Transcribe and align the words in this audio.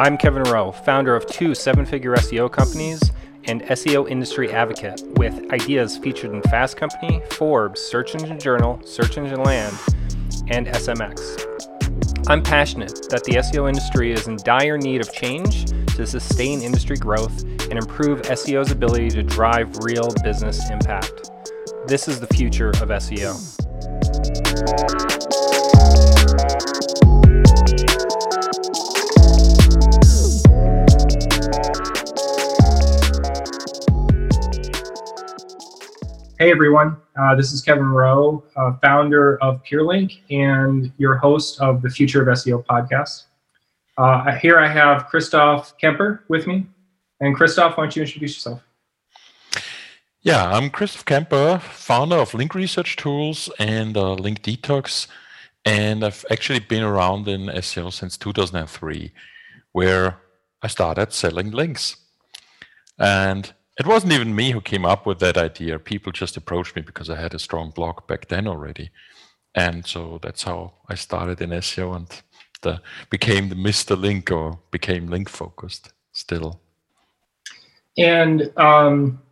I'm 0.00 0.16
Kevin 0.16 0.44
Rowe, 0.44 0.72
founder 0.72 1.14
of 1.14 1.26
two 1.26 1.54
seven 1.54 1.84
figure 1.84 2.16
SEO 2.16 2.50
companies 2.50 3.00
and 3.44 3.60
SEO 3.64 4.08
industry 4.08 4.50
advocate 4.50 5.02
with 5.16 5.52
ideas 5.52 5.98
featured 5.98 6.32
in 6.32 6.40
Fast 6.42 6.78
Company, 6.78 7.20
Forbes, 7.32 7.82
Search 7.82 8.14
Engine 8.14 8.40
Journal, 8.40 8.80
Search 8.82 9.18
Engine 9.18 9.42
Land, 9.42 9.76
and 10.48 10.68
SMX. 10.68 11.46
I'm 12.28 12.42
passionate 12.42 13.08
that 13.10 13.24
the 13.24 13.32
SEO 13.32 13.68
industry 13.68 14.12
is 14.12 14.26
in 14.26 14.36
dire 14.36 14.78
need 14.78 15.02
of 15.02 15.12
change 15.12 15.66
to 15.96 16.06
sustain 16.06 16.62
industry 16.62 16.96
growth 16.96 17.42
and 17.68 17.74
improve 17.74 18.22
SEO's 18.22 18.70
ability 18.70 19.10
to 19.10 19.22
drive 19.22 19.76
real 19.84 20.08
business 20.24 20.70
impact. 20.70 21.29
This 21.90 22.06
is 22.06 22.20
the 22.20 22.28
future 22.28 22.68
of 22.68 22.88
SEO. 22.88 23.34
Hey 36.38 36.52
everyone, 36.52 36.96
uh, 37.20 37.34
this 37.34 37.52
is 37.52 37.60
Kevin 37.60 37.86
Rowe, 37.86 38.44
uh, 38.54 38.74
founder 38.80 39.42
of 39.42 39.60
PureLinq 39.64 40.20
and 40.30 40.92
your 40.96 41.16
host 41.16 41.60
of 41.60 41.82
the 41.82 41.90
Future 41.90 42.22
of 42.22 42.28
SEO 42.38 42.64
podcast. 42.66 43.24
Uh, 43.98 44.30
here 44.36 44.60
I 44.60 44.68
have 44.68 45.06
Christoph 45.06 45.74
Cemper 45.80 46.22
with 46.28 46.46
me. 46.46 46.68
And 47.18 47.34
Christoph, 47.34 47.76
why 47.76 47.86
don't 47.86 47.96
you 47.96 48.02
introduce 48.02 48.36
yourself? 48.36 48.62
Yeah, 50.22 50.50
I'm 50.52 50.68
Christoph 50.68 51.06
Cemper, 51.08 51.58
founder 51.60 52.16
of 52.16 52.34
Link 52.34 52.54
Research 52.54 52.96
Tools 52.96 53.48
and 53.58 53.96
uh, 53.96 54.12
Link 54.12 54.42
Detox. 54.42 55.06
And 55.64 56.04
I've 56.04 56.26
actually 56.30 56.58
been 56.58 56.82
around 56.82 57.26
in 57.26 57.46
SEO 57.46 57.90
since 57.90 58.18
2003, 58.18 59.12
where 59.72 60.18
I 60.62 60.66
started 60.66 61.14
selling 61.14 61.52
links. 61.52 61.96
And 62.98 63.50
it 63.78 63.86
wasn't 63.86 64.12
even 64.12 64.36
me 64.36 64.50
who 64.50 64.60
came 64.60 64.84
up 64.84 65.06
with 65.06 65.20
that 65.20 65.38
idea. 65.38 65.78
People 65.78 66.12
just 66.12 66.36
approached 66.36 66.76
me 66.76 66.82
because 66.82 67.08
I 67.08 67.18
had 67.18 67.32
a 67.32 67.38
strong 67.38 67.70
blog 67.70 68.06
back 68.06 68.28
then 68.28 68.46
already. 68.46 68.90
And 69.54 69.86
so 69.86 70.18
that's 70.22 70.42
how 70.42 70.74
I 70.90 70.96
started 70.96 71.40
in 71.40 71.48
SEO 71.48 71.96
and 71.96 72.22
the, 72.60 72.82
became 73.08 73.48
the 73.48 73.54
Mr. 73.54 73.98
Link 73.98 74.30
or 74.30 74.58
became 74.70 75.06
link 75.06 75.30
focused 75.30 75.94
still. 76.12 76.60
And 77.96 78.52
um, 78.58 79.22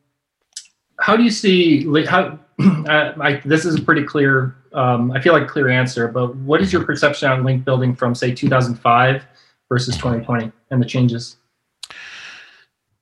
how 1.00 1.16
do 1.16 1.22
you 1.22 1.30
see 1.30 1.84
how 2.04 2.38
uh, 2.60 3.12
I, 3.20 3.40
this 3.44 3.64
is 3.64 3.76
a 3.76 3.82
pretty 3.82 4.04
clear 4.04 4.56
um, 4.72 5.10
i 5.12 5.20
feel 5.20 5.32
like 5.32 5.48
clear 5.48 5.68
answer 5.68 6.08
but 6.08 6.36
what 6.36 6.60
is 6.60 6.72
your 6.72 6.84
perception 6.84 7.30
on 7.30 7.44
link 7.44 7.64
building 7.64 7.94
from 7.94 8.14
say 8.14 8.34
2005 8.34 9.24
versus 9.68 9.96
2020 9.96 10.52
and 10.70 10.82
the 10.82 10.86
changes 10.86 11.36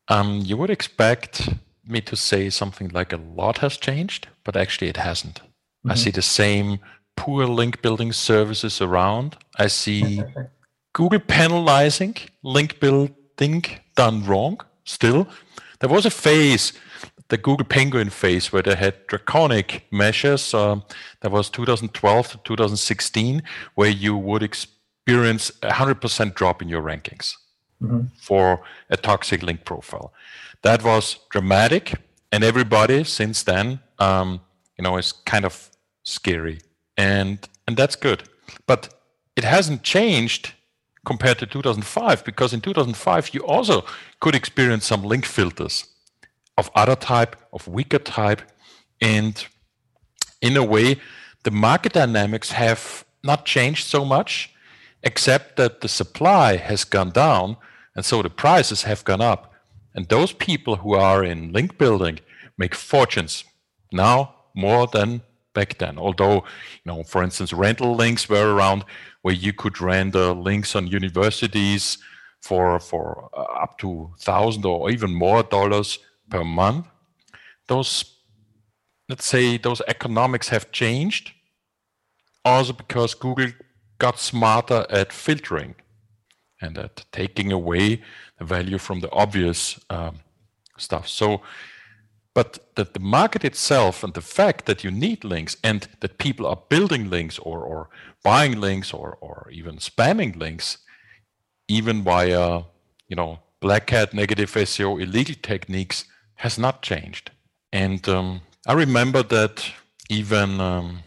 um, 0.08 0.42
you 0.44 0.56
would 0.56 0.70
expect 0.70 1.48
me 1.86 2.00
to 2.00 2.16
say 2.16 2.50
something 2.50 2.88
like 2.88 3.12
a 3.12 3.16
lot 3.16 3.58
has 3.58 3.76
changed, 3.76 4.28
but 4.44 4.56
actually 4.56 4.88
it 4.88 4.96
hasn't. 4.96 5.40
Mm-hmm. 5.40 5.90
I 5.90 5.94
see 5.94 6.10
the 6.10 6.22
same 6.22 6.78
poor 7.16 7.46
link 7.46 7.82
building 7.82 8.12
services 8.12 8.80
around. 8.80 9.36
I 9.58 9.68
see 9.68 10.22
Google 10.92 11.20
penalizing 11.20 12.16
link 12.42 12.80
building 12.80 13.64
done 13.96 14.24
wrong 14.24 14.60
still. 14.84 15.28
There 15.80 15.90
was 15.90 16.06
a 16.06 16.10
phase, 16.10 16.72
the 17.28 17.36
Google 17.36 17.66
Penguin 17.66 18.10
phase, 18.10 18.52
where 18.52 18.62
they 18.62 18.74
had 18.74 19.06
draconic 19.06 19.86
measures. 19.90 20.54
Um, 20.54 20.84
that 21.20 21.30
was 21.30 21.50
2012 21.50 22.30
to 22.30 22.38
2016, 22.44 23.42
where 23.74 23.90
you 23.90 24.16
would 24.16 24.42
experience 24.42 25.50
a 25.62 25.70
100% 25.70 26.34
drop 26.34 26.62
in 26.62 26.68
your 26.68 26.82
rankings 26.82 27.34
mm-hmm. 27.82 28.06
for 28.16 28.62
a 28.90 28.96
toxic 28.96 29.42
link 29.42 29.64
profile. 29.64 30.12
That 30.62 30.84
was 30.84 31.18
dramatic, 31.30 31.94
and 32.32 32.44
everybody 32.44 33.04
since 33.04 33.42
then, 33.42 33.80
um, 33.98 34.40
you 34.78 34.82
know, 34.82 34.96
is 34.96 35.12
kind 35.12 35.44
of 35.44 35.70
scary, 36.02 36.60
and 36.96 37.38
and 37.66 37.76
that's 37.76 37.96
good. 37.96 38.22
But 38.66 38.94
it 39.34 39.44
hasn't 39.44 39.82
changed 39.82 40.52
compared 41.04 41.38
to 41.38 41.46
2005 41.46 42.24
because 42.24 42.52
in 42.52 42.60
2005 42.60 43.32
you 43.32 43.40
also 43.40 43.84
could 44.20 44.34
experience 44.34 44.84
some 44.84 45.02
link 45.04 45.24
filters 45.24 45.86
of 46.58 46.70
other 46.74 46.96
type, 46.96 47.36
of 47.52 47.68
weaker 47.68 47.98
type, 47.98 48.42
and 49.00 49.46
in 50.40 50.56
a 50.56 50.64
way, 50.64 51.00
the 51.44 51.50
market 51.50 51.92
dynamics 51.92 52.50
have 52.52 53.04
not 53.22 53.44
changed 53.44 53.86
so 53.86 54.04
much 54.04 54.52
except 55.02 55.56
that 55.56 55.80
the 55.80 55.88
supply 55.88 56.56
has 56.56 56.84
gone 56.84 57.10
down 57.10 57.56
and 57.94 58.04
so 58.04 58.22
the 58.22 58.30
prices 58.30 58.82
have 58.82 59.04
gone 59.04 59.20
up. 59.20 59.52
And 59.94 60.08
those 60.08 60.32
people 60.32 60.76
who 60.76 60.94
are 60.94 61.24
in 61.24 61.52
link 61.52 61.78
building 61.78 62.20
make 62.58 62.74
fortunes 62.74 63.44
now 63.92 64.34
more 64.54 64.86
than 64.86 65.22
back 65.54 65.78
then. 65.78 65.98
Although, 65.98 66.34
you 66.34 66.86
know, 66.86 67.02
for 67.02 67.22
instance, 67.22 67.52
rental 67.52 67.94
links 67.96 68.28
were 68.28 68.54
around 68.54 68.84
where 69.22 69.34
you 69.34 69.52
could 69.52 69.80
render 69.80 70.32
links 70.32 70.76
on 70.76 70.86
universities 70.86 71.98
for 72.42 72.78
for 72.78 73.30
uh, 73.34 73.62
up 73.64 73.78
to 73.78 74.10
thousand 74.20 74.64
or 74.66 74.90
even 74.90 75.12
more 75.14 75.42
dollars 75.42 75.98
per 76.30 76.44
month. 76.44 76.86
Those, 77.68 78.16
let's 79.08 79.26
say, 79.26 79.58
those 79.58 79.82
economics 79.88 80.48
have 80.48 80.70
changed. 80.72 81.32
Also 82.44 82.72
because 82.72 83.14
Google 83.14 83.50
got 83.98 84.18
smarter 84.18 84.86
at 84.90 85.12
filtering 85.12 85.74
and 86.60 86.78
at 86.78 87.04
taking 87.12 87.52
away 87.52 88.02
the 88.38 88.44
value 88.44 88.78
from 88.78 89.00
the 89.00 89.10
obvious 89.10 89.80
um, 89.90 90.20
stuff. 90.78 91.08
So, 91.08 91.42
but 92.34 92.58
that 92.76 92.92
the 92.92 93.00
market 93.00 93.44
itself 93.44 94.04
and 94.04 94.12
the 94.14 94.20
fact 94.20 94.66
that 94.66 94.84
you 94.84 94.90
need 94.90 95.24
links 95.24 95.56
and 95.64 95.88
that 96.00 96.18
people 96.18 96.46
are 96.46 96.60
building 96.68 97.08
links 97.08 97.38
or, 97.38 97.62
or 97.62 97.88
buying 98.22 98.60
links 98.60 98.92
or, 98.92 99.16
or 99.20 99.48
even 99.50 99.76
spamming 99.76 100.36
links, 100.36 100.78
even 101.68 102.02
via, 102.02 102.62
you 103.08 103.16
know, 103.16 103.38
black 103.60 103.88
hat, 103.88 104.12
negative 104.12 104.52
SEO, 104.52 105.00
illegal 105.00 105.34
techniques, 105.42 106.04
has 106.36 106.58
not 106.58 106.82
changed. 106.82 107.30
And 107.72 108.08
um, 108.08 108.40
I 108.66 108.74
remember 108.74 109.22
that 109.24 109.64
even, 110.08 110.60
um, 110.60 111.00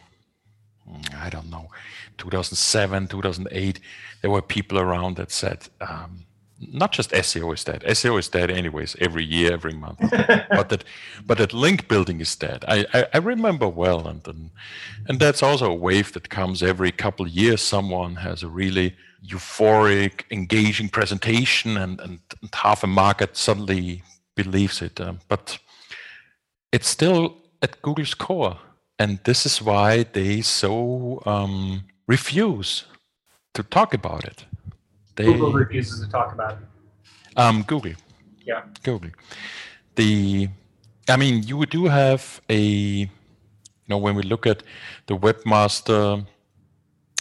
I 1.16 1.30
don't 1.30 1.50
know, 1.50 1.70
2007, 2.18 3.08
2008, 3.08 3.80
there 4.22 4.32
were 4.32 4.42
people 4.42 4.80
around 4.80 5.16
that 5.18 5.32
said, 5.32 5.68
um, 5.82 6.26
not 6.74 6.92
just 6.92 7.12
SEO 7.12 7.54
is 7.54 7.64
dead. 7.64 7.84
SEO 7.88 8.20
is 8.20 8.28
dead 8.28 8.52
anyways, 8.52 8.96
every 9.00 9.24
year, 9.24 9.54
every 9.54 9.74
month. 9.74 10.00
but 10.50 10.70
that, 10.70 10.84
but 11.26 11.38
that 11.38 11.54
link 11.54 11.88
building 11.88 12.20
is 12.20 12.36
dead. 12.36 12.66
I, 12.68 12.86
I, 12.94 13.06
I 13.14 13.18
remember 13.20 13.68
well, 13.68 14.08
and, 14.08 14.28
and 14.28 14.52
and 15.08 15.20
that's 15.20 15.42
also 15.42 15.72
a 15.72 15.74
wave 15.74 16.12
that 16.14 16.30
comes 16.30 16.62
every 16.62 16.92
couple 16.92 17.26
of 17.26 17.32
years. 17.32 17.62
Someone 17.62 18.18
has 18.18 18.44
a 18.44 18.50
really 18.50 18.96
euphoric, 19.26 20.24
engaging 20.32 20.90
presentation, 20.90 21.78
and 21.78 22.00
and, 22.02 22.20
and 22.42 22.54
half 22.54 22.84
a 22.84 22.88
market 22.88 23.38
suddenly 23.38 24.04
believes 24.44 24.82
it. 24.82 25.00
Um, 25.02 25.20
but 25.28 25.60
it's 26.72 26.90
still 26.98 27.22
at 27.62 27.82
Google's 27.82 28.16
core, 28.26 28.58
and 28.98 29.20
this 29.24 29.46
is 29.46 29.62
why 29.62 30.04
they 30.04 30.42
so 30.42 31.22
um, 31.26 31.84
refuse 32.08 32.86
to 33.54 33.64
talk 33.64 33.94
about 33.94 34.24
it. 34.32 34.46
They, 35.16 35.26
Google 35.26 35.52
refuses 35.52 36.00
to 36.02 36.08
talk 36.18 36.34
about 36.34 36.54
it. 36.60 36.66
Um, 37.36 37.64
Google. 37.64 37.96
Yeah. 38.50 38.62
Google. 38.84 39.12
The, 39.96 40.50
I 41.08 41.18
mean, 41.18 41.44
you 41.44 41.66
do 41.66 41.86
have 41.86 42.42
a, 42.50 42.62
you 42.62 43.10
know, 43.90 43.98
when 43.98 44.16
we 44.16 44.24
look 44.24 44.46
at 44.48 44.64
the 45.08 45.16
webmaster 45.18 46.26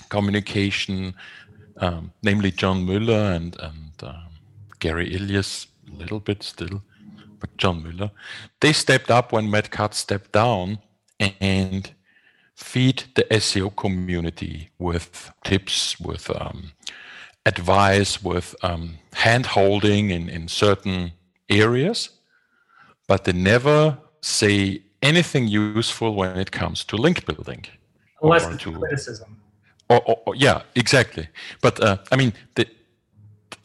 communication, 0.09 1.15
um, 1.81 2.13
namely 2.23 2.51
John 2.51 2.85
Mueller 2.87 3.33
and 3.37 3.57
and 3.61 3.93
um, 4.03 4.31
Gary 4.79 5.15
Illyes, 5.15 5.67
a 5.93 5.97
little 5.97 6.21
bit 6.21 6.43
still, 6.43 6.83
but 7.41 7.57
John 7.57 7.83
Mueller, 7.83 8.11
they 8.61 8.73
stepped 8.73 9.11
up 9.11 9.33
when 9.33 9.51
Matt 9.51 9.71
Cutts 9.71 9.99
stepped 9.99 10.33
down, 10.33 10.79
and 11.41 11.91
feed 12.55 13.05
the 13.15 13.25
SEO 13.31 13.75
community 13.77 14.71
with 14.79 15.31
tips, 15.45 15.99
with 16.01 16.31
um, 16.41 16.73
advice, 17.47 18.23
with 18.23 18.55
um, 18.63 18.99
hand 19.15 19.47
holding 19.47 20.11
in, 20.11 20.29
in 20.29 20.49
certain 20.49 21.13
areas, 21.49 22.11
but 23.07 23.25
they 23.25 23.33
never 23.33 23.97
say 24.21 24.83
anything 25.03 25.47
useful 25.47 26.15
when 26.15 26.37
it 26.37 26.51
comes 26.51 26.85
to 26.85 26.97
link 26.97 27.25
building. 27.27 27.65
Unless 28.23 28.49
it's 28.49 28.63
to, 28.65 28.73
criticism. 28.73 29.41
Or, 29.89 30.03
or, 30.05 30.21
or, 30.27 30.35
yeah, 30.35 30.63
exactly. 30.75 31.29
But 31.63 31.81
uh, 31.81 31.99
I 32.11 32.17
mean, 32.17 32.33
the, 32.57 32.67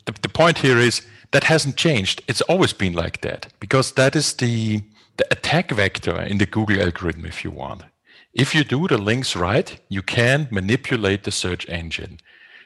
the, 0.06 0.14
the 0.22 0.30
point 0.30 0.60
here 0.60 0.78
is 0.78 1.02
that 1.34 1.44
hasn't 1.44 1.76
changed. 1.76 2.22
It's 2.28 2.42
always 2.42 2.74
been 2.74 2.94
like 2.94 3.22
that 3.22 3.42
because 3.60 3.92
that 3.94 4.16
is 4.16 4.34
the 4.34 4.82
the 5.18 5.28
attack 5.30 5.70
vector 5.72 6.20
in 6.22 6.40
the 6.40 6.48
Google 6.48 6.82
algorithm, 6.82 7.26
if 7.26 7.44
you 7.44 7.52
want 7.52 7.84
if 8.34 8.56
you 8.56 8.64
do 8.64 8.88
the 8.88 8.98
links 8.98 9.36
right, 9.36 9.80
you 9.90 10.02
can 10.02 10.48
manipulate 10.50 11.24
the 11.24 11.32
search 11.32 11.70
engine. 11.70 12.20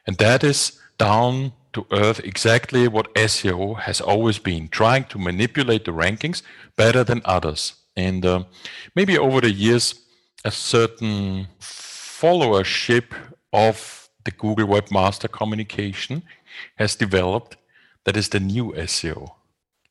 And 0.05 0.17
that 0.17 0.43
is 0.43 0.79
down 0.97 1.51
to 1.73 1.85
earth 1.91 2.21
exactly 2.23 2.87
what 2.87 3.13
SEO 3.15 3.79
has 3.81 3.99
always 3.99 4.39
been 4.39 4.69
trying 4.69 5.03
to 5.05 5.19
manipulate 5.19 5.83
the 5.85 5.91
rankings 5.91 6.41
better 6.77 7.03
than 7.03 7.21
others. 7.25 7.73
And 7.97 8.25
uh, 8.25 8.43
maybe 8.95 9.17
over 9.17 9.41
the 9.41 9.51
years, 9.51 9.95
a 10.45 10.51
certain 10.51 11.47
followership 11.59 13.13
of 13.51 14.09
the 14.23 14.31
Google 14.31 14.67
Webmaster 14.67 15.29
Communication 15.29 16.23
has 16.77 16.95
developed. 16.95 17.57
That 18.07 18.15
is 18.15 18.29
the 18.29 18.39
new 18.39 18.71
SEO, 18.71 19.31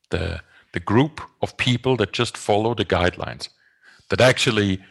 the, 0.08 0.40
the 0.72 0.80
group 0.80 1.20
of 1.42 1.58
people 1.58 1.98
that 1.98 2.12
just 2.14 2.34
follow 2.34 2.74
the 2.74 2.86
guidelines, 2.86 3.50
that 4.08 4.22
actually 4.22 4.82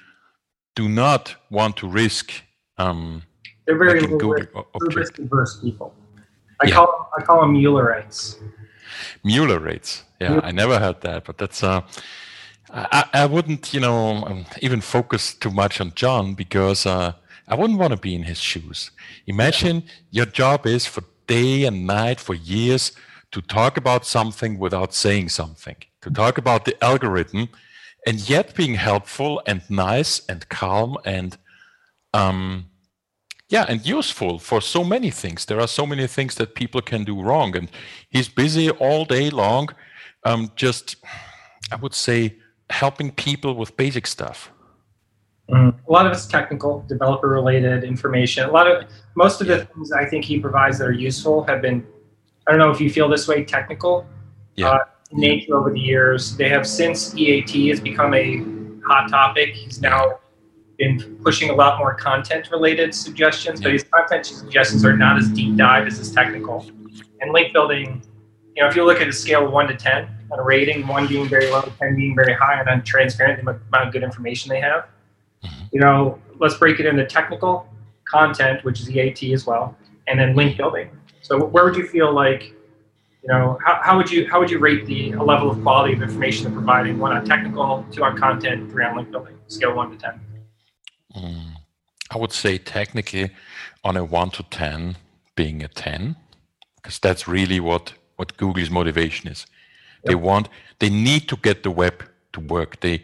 do 0.75 0.87
not 0.87 1.35
want 1.49 1.75
to 1.77 1.87
risk. 1.87 2.31
Um, 2.77 3.23
They're 3.65 3.79
very 3.79 4.01
low 4.01 4.29
risk, 4.29 4.95
risk 4.95 5.17
averse 5.17 5.59
people. 5.59 5.91
I 6.61 6.67
yeah. 6.67 6.75
call 6.75 6.85
them, 6.85 7.05
I 7.17 7.21
call 7.23 7.41
them 7.41 7.55
Muellerites. 7.55 8.37
Muellerites. 9.25 10.03
Yeah, 10.21 10.29
Mueller. 10.29 10.45
I 10.45 10.51
never 10.51 10.77
heard 10.77 11.01
that, 11.01 11.25
but 11.25 11.39
that's 11.39 11.63
uh, 11.63 11.81
I, 12.69 13.05
I 13.11 13.25
wouldn't, 13.25 13.73
you 13.73 13.79
know, 13.79 14.23
um, 14.23 14.45
even 14.61 14.81
focus 14.81 15.33
too 15.33 15.49
much 15.49 15.81
on 15.81 15.93
John 15.95 16.35
because 16.35 16.85
uh, 16.85 17.13
I 17.47 17.55
wouldn't 17.55 17.79
want 17.79 17.89
to 17.89 17.97
be 17.97 18.13
in 18.13 18.21
his 18.21 18.37
shoes. 18.37 18.91
Imagine 19.25 19.77
yeah. 19.77 19.91
your 20.11 20.25
job 20.27 20.67
is 20.67 20.85
for 20.85 21.03
day 21.25 21.63
and 21.63 21.87
night 21.87 22.19
for 22.19 22.35
years 22.35 22.91
to 23.35 23.41
talk 23.41 23.75
about 23.75 24.05
something 24.05 24.57
without 24.57 24.93
saying 24.93 25.27
something, 25.27 25.75
to 26.01 26.09
talk 26.09 26.37
about 26.37 26.63
the 26.63 26.81
algorithm, 26.81 27.49
and 28.07 28.29
yet 28.29 28.55
being 28.55 28.75
helpful 28.75 29.41
and 29.45 29.61
nice 29.69 30.25
and 30.29 30.47
calm 30.47 30.97
and 31.03 31.37
um, 32.13 32.67
yeah, 33.49 33.65
and 33.67 33.85
useful 33.85 34.39
for 34.39 34.61
so 34.61 34.85
many 34.85 35.11
things. 35.11 35.43
There 35.45 35.59
are 35.59 35.67
so 35.67 35.85
many 35.85 36.07
things 36.07 36.35
that 36.35 36.55
people 36.55 36.81
can 36.81 37.03
do 37.03 37.21
wrong, 37.21 37.57
and 37.57 37.69
he's 38.09 38.29
busy 38.29 38.69
all 38.69 39.03
day 39.03 39.29
long, 39.29 39.67
um, 40.23 40.49
just 40.55 40.95
I 41.73 41.75
would 41.75 41.93
say 41.93 42.37
helping 42.69 43.11
people 43.11 43.55
with 43.55 43.75
basic 43.75 44.07
stuff? 44.07 44.49
Mm. 45.49 45.75
A 45.87 45.91
lot 45.91 46.05
of 46.05 46.13
it's 46.13 46.25
technical, 46.25 46.85
developer 46.87 47.27
related 47.27 47.83
information. 47.83 48.47
A 48.49 48.51
lot 48.51 48.65
of 48.71 48.85
most 49.15 49.41
of 49.41 49.47
the 49.47 49.65
things 49.65 49.91
I 49.91 50.05
think 50.05 50.23
he 50.23 50.39
provides 50.39 50.77
that 50.79 50.87
are 50.87 50.93
useful 51.09 51.43
have 51.43 51.61
been. 51.61 51.85
I 52.47 52.51
don't 52.51 52.59
know 52.59 52.69
if 52.69 52.79
you 52.79 52.89
feel 52.89 53.09
this 53.09 53.27
way. 53.27 53.43
Technical, 53.43 54.05
yeah. 54.55 54.69
Uh, 54.69 54.77
nature 55.11 55.57
over 55.57 55.71
the 55.71 55.79
years. 55.79 56.35
They 56.37 56.49
have 56.49 56.67
since 56.67 57.15
EAT 57.15 57.69
has 57.69 57.79
become 57.79 58.13
a 58.13 58.43
hot 58.87 59.09
topic. 59.09 59.53
He's 59.53 59.81
now 59.81 60.19
been 60.77 61.17
pushing 61.23 61.49
a 61.49 61.53
lot 61.53 61.79
more 61.79 61.93
content 61.93 62.49
related 62.51 62.93
suggestions, 62.93 63.61
yeah. 63.61 63.65
but 63.65 63.73
his 63.73 63.83
content 63.83 64.25
suggestions 64.25 64.83
are 64.85 64.95
not 64.95 65.17
as 65.17 65.29
deep 65.29 65.55
dive 65.55 65.87
as 65.87 65.97
his 65.97 66.11
technical. 66.11 66.65
And 67.21 67.31
link 67.31 67.53
building, 67.53 68.03
you 68.55 68.61
know, 68.61 68.69
if 68.69 68.75
you 68.75 68.83
look 68.83 69.01
at 69.01 69.07
a 69.07 69.13
scale 69.13 69.45
of 69.45 69.51
one 69.51 69.67
to 69.67 69.75
ten, 69.75 70.15
on 70.31 70.39
a 70.39 70.43
rating, 70.43 70.87
one 70.87 71.07
being 71.07 71.27
very 71.27 71.49
low, 71.49 71.61
10 71.79 71.95
being 71.95 72.15
very 72.15 72.33
high, 72.33 72.59
and 72.59 72.67
then 72.67 72.83
transparent, 72.83 73.43
the 73.43 73.51
amount 73.51 73.87
of 73.87 73.93
good 73.93 74.03
information 74.03 74.49
they 74.49 74.59
have. 74.59 74.85
Mm-hmm. 75.43 75.65
You 75.71 75.79
know, 75.81 76.19
let's 76.39 76.55
break 76.55 76.79
it 76.79 76.85
into 76.85 77.05
technical 77.05 77.67
content, 78.05 78.63
which 78.63 78.81
is 78.81 78.89
EAT 78.89 79.23
as 79.33 79.45
well, 79.45 79.77
and 80.07 80.19
then 80.19 80.35
link 80.35 80.57
building. 80.57 80.89
So 81.25 81.43
where 81.43 81.65
would 81.65 81.75
you 81.75 81.87
feel 81.87 82.13
like, 82.13 82.53
you 83.23 83.29
know, 83.29 83.57
how, 83.65 83.81
how 83.83 83.97
would 83.97 84.11
you 84.11 84.29
how 84.29 84.39
would 84.39 84.51
you 84.51 84.59
rate 84.59 84.85
the 84.85 85.15
level 85.15 85.49
of 85.49 85.59
quality 85.63 85.93
of 85.95 86.03
information 86.03 86.43
they're 86.43 86.53
providing? 86.53 86.99
One 86.99 87.17
on 87.17 87.25
technical, 87.25 87.83
two 87.91 88.03
on 88.03 88.15
content, 88.15 88.69
three 88.69 88.85
on 88.85 88.95
link 88.95 89.09
building, 89.09 89.35
scale 89.47 89.73
one 89.73 89.89
to 89.89 89.97
ten. 89.97 90.19
Mm, 91.17 91.53
I 92.11 92.17
would 92.19 92.31
say 92.31 92.59
technically 92.59 93.31
on 93.83 93.97
a 93.97 94.03
one 94.03 94.29
to 94.37 94.43
ten 94.43 94.97
being 95.35 95.63
a 95.63 95.67
ten, 95.67 96.15
because 96.75 96.99
that's 96.99 97.27
really 97.27 97.59
what 97.59 97.93
what 98.17 98.37
Google's 98.37 98.69
motivation 98.69 99.27
is. 99.27 99.47
They 100.03 100.13
want, 100.13 100.49
they 100.77 100.91
need 100.91 101.27
to 101.29 101.35
get 101.37 101.63
the 101.63 101.71
web 101.71 102.03
to 102.33 102.39
work. 102.39 102.81
They 102.81 103.01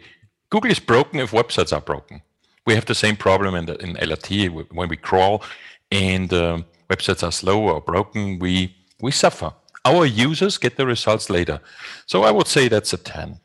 Google 0.50 0.70
is 0.70 0.78
broken 0.78 1.18
if 1.18 1.32
websites 1.32 1.72
are 1.72 1.80
broken. 1.80 2.22
We 2.66 2.74
have 2.76 2.86
the 2.86 2.94
same 2.94 3.16
problem 3.16 3.56
in 3.56 3.66
the, 3.66 3.76
in 3.82 3.94
LRT 3.94 4.72
when 4.72 4.88
we 4.88 4.96
crawl 4.96 5.42
and 5.90 6.32
um, 6.32 6.64
websites 6.92 7.22
are 7.26 7.32
slow 7.32 7.58
or 7.68 7.80
broken. 7.80 8.38
We 8.38 8.74
we 9.00 9.10
suffer. 9.10 9.52
Our 9.84 10.06
users 10.06 10.58
get 10.58 10.76
the 10.76 10.86
results 10.86 11.28
later. 11.28 11.60
So 12.06 12.22
I 12.22 12.30
would 12.30 12.46
say 12.46 12.68
that's 12.68 12.92
a 12.92 12.96
10. 12.96 13.40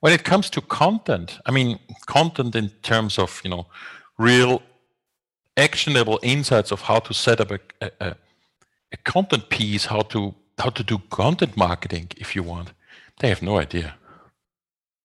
When 0.00 0.12
it 0.12 0.24
comes 0.24 0.50
to 0.50 0.60
content, 0.60 1.38
I 1.46 1.50
mean 1.52 1.78
content 2.06 2.54
in 2.56 2.68
terms 2.82 3.18
of 3.18 3.40
you 3.44 3.50
know 3.50 3.66
real 4.18 4.62
actionable 5.56 6.18
insights 6.22 6.72
of 6.72 6.80
how 6.82 6.98
to 7.00 7.14
set 7.14 7.40
up 7.40 7.50
a, 7.50 7.60
a, 8.00 8.16
a 8.92 8.96
content 9.04 9.48
piece, 9.48 9.86
how 9.86 10.02
to 10.12 10.34
how 10.58 10.70
to 10.70 10.82
do 10.82 10.98
content 11.10 11.56
marketing 11.56 12.08
if 12.16 12.36
you 12.36 12.42
want. 12.42 12.72
They 13.20 13.28
have 13.28 13.42
no 13.42 13.58
idea. 13.58 13.94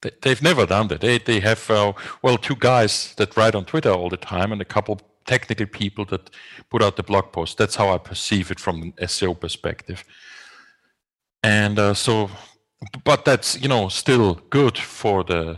They, 0.02 0.12
they've 0.22 0.42
never 0.42 0.66
done 0.66 0.88
that. 0.90 1.02
They, 1.02 1.18
they 1.18 1.40
have, 1.42 1.70
uh, 1.70 1.94
well, 2.22 2.38
two 2.38 2.56
guys 2.56 3.14
that 3.16 3.36
write 3.36 3.56
on 3.56 3.66
Twitter 3.66 3.92
all 3.92 4.10
the 4.10 4.18
time 4.18 4.52
and 4.52 4.62
a 4.62 4.66
couple 4.66 5.02
technical 5.26 5.66
people 5.66 6.06
that 6.06 6.30
put 6.70 6.82
out 6.82 6.96
the 6.96 7.04
blog 7.04 7.32
post. 7.32 7.58
That's 7.58 7.76
how 7.76 7.94
I 7.94 7.98
perceive 7.98 8.52
it 8.52 8.60
from 8.60 8.82
an 8.82 8.92
SEO 8.94 9.40
perspective. 9.40 10.04
And 11.44 11.80
uh, 11.80 11.94
so, 11.94 12.30
but 13.04 13.26
that's, 13.26 13.62
you 13.62 13.68
know, 13.68 13.90
still 13.90 14.42
good 14.50 14.78
for 14.78 15.24
the 15.24 15.58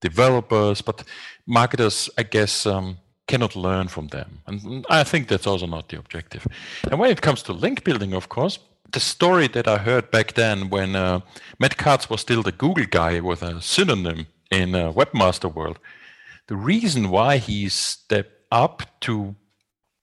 developers, 0.00 0.82
but 0.82 1.04
marketers, 1.46 2.10
I 2.18 2.22
guess, 2.22 2.66
um, 2.66 2.98
cannot 3.26 3.56
learn 3.56 3.88
from 3.88 4.08
them. 4.08 4.42
And 4.46 4.86
I 4.88 5.04
think 5.04 5.28
that's 5.28 5.46
also 5.46 5.66
not 5.66 5.88
the 5.88 5.98
objective. 5.98 6.46
And 6.90 7.00
when 7.00 7.10
it 7.10 7.22
comes 7.22 7.42
to 7.44 7.52
link 7.52 7.84
building, 7.84 8.14
of 8.14 8.28
course, 8.28 8.58
the 8.92 9.00
story 9.00 9.48
that 9.48 9.66
I 9.66 9.78
heard 9.78 10.10
back 10.10 10.34
then 10.34 10.70
when 10.70 10.94
uh, 10.94 11.20
Matt 11.58 11.76
Cutts 11.76 12.08
was 12.08 12.20
still 12.20 12.42
the 12.42 12.52
Google 12.52 12.86
guy 12.88 13.20
with 13.20 13.42
a 13.42 13.60
synonym 13.60 14.26
in 14.50 14.74
uh, 14.74 14.92
webmaster 14.92 15.52
world, 15.52 15.78
the 16.46 16.56
reason 16.56 17.10
why 17.10 17.38
he 17.38 17.68
stepped 17.68 18.35
up 18.50 18.82
to 19.00 19.34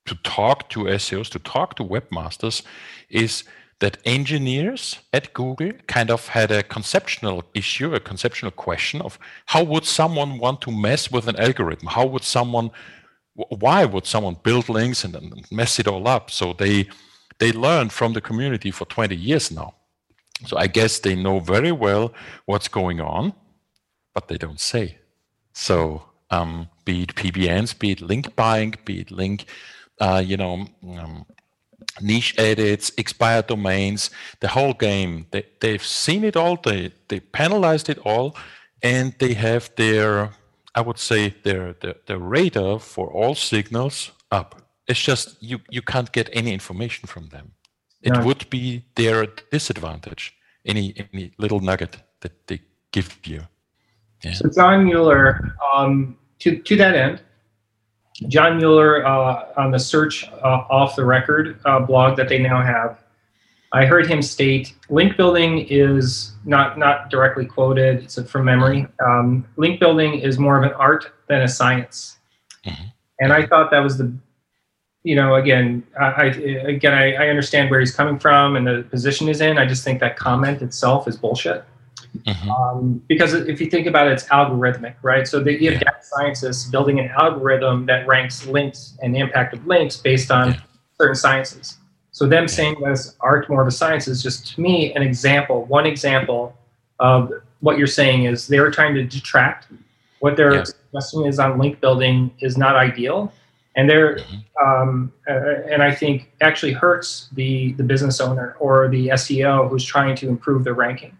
to 0.05 0.15
talk 0.15 0.69
to 0.69 0.79
SEOs, 0.79 1.29
to 1.29 1.39
talk 1.39 1.75
to 1.75 1.83
webmasters, 1.83 2.63
is 3.09 3.45
that 3.79 3.97
engineers 4.05 4.99
at 5.13 5.33
Google 5.33 5.71
kind 5.87 6.11
of 6.11 6.27
had 6.27 6.51
a 6.51 6.63
conceptual 6.63 7.43
issue, 7.53 7.93
a 7.93 7.99
conceptual 7.99 8.51
question 8.51 9.01
of 9.01 9.17
how 9.45 9.63
would 9.63 9.85
someone 9.85 10.39
want 10.39 10.61
to 10.61 10.71
mess 10.71 11.11
with 11.11 11.27
an 11.27 11.37
algorithm? 11.37 11.87
How 11.87 12.05
would 12.05 12.23
someone, 12.23 12.71
why 13.33 13.85
would 13.85 14.05
someone 14.05 14.37
build 14.43 14.69
links 14.69 15.03
and, 15.03 15.15
and 15.15 15.45
mess 15.51 15.79
it 15.79 15.87
all 15.87 16.07
up? 16.07 16.31
So 16.31 16.53
they 16.53 16.87
they 17.39 17.51
learned 17.51 17.91
from 17.91 18.13
the 18.13 18.21
community 18.21 18.71
for 18.71 18.85
20 18.85 19.15
years 19.15 19.51
now. 19.51 19.73
So 20.45 20.57
I 20.57 20.67
guess 20.67 20.99
they 20.99 21.15
know 21.15 21.39
very 21.39 21.71
well 21.71 22.13
what's 22.45 22.67
going 22.67 23.01
on, 23.01 23.33
but 24.13 24.27
they 24.27 24.37
don't 24.37 24.59
say. 24.59 24.97
So 25.53 26.03
um, 26.29 26.69
be 26.85 27.03
it 27.03 27.15
PBNs, 27.15 27.77
be 27.77 27.91
it 27.91 28.01
link 28.01 28.35
buying, 28.35 28.75
be 28.85 29.01
it 29.01 29.11
link, 29.11 29.45
uh, 29.99 30.21
you 30.25 30.37
know, 30.37 30.67
um, 30.97 31.25
niche 32.01 32.35
edits, 32.37 32.91
expired 32.97 33.47
domains, 33.47 34.09
the 34.39 34.47
whole 34.47 34.73
game. 34.73 35.25
They, 35.31 35.45
they've 35.59 35.83
seen 35.83 36.23
it 36.23 36.35
all. 36.35 36.57
They 36.57 36.91
they 37.07 37.19
penalized 37.19 37.89
it 37.89 37.99
all, 37.99 38.35
and 38.81 39.13
they 39.19 39.33
have 39.33 39.71
their, 39.75 40.31
I 40.75 40.81
would 40.81 40.99
say, 40.99 41.35
their 41.43 41.73
their, 41.73 41.95
their 42.05 42.19
radar 42.19 42.79
for 42.79 43.07
all 43.11 43.35
signals 43.35 44.11
up 44.31 44.63
it's 44.87 44.99
just 44.99 45.41
you 45.41 45.59
you 45.69 45.81
can't 45.81 46.11
get 46.11 46.29
any 46.33 46.53
information 46.53 47.07
from 47.07 47.29
them. 47.29 47.51
It 48.01 48.13
no. 48.13 48.25
would 48.25 48.49
be 48.49 48.85
their 48.95 49.27
disadvantage. 49.51 50.35
Any 50.65 50.93
any 51.13 51.31
little 51.37 51.59
nugget 51.59 51.97
that 52.21 52.47
they 52.47 52.61
give 52.91 53.17
you. 53.25 53.41
Yeah. 54.23 54.33
So 54.33 54.49
John 54.49 54.85
Mueller, 54.85 55.55
um, 55.73 56.17
to 56.43 56.57
to 56.59 56.75
that 56.75 56.95
end, 56.95 57.21
John 58.27 58.57
Mueller 58.57 59.05
uh, 59.05 59.45
on 59.57 59.71
the 59.71 59.79
Search 59.79 60.27
uh, 60.27 60.65
Off 60.69 60.95
the 60.95 61.05
Record 61.05 61.59
uh, 61.65 61.79
blog 61.79 62.17
that 62.17 62.27
they 62.27 62.37
now 62.37 62.61
have, 62.61 62.99
I 63.71 63.85
heard 63.85 64.05
him 64.07 64.21
state 64.21 64.75
link 64.89 65.15
building 65.15 65.65
is 65.69 66.33
not 66.43 66.77
not 66.77 67.09
directly 67.09 67.45
quoted. 67.45 68.03
It's 68.03 68.21
from 68.29 68.45
memory. 68.45 68.85
Um, 69.03 69.47
link 69.55 69.79
building 69.79 70.19
is 70.19 70.37
more 70.37 70.57
of 70.57 70.63
an 70.63 70.75
art 70.77 71.13
than 71.29 71.41
a 71.41 71.47
science, 71.47 72.17
mm-hmm. 72.65 72.87
and 73.21 73.31
I 73.31 73.45
thought 73.45 73.71
that 73.71 73.79
was 73.79 73.97
the 73.97 74.13
you 75.03 75.17
know, 75.17 75.35
again, 75.35 75.85
I, 75.99 76.27
again, 76.27 76.93
I, 76.93 77.13
I, 77.15 77.27
understand 77.27 77.69
where 77.69 77.81
he's 77.81 77.93
coming 77.93 78.17
from 78.17 78.55
and 78.55 78.65
the 78.65 78.87
position 78.89 79.27
he's 79.27 79.41
in. 79.41 79.57
I 79.57 79.65
just 79.65 79.83
think 79.83 79.99
that 79.99 80.15
comment 80.15 80.61
itself 80.61 81.09
is 81.09 81.17
bullshit. 81.17 81.65
Mm-hmm. 82.25 82.51
Um, 82.51 83.03
because 83.07 83.33
if 83.33 83.59
you 83.59 83.69
think 83.69 83.87
about 83.87 84.07
it, 84.07 84.13
it's 84.13 84.25
algorithmic, 84.25 84.95
right? 85.01 85.27
So 85.27 85.39
you 85.39 85.71
have 85.71 85.81
yeah. 85.81 85.91
data 85.91 85.97
scientists 86.01 86.69
building 86.69 86.99
an 86.99 87.09
algorithm 87.09 87.85
that 87.87 88.07
ranks 88.07 88.45
links 88.45 88.97
and 89.01 89.13
the 89.13 89.19
impact 89.19 89.53
of 89.53 89.65
links 89.67 89.97
based 89.97 90.31
on 90.31 90.51
yeah. 90.51 90.59
certain 90.97 91.15
sciences. 91.15 91.77
So 92.11 92.27
them 92.27 92.47
saying 92.47 92.75
that's 92.83 93.15
art 93.19 93.49
more 93.49 93.61
of 93.61 93.67
a 93.67 93.71
science 93.71 94.07
is 94.07 94.21
just 94.21 94.53
to 94.53 94.61
me 94.61 94.93
an 94.93 95.01
example, 95.01 95.65
one 95.65 95.85
example 95.85 96.55
of 96.99 97.31
what 97.59 97.77
you're 97.77 97.87
saying 97.87 98.25
is 98.25 98.47
they're 98.47 98.69
trying 98.71 98.93
to 98.93 99.03
detract 99.03 99.67
what 100.19 100.37
they're 100.37 100.53
yes. 100.53 100.73
suggesting 100.91 101.25
is 101.25 101.39
on 101.39 101.57
link 101.57 101.81
building 101.81 102.31
is 102.39 102.57
not 102.57 102.75
ideal, 102.75 103.33
and 103.75 103.89
they're 103.89 104.17
mm-hmm. 104.17 104.65
um, 104.65 105.11
uh, 105.27 105.63
and 105.69 105.83
I 105.83 105.93
think 105.93 106.31
actually 106.41 106.71
hurts 106.71 107.29
the 107.33 107.73
the 107.73 107.83
business 107.83 108.21
owner 108.21 108.55
or 108.59 108.87
the 108.87 109.09
SEO 109.09 109.69
who's 109.69 109.83
trying 109.83 110.15
to 110.17 110.29
improve 110.29 110.63
their 110.63 110.75
ranking. 110.75 111.17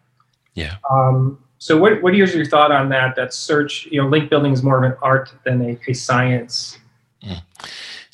Yeah. 0.53 0.75
Um, 0.89 1.39
so 1.57 1.77
what 1.77 2.01
what 2.03 2.13
is 2.13 2.35
your 2.35 2.45
thought 2.45 2.71
on 2.71 2.89
that? 2.89 3.15
That 3.15 3.33
search, 3.33 3.85
you 3.85 4.01
know, 4.01 4.07
link 4.07 4.29
building 4.29 4.51
is 4.51 4.63
more 4.63 4.83
of 4.83 4.91
an 4.91 4.97
art 5.01 5.33
than 5.45 5.61
a, 5.61 5.79
a 5.87 5.93
science. 5.93 6.77
Mm. 7.25 7.41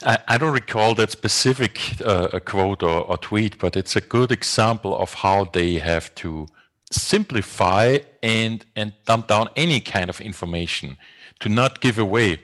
I, 0.05 0.17
I, 0.27 0.37
don't 0.37 0.53
recall 0.53 0.95
that 0.95 1.11
specific 1.11 1.79
uh, 2.05 2.39
quote 2.45 2.83
or, 2.83 3.01
or 3.01 3.17
tweet, 3.17 3.57
but 3.57 3.75
it's 3.75 3.95
a 3.95 4.01
good 4.01 4.31
example 4.31 4.95
of 4.95 5.15
how 5.15 5.45
they 5.45 5.79
have 5.79 6.13
to 6.15 6.47
simplify 6.91 7.97
and 8.23 8.65
and 8.75 8.93
dump 9.05 9.27
down 9.27 9.49
any 9.55 9.79
kind 9.79 10.09
of 10.09 10.21
information 10.21 10.97
to 11.39 11.49
not 11.49 11.81
give 11.81 11.97
away 11.97 12.39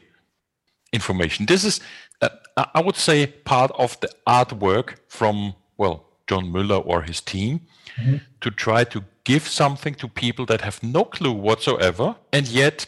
information. 0.92 1.46
This 1.46 1.64
is, 1.64 1.80
uh, 2.22 2.30
I 2.74 2.82
would 2.82 2.96
say, 2.96 3.28
part 3.28 3.72
of 3.78 4.00
the 4.00 4.10
artwork 4.28 4.96
from 5.08 5.54
well 5.78 6.04
John 6.27 6.51
Mueller 6.51 6.77
or 6.77 7.03
his 7.03 7.22
team 7.22 7.62
mm-hmm. 7.98 8.17
to 8.41 8.51
try 8.51 8.84
to 8.86 9.03
give 9.24 9.48
something 9.48 9.96
to 9.96 10.08
people 10.08 10.46
that 10.46 10.62
have 10.62 10.82
no 10.84 11.03
clue 11.03 11.34
whatsoever, 11.34 12.15
and 12.32 12.48
yet 12.48 12.86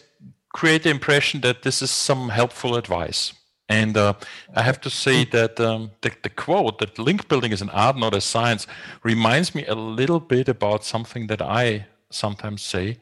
create 0.53 0.84
the 0.84 0.89
impression 0.89 1.41
that 1.41 1.63
this 1.63 1.82
is 1.82 1.91
some 1.91 2.29
helpful 2.29 2.75
advice. 2.75 3.34
And 3.70 3.98
uh, 3.98 4.13
I 4.56 4.62
have 4.62 4.79
to 4.82 4.89
say 4.89 5.25
that 5.25 5.60
um, 5.60 5.91
the, 6.01 6.12
the, 6.24 6.29
quote 6.29 6.79
that 6.79 6.98
link 6.98 7.27
building 7.27 7.51
is 7.51 7.62
an 7.62 7.70
art, 7.72 7.98
not 7.98 8.13
a 8.13 8.22
science, 8.22 8.65
reminds 9.03 9.53
me 9.53 9.65
a 9.65 9.75
little 9.75 10.22
bit 10.22 10.48
about 10.48 10.86
something 10.86 11.27
that 11.27 11.41
I 11.41 11.88
sometimes 12.10 12.62
say 12.62 12.98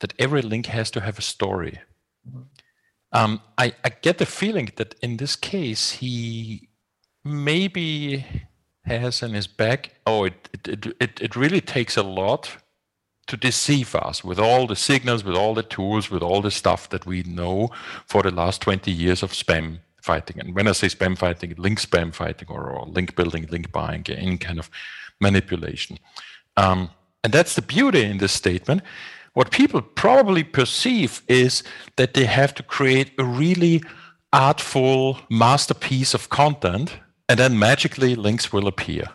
that 0.00 0.14
every 0.18 0.40
link 0.40 0.66
has 0.66 0.90
to 0.92 1.00
have 1.00 1.18
a 1.18 1.22
story. 1.22 1.80
Um, 3.12 3.42
I, 3.58 3.74
I 3.84 3.90
get 3.90 4.16
the 4.18 4.26
feeling 4.26 4.72
that 4.76 4.94
in 5.02 5.18
this 5.18 5.36
case, 5.36 5.90
he 5.90 6.68
maybe 7.22 8.24
has 8.86 9.22
in 9.22 9.34
his 9.34 9.46
back, 9.46 9.92
oh, 10.06 10.24
it, 10.24 10.48
it, 10.66 10.86
it, 11.00 11.20
it 11.20 11.36
really 11.36 11.60
takes 11.60 11.96
a 11.96 12.02
lot 12.02 12.56
to 13.26 13.36
deceive 13.36 13.94
us 13.94 14.22
with 14.22 14.38
all 14.38 14.66
the 14.66 14.76
signals, 14.76 15.24
with 15.24 15.34
all 15.34 15.54
the 15.54 15.62
tools, 15.62 16.10
with 16.10 16.22
all 16.22 16.40
the 16.40 16.50
stuff 16.50 16.88
that 16.90 17.06
we 17.06 17.22
know 17.24 17.70
for 18.06 18.22
the 18.22 18.30
last 18.30 18.62
20 18.62 18.90
years 18.90 19.22
of 19.22 19.32
spam 19.32 19.78
fighting. 20.00 20.38
And 20.38 20.54
when 20.54 20.68
I 20.68 20.72
say 20.72 20.86
spam 20.86 21.18
fighting, 21.18 21.54
link 21.58 21.80
spam 21.80 22.14
fighting 22.14 22.48
or, 22.48 22.70
or 22.70 22.86
link 22.86 23.16
building, 23.16 23.46
link 23.50 23.72
buying, 23.72 24.04
any 24.08 24.38
kind 24.38 24.58
of 24.58 24.70
manipulation. 25.20 25.98
Um, 26.56 26.90
and 27.24 27.32
that's 27.32 27.54
the 27.54 27.62
beauty 27.62 28.04
in 28.04 28.18
this 28.18 28.32
statement. 28.32 28.82
What 29.32 29.50
people 29.50 29.82
probably 29.82 30.44
perceive 30.44 31.22
is 31.28 31.64
that 31.96 32.14
they 32.14 32.24
have 32.24 32.54
to 32.54 32.62
create 32.62 33.10
a 33.18 33.24
really 33.24 33.82
artful 34.32 35.18
masterpiece 35.28 36.14
of 36.14 36.28
content, 36.28 36.98
and 37.28 37.38
then 37.38 37.58
magically 37.58 38.14
links 38.14 38.52
will 38.52 38.66
appear, 38.66 39.08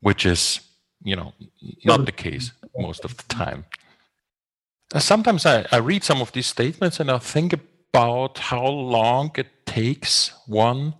which 0.00 0.24
is, 0.26 0.60
you 1.02 1.16
know, 1.16 1.32
not 1.84 2.06
the 2.06 2.12
case 2.12 2.52
most 2.78 3.04
of 3.04 3.16
the 3.16 3.22
time. 3.24 3.64
Sometimes 4.98 5.44
I, 5.44 5.66
I 5.72 5.78
read 5.78 6.04
some 6.04 6.20
of 6.22 6.32
these 6.32 6.46
statements 6.46 7.00
and 7.00 7.10
I 7.10 7.18
think 7.18 7.52
about 7.52 8.38
how 8.38 8.66
long 8.66 9.32
it 9.36 9.66
takes 9.66 10.32
one, 10.46 10.94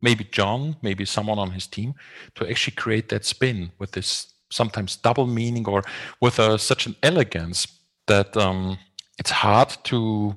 maybe 0.00 0.24
John, 0.24 0.76
maybe 0.82 1.04
someone 1.04 1.38
on 1.38 1.50
his 1.50 1.66
team, 1.66 1.94
to 2.34 2.48
actually 2.48 2.74
create 2.74 3.08
that 3.10 3.24
spin 3.24 3.72
with 3.78 3.92
this 3.92 4.32
sometimes 4.50 4.96
double 4.96 5.26
meaning 5.26 5.66
or 5.66 5.82
with 6.20 6.38
a, 6.38 6.58
such 6.58 6.86
an 6.86 6.96
elegance 7.02 7.66
that 8.06 8.36
um, 8.36 8.78
it's 9.18 9.30
hard 9.30 9.70
to 9.84 10.36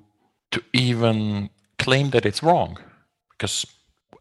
to 0.52 0.64
even 0.74 1.50
claim 1.80 2.12
that 2.12 2.26
it's 2.26 2.42
wrong 2.42 2.78
because 3.32 3.66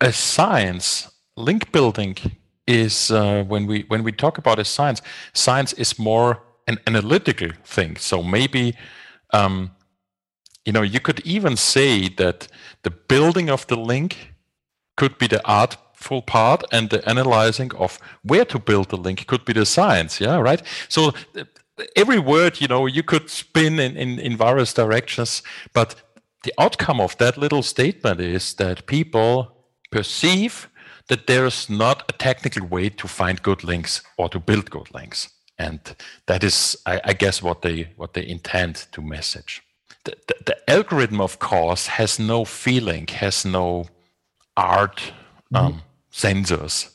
as 0.01 0.17
science 0.17 1.11
link 1.37 1.73
building 1.73 2.17
is 2.67 3.11
uh, 3.11 3.45
when 3.45 3.67
we 3.67 3.85
when 3.89 4.03
we 4.03 4.13
talk 4.13 4.39
about 4.39 4.59
a 4.59 4.65
science 4.65 5.03
science 5.33 5.73
is 5.75 5.99
more 5.99 6.43
an 6.67 6.79
analytical 6.87 7.51
thing 7.65 7.97
so 7.97 8.23
maybe 8.23 8.75
um, 9.33 9.71
you 10.65 10.73
know, 10.73 10.83
you 10.83 11.01
could 11.01 11.21
even 11.21 11.57
say 11.57 12.09
that 12.09 12.49
the 12.83 12.91
building 12.91 13.51
of 13.51 13.67
the 13.67 13.77
link 13.77 14.35
could 14.97 15.19
be 15.19 15.27
the 15.27 15.45
artful 15.45 16.23
part 16.23 16.65
and 16.73 16.91
the 16.91 17.07
analyzing 17.09 17.75
of 17.75 17.99
where 18.23 18.45
to 18.47 18.59
build 18.59 18.89
the 18.89 18.97
link 18.97 19.27
could 19.27 19.45
be 19.45 19.53
the 19.53 19.67
science. 19.67 20.21
Yeah, 20.21 20.39
right. 20.39 20.63
So 20.89 21.13
every 21.97 22.19
word, 22.19 22.61
you 22.61 22.69
know, 22.69 22.87
you 22.87 23.03
could 23.03 23.29
spin 23.29 23.79
in, 23.79 23.97
in, 23.97 24.19
in 24.19 24.37
various 24.37 24.73
directions, 24.73 25.43
but 25.73 25.97
the 26.45 26.53
outcome 26.59 27.01
of 27.01 27.17
that 27.19 27.37
little 27.37 27.63
statement 27.63 28.21
is 28.21 28.55
that 28.55 28.87
people 28.87 29.54
perceive 29.97 30.55
that 31.09 31.27
there's 31.27 31.61
not 31.69 31.99
a 32.13 32.15
technical 32.29 32.65
way 32.75 32.87
to 33.01 33.07
find 33.09 33.37
good 33.43 33.63
links 33.65 34.03
or 34.19 34.29
to 34.29 34.39
build 34.49 34.67
good 34.71 34.91
links 34.95 35.19
and 35.59 35.81
that 36.27 36.43
is 36.43 36.77
I, 36.93 36.97
I, 37.11 37.13
guess 37.23 37.43
what 37.43 37.59
they 37.63 37.79
what 37.97 38.13
they 38.15 38.27
intend 38.37 38.75
to 38.93 39.01
message 39.17 39.63
the, 40.05 40.17
the, 40.47 40.71
algorithm, 40.71 41.21
of 41.21 41.39
course, 41.39 41.87
has 41.87 42.19
no 42.19 42.45
feeling, 42.45 43.07
has 43.09 43.45
no 43.45 43.87
art 44.57 45.13
um, 45.55 45.73
mm-hmm. 45.73 45.79
sensors. 46.13 46.95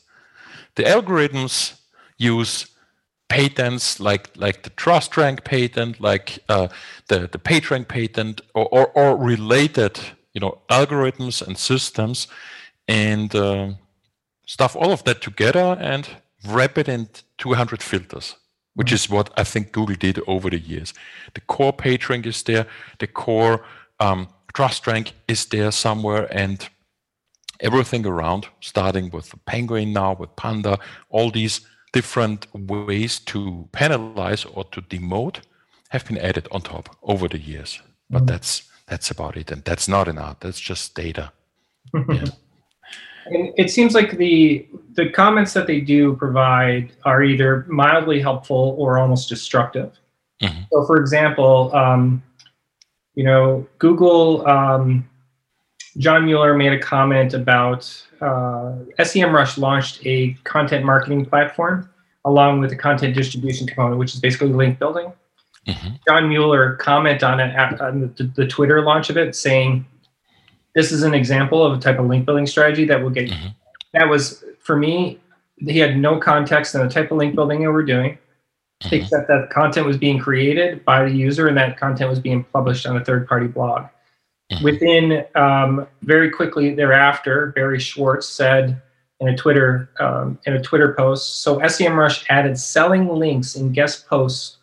The 0.76 0.84
algorithms 0.84 1.78
use 2.18 2.66
patents 3.28 4.00
like 4.00 4.30
like 4.36 4.62
the 4.62 4.70
trust 4.70 5.16
rank 5.16 5.44
patent, 5.44 6.00
like 6.00 6.38
uh, 6.48 6.68
the 7.08 7.28
the 7.30 7.38
PageRank 7.38 7.88
patent, 7.88 8.40
or, 8.54 8.66
or, 8.68 8.86
or 8.94 9.16
related 9.16 9.98
you 10.32 10.40
know 10.40 10.58
algorithms 10.70 11.44
and 11.44 11.58
systems, 11.58 12.28
and 12.90 13.34
uh, 13.34 13.70
stuff 14.46 14.76
all 14.76 14.92
of 14.92 15.04
that 15.04 15.20
together 15.22 15.76
and 15.80 16.08
wrap 16.48 16.76
it 16.78 16.88
in 16.88 17.08
200 17.38 17.82
filters 17.82 18.36
which 18.74 18.92
is 18.92 19.10
what 19.10 19.30
I 19.36 19.44
think 19.44 19.72
Google 19.72 19.96
did 19.96 20.20
over 20.26 20.48
the 20.48 20.58
years. 20.58 20.94
The 21.34 21.40
core 21.42 21.72
PageRank 21.72 22.24
is 22.26 22.42
there, 22.44 22.66
the 22.98 23.06
core 23.06 23.64
um, 23.98 24.28
trust 24.54 24.86
rank 24.86 25.12
is 25.28 25.44
there 25.46 25.70
somewhere, 25.70 26.28
and 26.30 26.68
everything 27.60 28.06
around, 28.06 28.46
starting 28.60 29.10
with 29.10 29.34
Penguin 29.44 29.92
now, 29.92 30.14
with 30.14 30.34
Panda, 30.36 30.78
all 31.10 31.30
these 31.30 31.60
different 31.92 32.46
ways 32.54 33.18
to 33.18 33.68
penalize 33.72 34.44
or 34.44 34.64
to 34.64 34.80
demote 34.82 35.40
have 35.90 36.06
been 36.06 36.18
added 36.18 36.46
on 36.52 36.62
top 36.62 36.96
over 37.02 37.28
the 37.28 37.38
years. 37.38 37.82
But 38.08 38.22
mm. 38.22 38.28
that's 38.28 38.62
that's 38.86 39.10
about 39.10 39.36
it, 39.36 39.50
and 39.50 39.64
that's 39.64 39.88
not 39.88 40.08
an 40.08 40.18
art. 40.18 40.40
That's 40.40 40.58
just 40.58 40.94
data. 40.94 41.32
yeah. 42.08 42.24
And 43.26 43.52
it 43.56 43.70
seems 43.70 43.94
like 43.94 44.16
the 44.16 44.66
the 44.94 45.08
comments 45.10 45.52
that 45.52 45.66
they 45.66 45.80
do 45.80 46.16
provide 46.16 46.92
are 47.04 47.22
either 47.22 47.64
mildly 47.68 48.20
helpful 48.20 48.74
or 48.78 48.98
almost 48.98 49.28
destructive. 49.28 49.92
Mm-hmm. 50.42 50.62
So, 50.72 50.86
for 50.86 50.96
example, 50.96 51.74
um, 51.74 52.22
you 53.14 53.24
know, 53.24 53.66
Google. 53.78 54.46
Um, 54.46 55.06
John 55.98 56.24
Mueller 56.24 56.56
made 56.56 56.72
a 56.72 56.78
comment 56.78 57.34
about 57.34 57.82
uh, 58.20 58.78
SEMrush 59.00 59.58
launched 59.58 60.00
a 60.04 60.34
content 60.44 60.84
marketing 60.84 61.26
platform 61.26 61.90
along 62.24 62.60
with 62.60 62.70
the 62.70 62.76
content 62.76 63.14
distribution 63.14 63.66
component, 63.66 63.98
which 63.98 64.14
is 64.14 64.20
basically 64.20 64.48
link 64.48 64.78
building. 64.78 65.12
Mm-hmm. 65.66 65.88
John 66.06 66.28
Mueller 66.28 66.76
comment 66.76 67.22
on 67.22 67.40
it 67.40 67.80
on 67.80 68.12
the, 68.16 68.24
the, 68.24 68.46
Twitter 68.46 68.82
launch 68.82 69.10
of 69.10 69.16
it, 69.16 69.36
saying 69.36 69.84
this 70.74 70.92
is 70.92 71.02
an 71.02 71.14
example 71.14 71.64
of 71.64 71.76
a 71.76 71.80
type 71.80 71.98
of 71.98 72.06
link 72.06 72.26
building 72.26 72.46
strategy 72.46 72.84
that 72.84 73.02
will 73.02 73.10
get 73.10 73.28
mm-hmm. 73.28 73.48
that 73.94 74.08
was 74.08 74.44
for 74.58 74.76
me 74.76 75.18
he 75.58 75.78
had 75.78 75.96
no 75.96 76.18
context 76.18 76.74
on 76.74 76.86
the 76.86 76.92
type 76.92 77.10
of 77.10 77.18
link 77.18 77.34
building 77.34 77.62
that 77.62 77.70
we're 77.70 77.82
doing 77.82 78.18
mm-hmm. 78.82 78.94
except 78.94 79.28
that 79.28 79.50
content 79.50 79.86
was 79.86 79.96
being 79.96 80.18
created 80.18 80.84
by 80.84 81.04
the 81.04 81.10
user 81.10 81.48
and 81.48 81.56
that 81.56 81.78
content 81.78 82.08
was 82.08 82.20
being 82.20 82.44
published 82.52 82.86
on 82.86 82.96
a 82.96 83.04
third 83.04 83.26
party 83.26 83.46
blog 83.46 83.86
mm-hmm. 84.52 84.64
within 84.64 85.24
um, 85.34 85.86
very 86.02 86.30
quickly 86.30 86.74
thereafter 86.74 87.52
barry 87.54 87.80
schwartz 87.80 88.28
said 88.28 88.80
in 89.20 89.28
a 89.28 89.36
twitter 89.36 89.90
um, 89.98 90.38
in 90.46 90.54
a 90.54 90.62
twitter 90.62 90.94
post 90.94 91.42
so 91.42 91.58
semrush 91.60 92.24
added 92.28 92.58
selling 92.58 93.08
links 93.08 93.56
in 93.56 93.72
guest 93.72 94.06
posts 94.08 94.58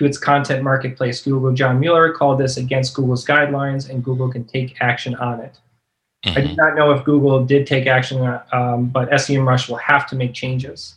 to 0.00 0.06
its 0.06 0.16
content 0.16 0.64
marketplace. 0.64 1.22
Google 1.22 1.52
John 1.52 1.78
Mueller 1.78 2.10
called 2.10 2.40
this 2.40 2.56
against 2.56 2.94
Google's 2.94 3.26
guidelines, 3.26 3.90
and 3.90 4.02
Google 4.02 4.32
can 4.32 4.44
take 4.44 4.80
action 4.80 5.14
on 5.16 5.40
it. 5.40 5.58
Mm-hmm. 6.24 6.38
I 6.38 6.40
do 6.40 6.56
not 6.56 6.74
know 6.74 6.90
if 6.92 7.04
Google 7.04 7.44
did 7.44 7.66
take 7.66 7.86
action, 7.86 8.18
um, 8.52 8.86
but 8.86 9.10
SEMrush 9.10 9.68
will 9.68 9.76
have 9.76 10.06
to 10.08 10.16
make 10.16 10.32
changes. 10.32 10.94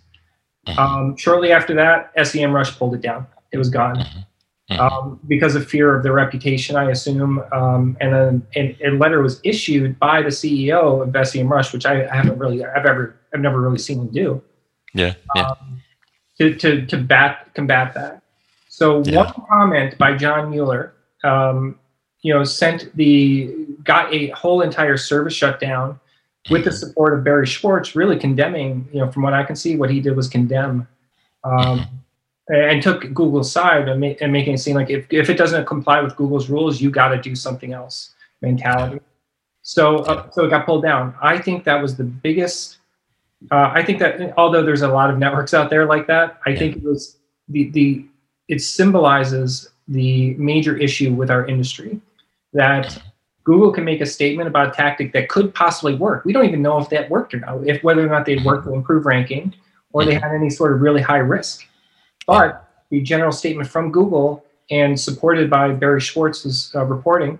Mm-hmm. 0.67 0.79
Um, 0.79 1.17
shortly 1.17 1.51
after 1.51 1.73
that, 1.75 2.15
SEMrush 2.15 2.77
pulled 2.77 2.95
it 2.95 3.01
down. 3.01 3.27
It 3.51 3.57
was 3.57 3.69
gone. 3.69 3.97
Mm-hmm. 3.97 4.73
mm-hmm. 4.73 4.79
Um, 4.79 5.19
because 5.27 5.55
of 5.55 5.69
fear 5.69 5.93
of 5.93 6.03
their 6.03 6.13
reputation, 6.13 6.77
I 6.77 6.89
assume. 6.89 7.43
Um, 7.51 7.97
and 7.99 8.13
then 8.13 8.47
and 8.55 8.77
a 8.81 8.97
letter 8.97 9.21
was 9.21 9.41
issued 9.43 9.99
by 9.99 10.21
the 10.21 10.29
CEO 10.29 11.03
of 11.03 11.09
SEMrush, 11.09 11.73
which 11.73 11.85
I, 11.85 12.07
I 12.07 12.15
haven't 12.15 12.39
really, 12.39 12.63
I've 12.63 12.85
ever, 12.85 13.19
I've 13.33 13.41
never 13.41 13.59
really 13.59 13.79
seen 13.79 13.99
him 13.99 14.07
do. 14.07 14.41
Yeah. 14.93 15.15
yeah. 15.35 15.49
Um, 15.49 15.81
to 16.37 16.55
to 16.55 16.85
to 16.85 16.97
bat 16.97 17.49
combat 17.53 17.93
that. 17.95 18.22
So 18.73 19.03
yeah. 19.03 19.31
one 19.31 19.33
comment 19.47 19.97
by 19.99 20.17
John 20.17 20.49
Mueller 20.49 20.95
um, 21.23 21.77
you 22.23 22.33
know, 22.33 22.43
sent 22.43 22.89
the 22.97 23.53
got 23.83 24.11
a 24.11 24.29
whole 24.29 24.61
entire 24.61 24.97
service 24.97 25.35
shut 25.35 25.59
down 25.59 25.99
with 26.49 26.63
the 26.65 26.71
support 26.71 27.13
of 27.13 27.23
Barry 27.23 27.45
Schwartz, 27.45 27.95
really 27.95 28.17
condemning, 28.17 28.87
you 28.91 28.99
know, 28.99 29.11
from 29.11 29.21
what 29.21 29.33
I 29.33 29.43
can 29.43 29.55
see, 29.55 29.75
what 29.75 29.91
he 29.91 29.99
did 29.99 30.15
was 30.15 30.27
condemn 30.27 30.87
um, 31.43 31.85
and 32.47 32.81
took 32.81 33.13
Google's 33.13 33.51
side 33.51 33.87
and, 33.87 34.01
ma- 34.01 34.15
and 34.19 34.33
making 34.33 34.55
it 34.55 34.57
seem 34.57 34.75
like 34.75 34.89
if, 34.89 35.05
if 35.11 35.29
it 35.29 35.37
doesn't 35.37 35.67
comply 35.67 36.01
with 36.01 36.15
Google's 36.15 36.49
rules, 36.49 36.81
you 36.81 36.89
got 36.89 37.09
to 37.09 37.21
do 37.21 37.35
something 37.35 37.73
else 37.73 38.15
mentality. 38.41 38.99
So, 39.61 39.97
uh, 39.99 40.31
so 40.31 40.45
it 40.45 40.49
got 40.49 40.65
pulled 40.65 40.81
down. 40.81 41.13
I 41.21 41.37
think 41.37 41.63
that 41.65 41.79
was 41.79 41.95
the 41.95 42.05
biggest. 42.05 42.77
Uh, 43.51 43.71
I 43.71 43.83
think 43.83 43.99
that 43.99 44.33
although 44.35 44.63
there's 44.63 44.81
a 44.81 44.87
lot 44.87 45.11
of 45.11 45.19
networks 45.19 45.53
out 45.53 45.69
there 45.69 45.85
like 45.85 46.07
that, 46.07 46.39
I 46.47 46.55
think 46.55 46.77
it 46.77 46.83
was 46.83 47.17
the 47.49 47.69
the 47.69 48.05
it 48.47 48.61
symbolizes 48.61 49.69
the 49.87 50.33
major 50.35 50.77
issue 50.77 51.13
with 51.13 51.29
our 51.29 51.45
industry 51.45 51.99
that 52.53 53.01
Google 53.43 53.71
can 53.71 53.83
make 53.83 53.99
a 54.01 54.05
statement 54.05 54.47
about 54.47 54.69
a 54.69 54.71
tactic 54.71 55.11
that 55.13 55.27
could 55.27 55.53
possibly 55.53 55.95
work. 55.95 56.23
We 56.23 56.31
don't 56.31 56.45
even 56.45 56.61
know 56.61 56.77
if 56.77 56.89
that 56.89 57.09
worked 57.09 57.33
or 57.33 57.39
not, 57.39 57.67
if 57.67 57.83
whether 57.83 58.05
or 58.05 58.09
not 58.09 58.25
they'd 58.25 58.43
work 58.43 58.63
to 58.63 58.73
improve 58.73 59.05
ranking 59.05 59.53
or 59.91 60.05
they 60.05 60.13
had 60.13 60.31
any 60.31 60.49
sort 60.49 60.73
of 60.73 60.81
really 60.81 61.01
high 61.01 61.17
risk. 61.17 61.65
But 62.25 62.67
the 62.89 63.01
general 63.01 63.31
statement 63.31 63.69
from 63.69 63.91
Google 63.91 64.45
and 64.69 64.99
supported 64.99 65.49
by 65.49 65.71
Barry 65.71 65.99
Schwartz's 65.99 66.71
uh, 66.73 66.85
reporting 66.85 67.37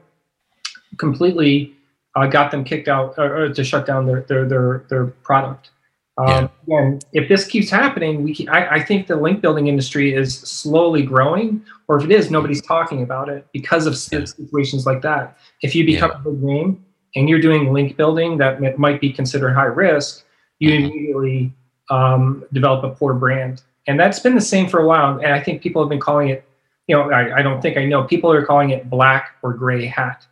completely 0.97 1.73
uh, 2.15 2.27
got 2.27 2.51
them 2.51 2.63
kicked 2.63 2.87
out 2.87 3.15
or, 3.17 3.45
or, 3.45 3.49
to 3.49 3.63
shut 3.63 3.85
down 3.85 4.05
their 4.05 4.21
their 4.21 4.45
their, 4.45 4.85
their 4.89 5.05
product. 5.07 5.71
Um, 6.17 6.49
yeah. 6.67 6.77
And 6.77 7.05
if 7.13 7.27
this 7.27 7.47
keeps 7.47 7.71
happening, 7.71 8.23
we 8.23 8.47
I, 8.47 8.75
I, 8.75 8.83
think 8.83 9.07
the 9.07 9.15
link 9.15 9.41
building 9.41 9.65
industry 9.65 10.13
is 10.13 10.37
slowly 10.37 11.01
growing, 11.01 11.65
or 11.87 11.97
if 11.97 12.05
it 12.05 12.11
is, 12.11 12.29
nobody's 12.29 12.61
talking 12.61 13.01
about 13.01 13.29
it 13.29 13.47
because 13.51 13.87
of 13.87 13.93
yeah. 14.11 14.25
situations 14.25 14.85
like 14.85 15.01
that. 15.01 15.35
If 15.63 15.73
you 15.73 15.83
become 15.85 16.11
yeah. 16.11 16.17
a 16.17 16.31
big 16.31 16.43
name 16.43 16.85
and 17.15 17.27
you're 17.27 17.41
doing 17.41 17.73
link 17.73 17.97
building 17.97 18.37
that 18.37 18.77
might 18.77 19.01
be 19.01 19.11
considered 19.11 19.53
high 19.53 19.63
risk, 19.63 20.23
you 20.59 20.69
mm-hmm. 20.69 20.85
immediately 20.85 21.53
um, 21.89 22.45
develop 22.53 22.83
a 22.83 22.95
poor 22.95 23.13
brand. 23.13 23.63
And 23.87 23.99
that's 23.99 24.19
been 24.19 24.35
the 24.35 24.41
same 24.41 24.69
for 24.69 24.79
a 24.79 24.87
while. 24.87 25.17
And 25.17 25.33
I 25.33 25.41
think 25.41 25.61
people 25.61 25.81
have 25.81 25.89
been 25.89 25.99
calling 25.99 26.29
it, 26.29 26.45
you 26.87 26.95
know, 26.95 27.11
I, 27.11 27.39
I 27.39 27.41
don't 27.41 27.61
think 27.61 27.75
I 27.77 27.85
know, 27.85 28.03
people 28.03 28.31
are 28.31 28.45
calling 28.45 28.69
it 28.69 28.89
black 28.89 29.31
or 29.41 29.53
gray 29.53 29.85
hat. 29.85 30.25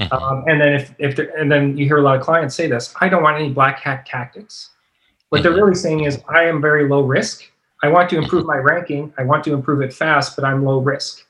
Mm-hmm. 0.00 0.14
Um, 0.14 0.44
and 0.46 0.60
then 0.60 0.72
if, 0.74 0.94
if 0.98 1.18
and 1.38 1.50
then 1.50 1.76
you 1.76 1.86
hear 1.86 1.98
a 1.98 2.02
lot 2.02 2.16
of 2.16 2.22
clients 2.22 2.54
say 2.54 2.66
this, 2.66 2.94
I 3.00 3.08
don't 3.08 3.22
want 3.22 3.36
any 3.36 3.50
black 3.50 3.80
hat 3.80 4.06
tactics. 4.06 4.70
What 5.36 5.42
they're 5.42 5.52
really 5.52 5.74
saying 5.74 6.04
is, 6.04 6.18
I 6.30 6.44
am 6.44 6.62
very 6.62 6.88
low 6.88 7.02
risk. 7.02 7.44
I 7.82 7.88
want 7.88 8.08
to 8.08 8.16
improve 8.16 8.46
my 8.46 8.56
ranking. 8.56 9.12
I 9.18 9.24
want 9.24 9.44
to 9.44 9.52
improve 9.52 9.82
it 9.82 9.92
fast, 9.92 10.34
but 10.34 10.46
I'm 10.46 10.64
low 10.64 10.80
risk. 10.80 11.26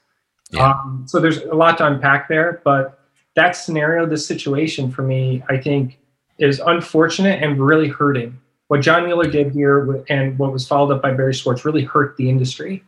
Yeah. 0.53 0.71
Um, 0.71 1.03
so 1.09 1.19
there's 1.19 1.39
a 1.39 1.55
lot 1.57 1.79
to 1.79 1.87
unpack 1.89 2.29
there, 2.29 2.61
but 2.63 3.01
that 3.35 3.57
scenario, 3.57 4.07
this 4.07 4.25
situation 4.25 4.93
for 4.93 5.03
me, 5.03 5.43
I 5.49 5.57
think 5.57 5.99
is 6.39 6.61
unfortunate 6.61 7.43
and 7.43 7.59
really 7.59 7.89
hurting. 7.89 8.39
What 8.69 8.81
John 8.81 9.07
Mueller 9.07 9.29
did 9.29 9.51
here 9.51 10.05
and 10.09 10.39
what 10.39 10.53
was 10.53 10.69
followed 10.69 10.95
up 10.95 11.03
by 11.03 11.13
Barry 11.13 11.35
Schwartz 11.35 11.65
really 11.65 11.83
hurt 11.83 12.17
the 12.17 12.31
industry. 12.31 12.85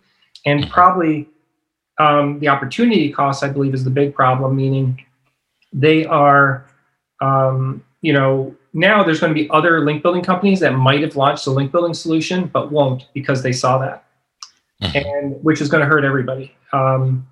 And 0.47 0.71
probably 0.71 1.29
um, 1.99 2.39
the 2.39 2.47
opportunity 2.47 3.11
cost, 3.11 3.43
I 3.43 3.49
believe, 3.49 3.75
is 3.75 3.83
the 3.83 3.91
big 3.91 4.15
problem, 4.15 4.55
meaning 4.55 5.05
they 5.73 6.07
are, 6.07 6.65
um, 7.21 7.83
you 8.03 8.13
know, 8.13 8.55
now 8.73 9.03
there's 9.03 9.21
going 9.21 9.35
to 9.35 9.41
be 9.41 9.49
other 9.51 9.85
link 9.85 10.03
building 10.03 10.23
companies 10.23 10.61
that 10.61 10.73
might 10.73 11.03
have 11.03 11.17
launched 11.17 11.47
a 11.47 11.51
link 11.51 11.73
building 11.73 11.95
solution 11.95 12.47
but 12.47 12.71
won't 12.71 13.07
because 13.15 13.43
they 13.43 13.53
saw 13.53 13.79
that 13.79 14.05
mm-hmm. 14.83 14.97
and 14.97 15.45
which 15.45 15.61
is 15.61 15.69
going 15.69 15.81
to 15.81 15.87
hurt 15.87 16.05
everybody 16.05 16.55
um, 16.73 17.27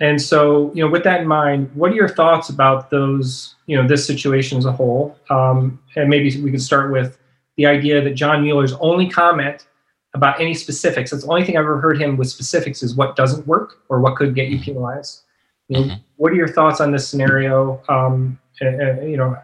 and 0.00 0.20
so 0.20 0.72
you 0.74 0.84
know 0.84 0.90
with 0.90 1.04
that 1.04 1.20
in 1.20 1.26
mind 1.26 1.70
what 1.74 1.92
are 1.92 1.94
your 1.94 2.08
thoughts 2.08 2.48
about 2.48 2.90
those 2.90 3.54
you 3.66 3.80
know 3.80 3.86
this 3.86 4.06
situation 4.06 4.58
as 4.58 4.64
a 4.64 4.72
whole 4.72 5.16
um, 5.30 5.78
and 5.96 6.08
maybe 6.08 6.40
we 6.42 6.50
could 6.50 6.62
start 6.62 6.92
with 6.92 7.18
the 7.56 7.66
idea 7.66 8.02
that 8.02 8.14
john 8.14 8.42
mueller's 8.42 8.72
only 8.74 9.08
comment 9.08 9.66
about 10.14 10.40
any 10.40 10.54
specifics 10.54 11.10
that's 11.10 11.24
the 11.24 11.30
only 11.30 11.44
thing 11.44 11.56
i've 11.56 11.64
ever 11.64 11.80
heard 11.80 12.00
him 12.00 12.16
with 12.16 12.28
specifics 12.28 12.82
is 12.82 12.94
what 12.94 13.16
doesn't 13.16 13.46
work 13.46 13.82
or 13.88 14.00
what 14.00 14.16
could 14.16 14.34
get 14.34 14.48
you 14.48 14.56
mm-hmm. 14.56 14.64
penalized 14.64 15.22
you 15.68 15.78
know, 15.78 15.86
mm-hmm. 15.86 15.96
what 16.16 16.30
are 16.30 16.36
your 16.36 16.48
thoughts 16.48 16.80
on 16.80 16.92
this 16.92 17.08
scenario 17.08 17.82
um, 17.88 18.38
and, 18.60 18.80
and, 18.80 19.10
you 19.10 19.16
know 19.16 19.36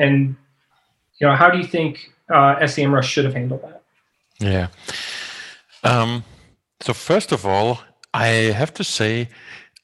and 0.00 0.36
you 1.18 1.26
know 1.26 1.36
how 1.36 1.50
do 1.50 1.58
you 1.58 1.66
think 1.66 2.10
uh, 2.30 2.56
SEMrush 2.56 3.04
should 3.04 3.24
have 3.24 3.34
handled 3.34 3.62
that? 3.62 3.82
Yeah. 4.40 4.68
Um, 5.84 6.24
so 6.80 6.92
first 6.92 7.32
of 7.32 7.44
all, 7.44 7.80
I 8.14 8.26
have 8.60 8.72
to 8.74 8.84
say 8.84 9.28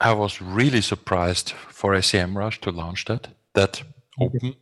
I 0.01 0.13
was 0.13 0.43
really 0.43 0.81
surprised 0.81 1.51
for 1.51 1.95
SEMrush 1.95 2.61
to 2.61 2.71
launch 2.71 3.05
that 3.05 3.29
that 3.55 3.83
open 4.21 4.55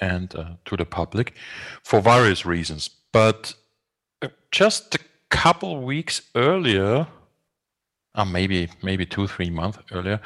and 0.00 0.34
uh, 0.34 0.44
to 0.64 0.76
the 0.76 0.84
public 0.84 1.34
for 1.82 2.00
various 2.00 2.44
reasons. 2.44 2.90
But 3.12 3.54
uh, 4.22 4.28
just 4.50 4.94
a 4.94 4.98
couple 5.28 5.82
weeks 5.82 6.22
earlier, 6.34 7.06
or 8.14 8.26
maybe 8.26 8.68
maybe 8.82 9.06
two 9.06 9.26
three 9.26 9.50
months 9.50 9.78
earlier, 9.90 10.20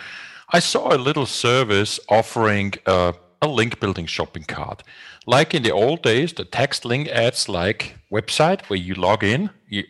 I 0.52 0.60
saw 0.60 0.94
a 0.94 0.98
little 0.98 1.26
service 1.26 2.00
offering 2.08 2.74
uh, 2.86 3.12
a 3.42 3.48
link 3.48 3.80
building 3.80 4.06
shopping 4.06 4.44
cart. 4.44 4.82
Like 5.26 5.54
in 5.54 5.62
the 5.62 5.72
old 5.72 6.02
days, 6.02 6.32
the 6.32 6.44
text 6.44 6.84
link 6.84 7.08
ads 7.08 7.48
like 7.48 7.98
website 8.12 8.62
where 8.68 8.78
you 8.78 8.94
log 8.94 9.24
in, 9.24 9.50
you, 9.68 9.84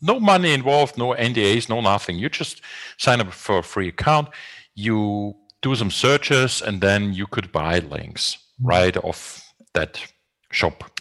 no 0.00 0.20
money 0.20 0.52
involved, 0.52 0.96
no 0.96 1.14
NDAs, 1.14 1.68
no 1.68 1.80
nothing. 1.80 2.18
You 2.18 2.28
just 2.28 2.60
sign 2.98 3.20
up 3.20 3.32
for 3.32 3.58
a 3.58 3.62
free 3.62 3.88
account, 3.88 4.28
you 4.74 5.34
do 5.62 5.74
some 5.74 5.90
searches, 5.90 6.62
and 6.62 6.80
then 6.80 7.12
you 7.12 7.26
could 7.26 7.50
buy 7.52 7.78
links 7.78 8.38
right 8.60 8.96
off 8.98 9.52
that 9.74 10.00
shop. 10.50 11.00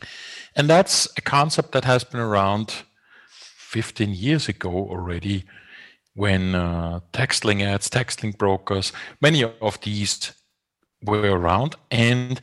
And 0.56 0.70
that's 0.70 1.08
a 1.18 1.22
concept 1.22 1.72
that 1.72 1.86
has 1.86 2.04
been 2.04 2.20
around 2.20 2.84
15 3.30 4.14
years 4.14 4.48
ago 4.48 4.70
already 4.70 5.46
when 6.16 6.54
uh, 6.54 7.00
text 7.12 7.44
link 7.44 7.62
ads, 7.62 7.90
text 7.90 8.22
link 8.22 8.38
brokers, 8.38 8.94
many 9.20 9.44
of 9.44 9.82
these 9.82 10.32
were 11.04 11.38
around 11.38 11.76
and 11.92 12.42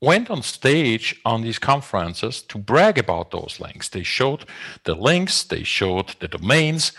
went 0.00 0.30
on 0.30 0.42
stage 0.42 1.20
on 1.24 1.42
these 1.42 1.58
conferences 1.58 2.42
to 2.42 2.58
brag 2.58 2.98
about 2.98 3.30
those 3.30 3.58
links. 3.60 3.88
They 3.88 4.02
showed 4.02 4.44
the 4.84 4.94
links, 4.94 5.44
they 5.44 5.62
showed 5.62 6.14
the 6.20 6.28
domains, 6.28 6.92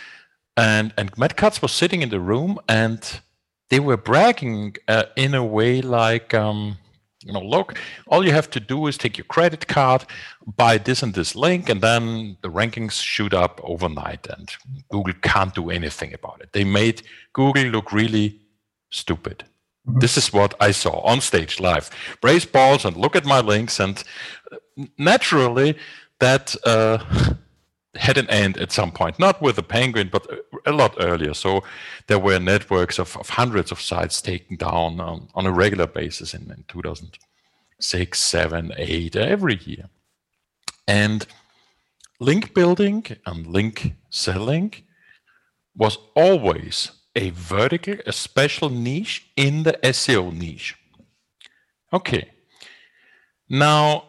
and 0.57 0.93
and 0.97 1.15
Matt 1.17 1.35
Cutts 1.35 1.61
was 1.61 1.71
sitting 1.71 2.01
in 2.01 2.09
the 2.09 2.19
room 2.19 2.59
and 2.67 3.21
they 3.69 3.79
were 3.79 3.97
bragging 3.97 4.75
uh, 4.87 5.05
in 5.15 5.33
a 5.33 5.43
way 5.43 5.81
like, 5.81 6.33
um, 6.33 6.77
you 7.23 7.33
know, 7.33 7.41
look, 7.41 7.77
all 8.07 8.23
you 8.23 8.31
have 8.31 8.49
to 8.51 8.59
do 8.59 8.87
is 8.87 8.97
take 8.97 9.17
your 9.17 9.25
credit 9.25 9.67
card, 9.67 10.05
buy 10.55 10.77
this 10.77 11.01
and 11.01 11.13
this 11.13 11.35
link, 11.35 11.69
and 11.69 11.81
then 11.81 12.37
the 12.41 12.49
rankings 12.49 13.01
shoot 13.01 13.33
up 13.33 13.59
overnight, 13.63 14.27
and 14.27 14.51
Google 14.89 15.15
can't 15.23 15.55
do 15.55 15.71
anything 15.71 16.13
about 16.13 16.41
it. 16.41 16.49
They 16.53 16.63
made 16.63 17.01
Google 17.33 17.63
look 17.63 17.91
really 17.91 18.39
stupid. 18.91 19.43
This 19.87 20.17
is 20.17 20.33
what 20.33 20.55
I 20.59 20.71
saw 20.71 20.99
on 21.01 21.21
stage 21.21 21.59
live. 21.59 21.89
Brace 22.21 22.45
balls 22.45 22.85
and 22.85 22.97
look 22.97 23.15
at 23.15 23.25
my 23.25 23.39
links, 23.39 23.79
and 23.79 24.03
naturally, 24.97 25.77
that 26.19 26.55
uh, 26.65 26.97
had 27.95 28.17
an 28.17 28.29
end 28.29 28.57
at 28.57 28.71
some 28.71 28.91
point. 28.91 29.19
Not 29.19 29.41
with 29.41 29.55
the 29.55 29.63
penguin, 29.63 30.09
but 30.11 30.27
a 30.65 30.71
lot 30.71 30.95
earlier. 30.99 31.33
So 31.33 31.63
there 32.07 32.19
were 32.19 32.39
networks 32.39 32.99
of, 32.99 33.15
of 33.17 33.29
hundreds 33.29 33.71
of 33.71 33.79
sites 33.79 34.21
taken 34.21 34.57
down 34.57 34.99
on, 34.99 35.29
on 35.35 35.45
a 35.45 35.51
regular 35.51 35.87
basis 35.87 36.33
in, 36.33 36.51
in 36.51 36.65
2006, 36.67 38.19
7, 38.19 38.73
8, 38.75 39.15
every 39.15 39.59
year. 39.63 39.89
And 40.87 41.25
link 42.19 42.53
building 42.53 43.05
and 43.25 43.47
link 43.47 43.93
selling 44.09 44.73
was 45.75 45.97
always 46.15 46.91
a 47.15 47.29
vertical, 47.31 47.95
a 48.05 48.11
special 48.11 48.69
niche 48.69 49.27
in 49.35 49.63
the 49.63 49.73
SEO 49.83 50.33
niche. 50.33 50.75
Okay. 51.93 52.29
Now, 53.49 54.05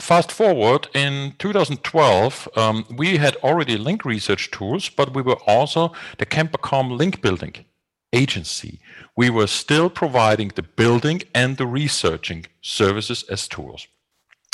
fast 0.00 0.30
forward 0.30 0.88
in 0.94 1.34
2012, 1.38 2.48
um, 2.56 2.84
we 2.94 3.16
had 3.16 3.36
already 3.36 3.76
link 3.76 4.04
research 4.04 4.50
tools, 4.50 4.88
but 4.88 5.14
we 5.14 5.22
were 5.22 5.38
also 5.46 5.92
the 6.18 6.26
Campercom 6.26 6.96
link 6.96 7.20
building 7.20 7.64
agency. 8.12 8.80
We 9.16 9.28
were 9.30 9.48
still 9.48 9.90
providing 9.90 10.52
the 10.54 10.62
building 10.62 11.22
and 11.34 11.56
the 11.56 11.66
researching 11.66 12.46
services 12.60 13.24
as 13.24 13.48
tools. 13.48 13.88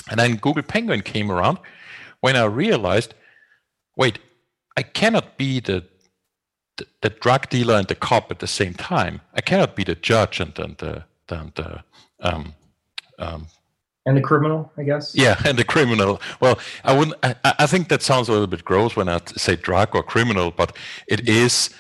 And 0.09 0.19
then 0.19 0.37
Google 0.37 0.63
Penguin 0.63 1.03
came 1.03 1.31
around 1.31 1.59
when 2.21 2.37
I 2.37 2.45
realized 2.45 3.15
wait, 3.97 4.19
I 4.77 4.83
cannot 4.83 5.37
be 5.37 5.61
the 5.61 5.85
the, 7.03 7.11
drug 7.11 7.49
dealer 7.49 7.75
and 7.75 7.87
the 7.89 7.95
cop 7.95 8.31
at 8.31 8.39
the 8.39 8.47
same 8.47 8.75
time. 8.75 9.21
I 9.35 9.41
cannot 9.41 9.77
be 9.77 9.85
the 9.85 9.95
judge 9.95 10.41
and, 10.41 10.59
and 10.59 10.77
the, 10.79 11.05
and 11.29 11.53
the 11.55 11.83
um, 12.21 12.55
um, 13.19 13.47
and 14.07 14.17
the 14.17 14.23
criminal, 14.23 14.73
I 14.77 14.83
guess. 14.83 15.15
Yeah, 15.15 15.41
and 15.45 15.59
the 15.59 15.65
criminal. 15.65 16.21
Well, 16.41 16.59
I 16.85 16.97
wouldn't. 16.97 17.17
I, 17.23 17.35
I 17.45 17.67
think 17.67 17.89
that 17.89 18.03
sounds 18.03 18.29
a 18.29 18.33
little 18.33 18.47
bit 18.47 18.65
gross 18.65 18.97
when 18.97 19.09
I 19.09 19.21
say 19.37 19.57
drug 19.57 19.95
or 19.95 20.03
criminal, 20.03 20.51
but 20.51 20.77
it 21.07 21.29
is 21.29 21.71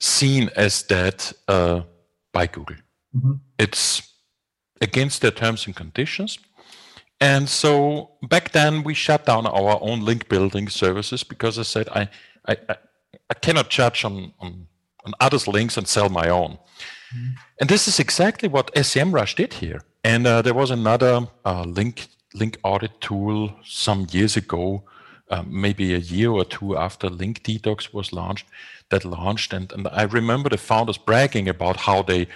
seen 0.00 0.50
as 0.54 0.82
that 0.84 1.32
uh, 1.48 1.82
by 2.32 2.46
Google. 2.46 2.76
Mm-hmm. 3.16 3.32
It's 3.58 4.14
against 4.80 5.22
their 5.22 5.30
terms 5.30 5.66
and 5.66 5.74
conditions. 5.74 6.38
And 7.20 7.48
so 7.48 8.10
back 8.28 8.50
then 8.50 8.82
we 8.82 8.94
shut 8.94 9.24
down 9.26 9.46
our 9.46 9.78
own 9.80 10.00
link 10.00 10.28
building 10.28 10.68
services 10.68 11.22
because 11.22 11.58
I 11.58 11.62
said 11.62 11.88
I 11.88 12.08
I, 12.48 12.56
I, 13.30 13.34
cannot 13.34 13.70
judge 13.70 14.04
on, 14.04 14.32
on, 14.40 14.66
on 15.04 15.12
others' 15.20 15.48
links 15.48 15.76
and 15.76 15.86
sell 15.86 16.08
my 16.08 16.28
own. 16.28 16.58
Mm-hmm. 17.14 17.30
And 17.60 17.68
this 17.68 17.88
is 17.88 17.98
exactly 17.98 18.48
what 18.48 18.74
SEMrush 18.74 19.36
did 19.36 19.54
here. 19.54 19.82
And 20.04 20.26
uh, 20.26 20.42
there 20.42 20.54
was 20.54 20.70
another 20.70 21.28
uh, 21.44 21.62
link 21.64 22.08
link 22.34 22.58
audit 22.62 23.00
tool 23.00 23.54
some 23.64 24.06
years 24.10 24.36
ago, 24.36 24.82
uh, 25.30 25.42
maybe 25.46 25.94
a 25.94 25.98
year 25.98 26.30
or 26.30 26.44
two 26.44 26.76
after 26.76 27.08
Link 27.08 27.42
Detox 27.42 27.92
was 27.92 28.12
launched, 28.12 28.46
that 28.90 29.04
launched. 29.04 29.52
And, 29.52 29.72
and 29.72 29.88
I 29.88 30.02
remember 30.02 30.48
the 30.48 30.58
founders 30.58 30.98
bragging 30.98 31.48
about 31.48 31.76
how 31.76 32.02
they 32.02 32.26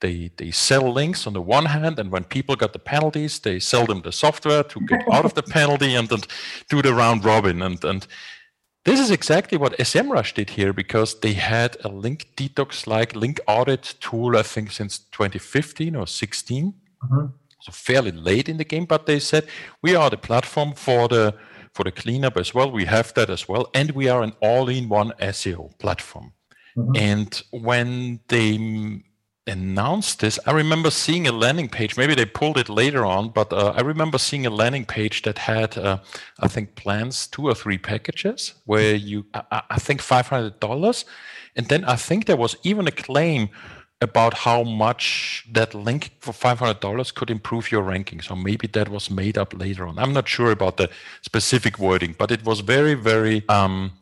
they 0.00 0.30
they 0.36 0.50
sell 0.50 0.92
links 0.92 1.26
on 1.26 1.32
the 1.32 1.40
one 1.40 1.66
hand, 1.66 1.98
and 1.98 2.10
when 2.10 2.24
people 2.24 2.56
got 2.56 2.72
the 2.72 2.78
penalties, 2.78 3.38
they 3.38 3.60
sell 3.60 3.86
them 3.86 4.02
the 4.02 4.12
software 4.12 4.62
to 4.64 4.80
get 4.80 5.02
out 5.12 5.24
of 5.24 5.34
the 5.34 5.42
penalty 5.58 5.94
and 5.94 6.08
then 6.08 6.20
do 6.68 6.82
the 6.82 6.92
round 6.92 7.24
robin. 7.24 7.62
And 7.62 7.82
and 7.84 8.06
this 8.84 9.00
is 9.00 9.10
exactly 9.10 9.56
what 9.56 9.78
SEMrush 9.78 10.34
did 10.34 10.50
here 10.50 10.72
because 10.72 11.20
they 11.20 11.32
had 11.32 11.76
a 11.84 11.88
link 11.88 12.28
detox 12.36 12.86
like 12.86 13.16
link 13.16 13.40
audit 13.46 13.94
tool, 14.00 14.36
I 14.36 14.42
think, 14.42 14.70
since 14.70 14.98
2015 14.98 15.96
or 15.96 16.06
16. 16.06 16.74
Mm-hmm. 17.04 17.26
So 17.60 17.72
fairly 17.72 18.12
late 18.12 18.50
in 18.50 18.58
the 18.58 18.64
game, 18.64 18.84
but 18.84 19.06
they 19.06 19.18
said 19.18 19.46
we 19.82 19.94
are 19.94 20.10
the 20.10 20.18
platform 20.18 20.74
for 20.74 21.08
the 21.08 21.34
for 21.72 21.82
the 21.82 21.92
cleanup 21.92 22.36
as 22.36 22.54
well. 22.54 22.70
We 22.70 22.84
have 22.84 23.12
that 23.14 23.30
as 23.30 23.48
well, 23.48 23.68
and 23.74 23.90
we 23.92 24.08
are 24.08 24.22
an 24.22 24.34
all-in-one 24.40 25.12
SEO 25.20 25.76
platform. 25.78 26.32
Mm-hmm. 26.76 26.96
And 26.96 27.42
when 27.50 28.20
they 28.28 29.02
announced 29.46 30.20
this, 30.20 30.38
I 30.46 30.52
remember 30.52 30.90
seeing 30.90 31.26
a 31.26 31.32
landing 31.32 31.68
page. 31.68 31.96
Maybe 31.96 32.14
they 32.14 32.24
pulled 32.24 32.58
it 32.58 32.68
later 32.68 33.04
on, 33.04 33.28
but 33.30 33.52
uh, 33.52 33.74
I 33.76 33.82
remember 33.82 34.18
seeing 34.18 34.46
a 34.46 34.50
landing 34.50 34.84
page 34.86 35.22
that 35.22 35.38
had, 35.38 35.76
uh, 35.76 35.98
I 36.40 36.48
think, 36.48 36.74
plans 36.76 37.26
two 37.26 37.46
or 37.46 37.54
three 37.54 37.78
packages 37.78 38.54
where 38.64 38.94
you, 38.94 39.26
I, 39.34 39.62
I 39.70 39.78
think, 39.78 40.00
five 40.00 40.28
hundred 40.28 40.60
dollars, 40.60 41.04
and 41.56 41.68
then 41.68 41.84
I 41.84 41.96
think 41.96 42.24
there 42.24 42.36
was 42.36 42.56
even 42.62 42.86
a 42.86 42.90
claim 42.90 43.48
about 44.00 44.34
how 44.34 44.62
much 44.64 45.46
that 45.52 45.74
link 45.74 46.12
for 46.20 46.32
five 46.32 46.58
hundred 46.58 46.80
dollars 46.80 47.12
could 47.12 47.30
improve 47.30 47.70
your 47.70 47.82
ranking. 47.82 48.20
So 48.22 48.34
maybe 48.34 48.66
that 48.68 48.88
was 48.88 49.10
made 49.10 49.36
up 49.38 49.54
later 49.54 49.86
on. 49.86 49.98
I'm 49.98 50.12
not 50.12 50.26
sure 50.28 50.50
about 50.50 50.78
the 50.78 50.88
specific 51.22 51.78
wording, 51.78 52.14
but 52.18 52.30
it 52.30 52.44
was 52.44 52.60
very, 52.60 52.94
very 52.94 53.46
um, 53.48 53.92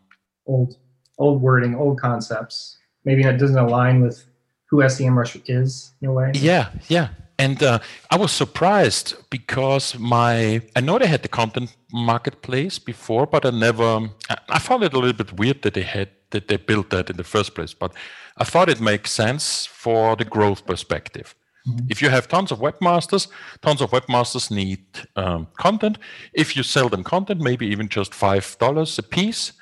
old, 0.47 0.77
old 1.19 1.43
wording, 1.43 1.75
old 1.75 2.01
concepts. 2.01 2.79
Maybe 3.05 3.23
it 3.25 3.39
doesn't 3.39 3.59
align 3.59 4.01
with 4.01 4.25
who 4.73 4.79
SEMrush 4.79 5.43
is 5.47 5.93
in 6.01 6.09
a 6.09 6.13
way. 6.13 6.33
Yeah, 6.35 6.71
yeah. 6.89 7.09
And 7.39 7.63
uh, 7.63 7.79
I 8.11 8.17
was 8.17 8.33
surprised 8.33 9.15
because 9.29 9.99
my 9.99 10.63
I 10.75 10.81
know 10.81 10.99
they 10.99 11.07
had 11.07 11.23
the 11.23 11.29
content 11.29 11.77
marketplace 11.93 12.79
before, 12.79 13.27
but 13.27 13.45
I 13.45 13.51
never 13.51 14.09
I 14.49 14.59
found 14.59 14.83
it 14.83 14.95
a 14.95 14.99
little 14.99 15.13
bit 15.13 15.39
weird 15.39 15.61
that 15.63 15.75
they 15.75 15.83
had 15.83 16.09
that 16.31 16.49
they 16.49 16.57
built 16.57 16.89
that 16.91 17.11
in 17.11 17.17
the 17.17 17.25
first 17.25 17.55
place. 17.55 17.75
But 17.75 17.93
I 18.39 18.45
thought 18.45 18.71
it 18.71 18.81
makes 18.81 19.11
sense 19.13 19.67
for 19.67 20.17
the 20.17 20.25
growth 20.25 20.65
perspective. 20.65 21.35
Mm-hmm. 21.69 21.87
If 21.91 22.01
you 22.01 22.09
have 22.09 22.27
tons 22.29 22.51
of 22.51 22.59
webmasters, 22.61 23.29
tons 23.61 23.83
of 23.83 23.91
webmasters 23.91 24.51
need 24.51 24.85
um, 25.17 25.49
content. 25.59 25.99
If 26.33 26.57
you 26.57 26.63
sell 26.63 26.89
them 26.89 27.05
content, 27.05 27.41
maybe 27.41 27.67
even 27.67 27.89
just 27.89 28.15
five 28.15 28.57
dollars 28.59 28.99
a 28.99 29.03
piece, 29.03 29.53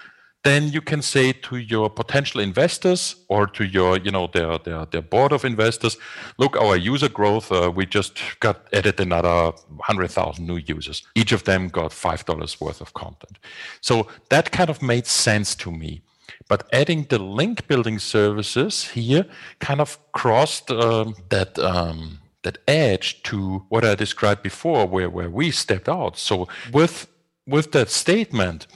then 0.42 0.68
you 0.68 0.80
can 0.80 1.02
say 1.02 1.32
to 1.32 1.56
your 1.56 1.90
potential 1.90 2.40
investors 2.40 3.16
or 3.28 3.46
to 3.46 3.64
your 3.64 3.98
you 3.98 4.10
know 4.10 4.26
their 4.32 4.58
their, 4.58 4.86
their 4.86 5.02
board 5.02 5.32
of 5.32 5.44
investors 5.44 5.98
look 6.38 6.56
our 6.56 6.76
user 6.76 7.08
growth 7.08 7.52
uh, 7.52 7.70
we 7.74 7.84
just 7.84 8.18
got 8.40 8.66
added 8.72 8.98
another 9.00 9.52
100000 9.86 10.46
new 10.46 10.56
users. 10.56 11.02
Each 11.14 11.32
of 11.32 11.44
them 11.44 11.68
got 11.68 11.92
five 11.92 12.24
dollars 12.24 12.60
worth 12.60 12.80
of 12.80 12.94
content. 12.94 13.38
So 13.80 14.06
that 14.28 14.50
kind 14.50 14.70
of 14.70 14.82
made 14.82 15.06
sense 15.06 15.54
to 15.56 15.70
me. 15.70 16.02
But 16.48 16.68
adding 16.72 17.04
the 17.08 17.18
link 17.18 17.66
building 17.68 17.98
services 17.98 18.84
here 18.88 19.26
kind 19.58 19.80
of 19.80 19.98
crossed 20.12 20.70
um, 20.70 21.14
that 21.28 21.58
um, 21.58 22.18
that 22.42 22.58
edge 22.66 23.22
to 23.24 23.64
what 23.68 23.84
I 23.84 23.94
described 23.94 24.42
before, 24.42 24.86
where, 24.86 25.10
where 25.10 25.28
we 25.28 25.50
stepped 25.50 25.88
out. 25.88 26.16
So 26.16 26.48
with 26.72 27.06
with 27.46 27.72
that 27.72 27.90
statement, 27.90 28.66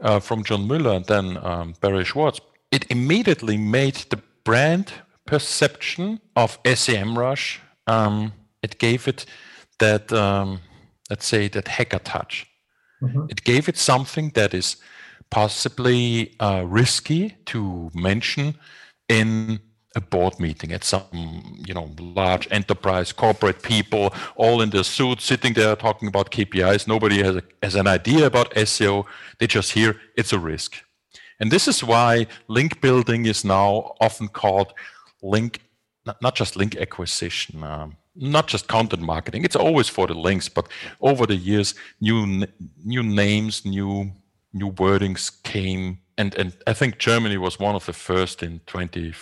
uh, 0.00 0.20
from 0.20 0.44
John 0.44 0.66
Mueller 0.66 0.94
and 0.94 1.04
then 1.06 1.36
um, 1.38 1.74
Barry 1.80 2.04
Schwartz, 2.04 2.40
it 2.70 2.86
immediately 2.90 3.56
made 3.56 3.96
the 4.10 4.20
brand 4.44 4.92
perception 5.26 6.20
of 6.36 6.62
SEMrush. 6.62 7.58
Um, 7.86 8.32
it 8.62 8.78
gave 8.78 9.08
it 9.08 9.26
that, 9.78 10.12
um, 10.12 10.60
let's 11.10 11.26
say, 11.26 11.48
that 11.48 11.68
hacker 11.68 11.98
touch. 11.98 12.46
Mm-hmm. 13.02 13.26
It 13.28 13.44
gave 13.44 13.68
it 13.68 13.76
something 13.76 14.30
that 14.30 14.54
is 14.54 14.76
possibly 15.30 16.34
uh, 16.40 16.64
risky 16.66 17.36
to 17.46 17.90
mention 17.94 18.56
in 19.08 19.60
a 19.96 20.00
board 20.00 20.38
meeting 20.38 20.72
at 20.72 20.84
some 20.84 21.06
you 21.66 21.72
know 21.72 21.90
large 21.98 22.46
enterprise 22.50 23.10
corporate 23.10 23.62
people 23.62 24.12
all 24.36 24.60
in 24.60 24.68
their 24.70 24.84
suits 24.84 25.24
sitting 25.24 25.54
there 25.54 25.74
talking 25.74 26.08
about 26.08 26.30
kpis 26.30 26.86
nobody 26.86 27.22
has, 27.22 27.36
a, 27.36 27.42
has 27.62 27.74
an 27.74 27.86
idea 27.86 28.26
about 28.26 28.50
seo 28.50 29.06
they 29.38 29.46
just 29.46 29.72
hear 29.72 30.00
it's 30.16 30.32
a 30.32 30.38
risk. 30.38 30.76
And 31.40 31.50
this 31.50 31.68
is 31.68 31.84
why 31.84 32.26
link 32.48 32.80
building 32.80 33.26
is 33.26 33.44
now 33.44 33.94
often 34.00 34.28
called 34.28 34.74
link 35.22 35.60
not 36.22 36.34
just 36.34 36.56
link 36.56 36.76
acquisition 36.76 37.62
um, 37.62 37.96
not 38.16 38.48
just 38.48 38.66
content 38.66 39.02
marketing. 39.02 39.44
It's 39.44 39.54
always 39.54 39.88
for 39.88 40.06
the 40.06 40.14
links 40.14 40.48
but 40.48 40.68
over 41.00 41.26
the 41.26 41.36
years 41.36 41.74
new 42.00 42.46
new 42.84 43.02
names 43.02 43.64
new 43.64 44.12
new 44.52 44.72
wordings 44.72 45.42
came. 45.42 45.98
And 46.16 46.34
and 46.34 46.52
i 46.66 46.72
think 46.72 46.98
germany 46.98 47.38
was 47.38 47.60
one 47.60 47.76
of 47.76 47.86
the 47.86 47.92
first 47.92 48.42
in 48.42 48.60
20 48.66 49.12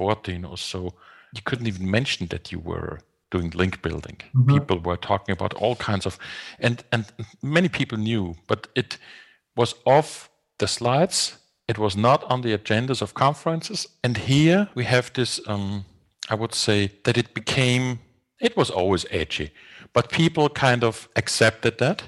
14 0.00 0.46
or 0.46 0.56
so, 0.56 0.94
you 1.34 1.42
couldn't 1.44 1.66
even 1.66 1.90
mention 1.90 2.26
that 2.28 2.50
you 2.50 2.58
were 2.58 3.00
doing 3.30 3.50
link 3.50 3.82
building. 3.82 4.16
Mm-hmm. 4.34 4.54
People 4.54 4.78
were 4.78 4.96
talking 4.96 5.32
about 5.32 5.52
all 5.54 5.76
kinds 5.76 6.06
of, 6.06 6.18
and 6.58 6.82
and 6.90 7.04
many 7.42 7.68
people 7.68 7.98
knew, 7.98 8.34
but 8.46 8.68
it 8.74 8.98
was 9.54 9.74
off 9.84 10.30
the 10.58 10.66
slides. 10.66 11.38
It 11.68 11.78
was 11.78 11.96
not 11.96 12.24
on 12.24 12.40
the 12.42 12.56
agendas 12.58 13.02
of 13.02 13.12
conferences. 13.12 13.88
And 14.02 14.16
here 14.16 14.68
we 14.74 14.84
have 14.84 15.12
this. 15.12 15.40
Um, 15.46 15.84
I 16.30 16.34
would 16.34 16.54
say 16.54 16.90
that 17.02 17.16
it 17.16 17.34
became. 17.34 17.98
It 18.40 18.56
was 18.56 18.70
always 18.70 19.04
edgy, 19.10 19.50
but 19.92 20.08
people 20.08 20.48
kind 20.48 20.82
of 20.82 21.08
accepted 21.14 21.78
that. 21.78 22.02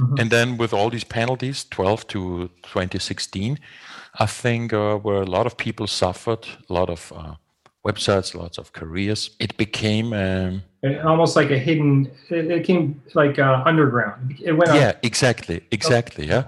Mm-hmm. 0.00 0.20
And 0.20 0.30
then 0.30 0.58
with 0.58 0.72
all 0.74 0.90
these 0.90 1.04
penalties, 1.04 1.64
12 1.64 2.06
to 2.08 2.50
2016, 2.62 3.58
I 4.20 4.26
think 4.26 4.72
uh, 4.72 4.96
where 4.96 5.22
a 5.22 5.26
lot 5.26 5.46
of 5.46 5.56
people 5.56 5.86
suffered, 5.86 6.46
a 6.68 6.72
lot 6.72 6.90
of 6.90 7.12
uh, 7.16 7.34
websites, 7.86 8.34
lots 8.34 8.58
of 8.58 8.72
careers. 8.72 9.30
It 9.38 9.56
became 9.56 10.12
um, 10.12 10.62
almost 11.04 11.36
like 11.36 11.50
a 11.50 11.58
hidden. 11.58 12.10
It 12.28 12.64
came 12.64 13.02
like 13.14 13.38
uh, 13.38 13.62
underground. 13.64 14.36
It 14.42 14.52
went. 14.52 14.74
Yeah, 14.74 14.92
exactly, 15.02 15.62
exactly. 15.70 16.26
Yeah, 16.26 16.44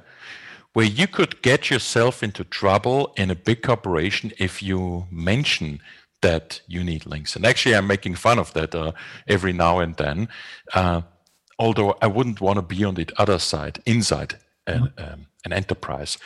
where 0.75 0.87
you 0.87 1.07
could 1.07 1.41
get 1.41 1.71
yourself 1.71 2.23
into 2.23 2.45
trouble 2.45 3.15
in 3.17 3.31
a 3.31 3.35
big 3.35 3.63
corporation 3.63 4.33
if 4.39 4.63
you 4.63 5.07
mention 5.11 5.81
that 6.21 6.61
you 6.69 6.85
need 6.85 7.07
links. 7.07 7.37
And 7.37 7.47
actually, 7.47 7.75
I'm 7.75 7.87
making 7.87 8.17
fun 8.17 8.39
of 8.39 8.53
that 8.53 8.75
uh, 8.75 8.93
every 9.27 9.53
now 9.55 9.81
and 9.81 9.97
then. 9.97 10.29
Uh, 10.75 11.03
although 11.59 11.97
I 12.03 12.07
wouldn't 12.07 12.41
want 12.41 12.57
to 12.57 12.63
be 12.63 12.85
on 12.85 12.95
the 12.95 13.09
other 13.17 13.39
side, 13.39 13.81
inside 13.87 14.35
an, 14.67 14.83
mm-hmm. 14.83 15.13
um, 15.13 15.27
an 15.45 15.53
enterprise. 15.53 16.19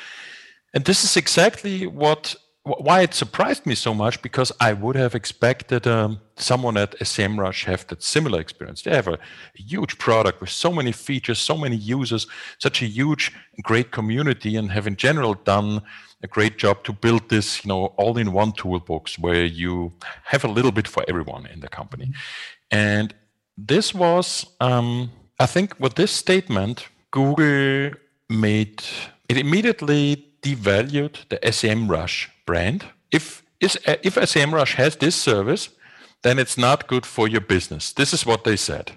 And 0.76 0.84
this 0.84 1.04
is 1.04 1.16
exactly 1.16 1.86
what 1.86 2.36
why 2.64 3.00
it 3.00 3.14
surprised 3.14 3.64
me 3.64 3.74
so 3.74 3.94
much 3.94 4.20
because 4.20 4.52
I 4.60 4.74
would 4.74 4.96
have 4.96 5.14
expected 5.14 5.86
um, 5.86 6.20
someone 6.36 6.76
at 6.76 6.98
SEMrush 6.98 7.64
have 7.64 7.86
that 7.86 8.02
similar 8.02 8.40
experience. 8.40 8.82
They 8.82 8.94
have 8.94 9.08
a, 9.08 9.14
a, 9.14 9.62
huge 9.72 9.96
product 9.98 10.40
with 10.40 10.50
so 10.50 10.72
many 10.72 10.92
features, 10.92 11.38
so 11.38 11.56
many 11.56 11.76
users, 11.76 12.26
such 12.58 12.82
a 12.82 12.86
huge, 12.86 13.32
great 13.62 13.90
community, 13.90 14.56
and 14.56 14.70
have 14.72 14.86
in 14.88 14.96
general 14.96 15.34
done 15.34 15.80
a 16.24 16.26
great 16.26 16.58
job 16.58 16.82
to 16.84 16.92
build 16.92 17.28
this, 17.30 17.64
you 17.64 17.68
know, 17.68 17.86
all-in-one 17.96 18.52
toolbox 18.52 19.16
where 19.18 19.44
you 19.44 19.92
have 20.24 20.44
a 20.44 20.48
little 20.48 20.72
bit 20.72 20.88
for 20.88 21.04
everyone 21.08 21.46
in 21.46 21.60
the 21.60 21.68
company. 21.68 22.12
And 22.70 23.14
this 23.56 23.94
was, 23.94 24.44
um, 24.60 25.12
I 25.38 25.46
think, 25.46 25.78
with 25.80 25.94
this 25.94 26.10
statement, 26.10 26.88
Google 27.12 27.92
made 28.28 28.82
it 29.28 29.38
immediately 29.38 30.26
devalued 30.46 31.28
the 31.28 31.38
SEMrush 31.38 32.28
brand. 32.46 32.84
If 33.10 33.42
is, 33.60 33.78
if 34.02 34.14
SEMrush 34.14 34.74
has 34.74 34.96
this 34.96 35.16
service, 35.16 35.70
then 36.22 36.38
it's 36.38 36.58
not 36.58 36.88
good 36.88 37.06
for 37.06 37.28
your 37.28 37.40
business. 37.40 37.92
This 37.92 38.12
is 38.12 38.26
what 38.26 38.44
they 38.44 38.56
said. 38.56 38.92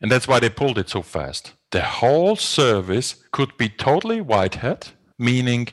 And 0.00 0.10
that's 0.10 0.28
why 0.28 0.40
they 0.40 0.50
pulled 0.50 0.78
it 0.78 0.88
so 0.88 1.02
fast. 1.02 1.52
The 1.70 1.82
whole 1.82 2.36
service 2.36 3.16
could 3.30 3.56
be 3.56 3.68
totally 3.68 4.20
white 4.20 4.56
hat, 4.56 4.92
meaning 5.18 5.68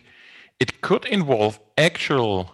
it 0.60 0.82
could 0.82 1.06
involve 1.06 1.60
actual 1.78 2.52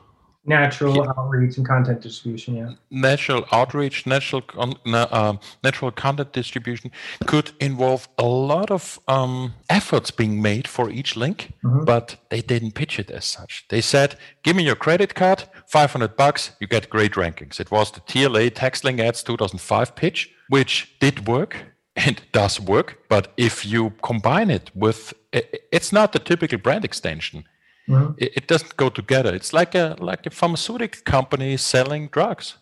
Natural 0.48 0.96
yeah. 0.96 1.12
outreach 1.18 1.58
and 1.58 1.68
content 1.68 2.02
distribution, 2.02 2.56
yeah. 2.56 2.74
Natural 2.92 3.46
outreach, 3.52 4.06
natural 4.06 4.42
con- 4.42 4.76
uh, 4.86 5.38
natural 5.64 5.92
content 5.92 6.34
distribution 6.34 6.92
could 7.26 7.52
involve 7.60 8.08
a 8.20 8.26
lot 8.26 8.70
of 8.70 9.00
um, 9.08 9.54
efforts 9.70 10.12
being 10.12 10.42
made 10.42 10.68
for 10.68 10.92
each 10.92 11.16
link, 11.16 11.54
mm-hmm. 11.64 11.84
but 11.84 12.18
they 12.30 12.42
didn't 12.42 12.74
pitch 12.74 13.00
it 13.00 13.10
as 13.10 13.26
such. 13.26 13.66
They 13.70 13.82
said, 13.82 14.18
"Give 14.44 14.56
me 14.56 14.64
your 14.64 14.76
credit 14.76 15.16
card, 15.16 15.46
500 15.68 16.16
bucks, 16.16 16.52
you 16.60 16.68
get 16.68 16.92
great 16.92 17.14
rankings." 17.14 17.60
It 17.60 17.72
was 17.72 17.92
the 17.92 18.02
TLA 18.02 18.54
Text 18.54 18.84
Link 18.84 19.00
Ads 19.00 19.24
2005 19.24 19.96
pitch, 19.96 20.32
which 20.50 20.96
did 21.00 21.28
work 21.28 21.58
and 21.96 22.22
does 22.32 22.60
work. 22.60 23.00
But 23.10 23.32
if 23.38 23.66
you 23.66 23.94
combine 24.04 24.52
it 24.52 24.70
with, 24.76 25.14
it's 25.32 25.92
not 25.92 26.14
the 26.14 26.20
typical 26.20 26.60
brand 26.60 26.86
extension 26.86 27.46
Mm-hmm. 27.88 28.14
It, 28.18 28.32
it, 28.38 28.48
doesn't 28.48 28.76
go 28.78 28.90
together. 28.90 29.34
It's 29.36 29.54
like 29.54 29.76
a 29.76 29.96
like 30.00 30.26
a 30.26 30.32
pharmaceutical 30.32 31.02
company 31.04 31.58
selling 31.58 32.08
drugs. 32.08 32.58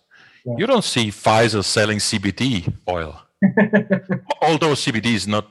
Yeah. 0.45 0.55
You 0.57 0.67
don't 0.67 0.83
see 0.83 1.09
Pfizer 1.09 1.63
selling 1.63 1.99
CBD 1.99 2.73
oil, 2.89 3.21
although 4.41 4.73
CBD 4.73 5.13
is 5.15 5.27
not. 5.27 5.45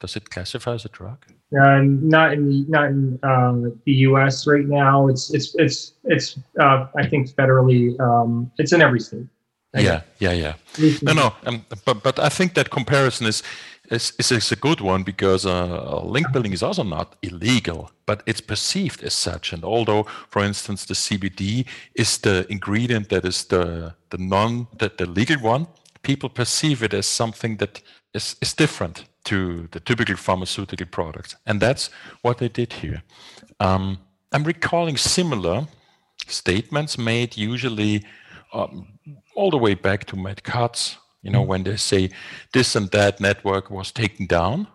Does 0.00 0.16
it 0.16 0.28
classify 0.30 0.74
as 0.74 0.84
a 0.84 0.88
drug? 0.88 1.24
Uh, 1.56 1.82
not 1.82 2.32
in 2.32 2.48
the 2.48 2.64
not 2.68 2.86
in 2.86 3.18
uh, 3.22 3.70
the 3.84 3.92
U.S. 4.08 4.46
right 4.46 4.66
now. 4.66 5.06
It's 5.06 5.32
it's 5.32 5.54
it's 5.56 5.92
it's. 6.04 6.38
Uh, 6.58 6.86
I 6.96 7.06
think 7.06 7.30
federally, 7.30 7.98
um, 8.00 8.50
it's 8.58 8.72
in 8.72 8.82
every 8.82 8.98
state. 8.98 9.26
Yeah, 9.74 10.02
yeah, 10.18 10.32
yeah. 10.32 10.54
No, 11.02 11.12
no. 11.12 11.32
Um, 11.46 11.64
but 11.84 12.02
but 12.02 12.18
I 12.18 12.28
think 12.28 12.54
that 12.54 12.70
comparison 12.70 13.26
is 13.26 13.42
is, 13.90 14.12
is, 14.18 14.52
a 14.52 14.56
good 14.56 14.80
one 14.80 15.02
because 15.02 15.44
uh, 15.44 16.00
link 16.04 16.32
building 16.32 16.52
is 16.52 16.62
also 16.62 16.82
not 16.82 17.16
illegal, 17.22 17.90
but 18.06 18.22
it's 18.26 18.40
perceived 18.40 19.02
as 19.02 19.14
such. 19.14 19.52
And 19.52 19.64
although, 19.64 20.06
for 20.28 20.42
instance, 20.42 20.84
the 20.84 20.94
CBD 20.94 21.66
is 21.94 22.18
the 22.18 22.46
ingredient 22.48 23.08
that 23.08 23.24
is 23.24 23.44
the 23.44 23.94
the 24.10 24.18
non 24.18 24.66
the, 24.78 24.90
the 24.96 25.06
legal 25.06 25.36
one, 25.40 25.66
people 26.02 26.28
perceive 26.28 26.82
it 26.82 26.94
as 26.94 27.06
something 27.06 27.56
that 27.58 27.82
is, 28.14 28.36
is 28.40 28.54
different 28.54 29.04
to 29.24 29.68
the 29.72 29.80
typical 29.80 30.16
pharmaceutical 30.16 30.86
products, 30.86 31.36
and 31.46 31.60
that's 31.60 31.90
what 32.22 32.38
they 32.38 32.48
did 32.48 32.72
here. 32.72 33.02
Um, 33.60 33.98
I'm 34.32 34.44
recalling 34.44 34.96
similar 34.96 35.66
statements 36.26 36.96
made 36.96 37.36
usually 37.36 38.04
um, 38.52 38.86
all 39.34 39.50
the 39.50 39.58
way 39.58 39.74
back 39.74 40.04
to 40.06 40.16
Matt 40.16 40.42
Cutts 40.42 40.98
you 41.22 41.30
know, 41.30 41.40
mm-hmm. 41.40 41.48
when 41.48 41.62
they 41.62 41.76
say 41.76 42.10
this 42.52 42.76
and 42.76 42.90
that 42.90 43.20
network 43.20 43.70
was 43.70 43.92
taken 43.92 44.26
down, 44.26 44.66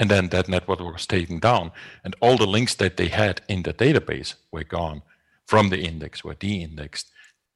and 0.00 0.10
then 0.10 0.28
that 0.28 0.48
network 0.48 0.80
was 0.80 1.06
taken 1.06 1.38
down, 1.38 1.70
and 2.02 2.16
all 2.20 2.36
the 2.36 2.46
links 2.46 2.74
that 2.76 2.96
they 2.96 3.08
had 3.08 3.42
in 3.48 3.62
the 3.62 3.72
database 3.72 4.34
were 4.50 4.64
gone 4.64 5.02
from 5.46 5.68
the 5.68 5.78
index, 5.78 6.24
were 6.24 6.34
de-indexed. 6.34 7.10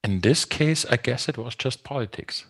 In 0.04 0.20
this 0.20 0.44
case, 0.44 0.84
I 0.90 0.96
guess 0.96 1.28
it 1.28 1.38
was 1.38 1.56
just 1.56 1.84
politics. 1.84 2.44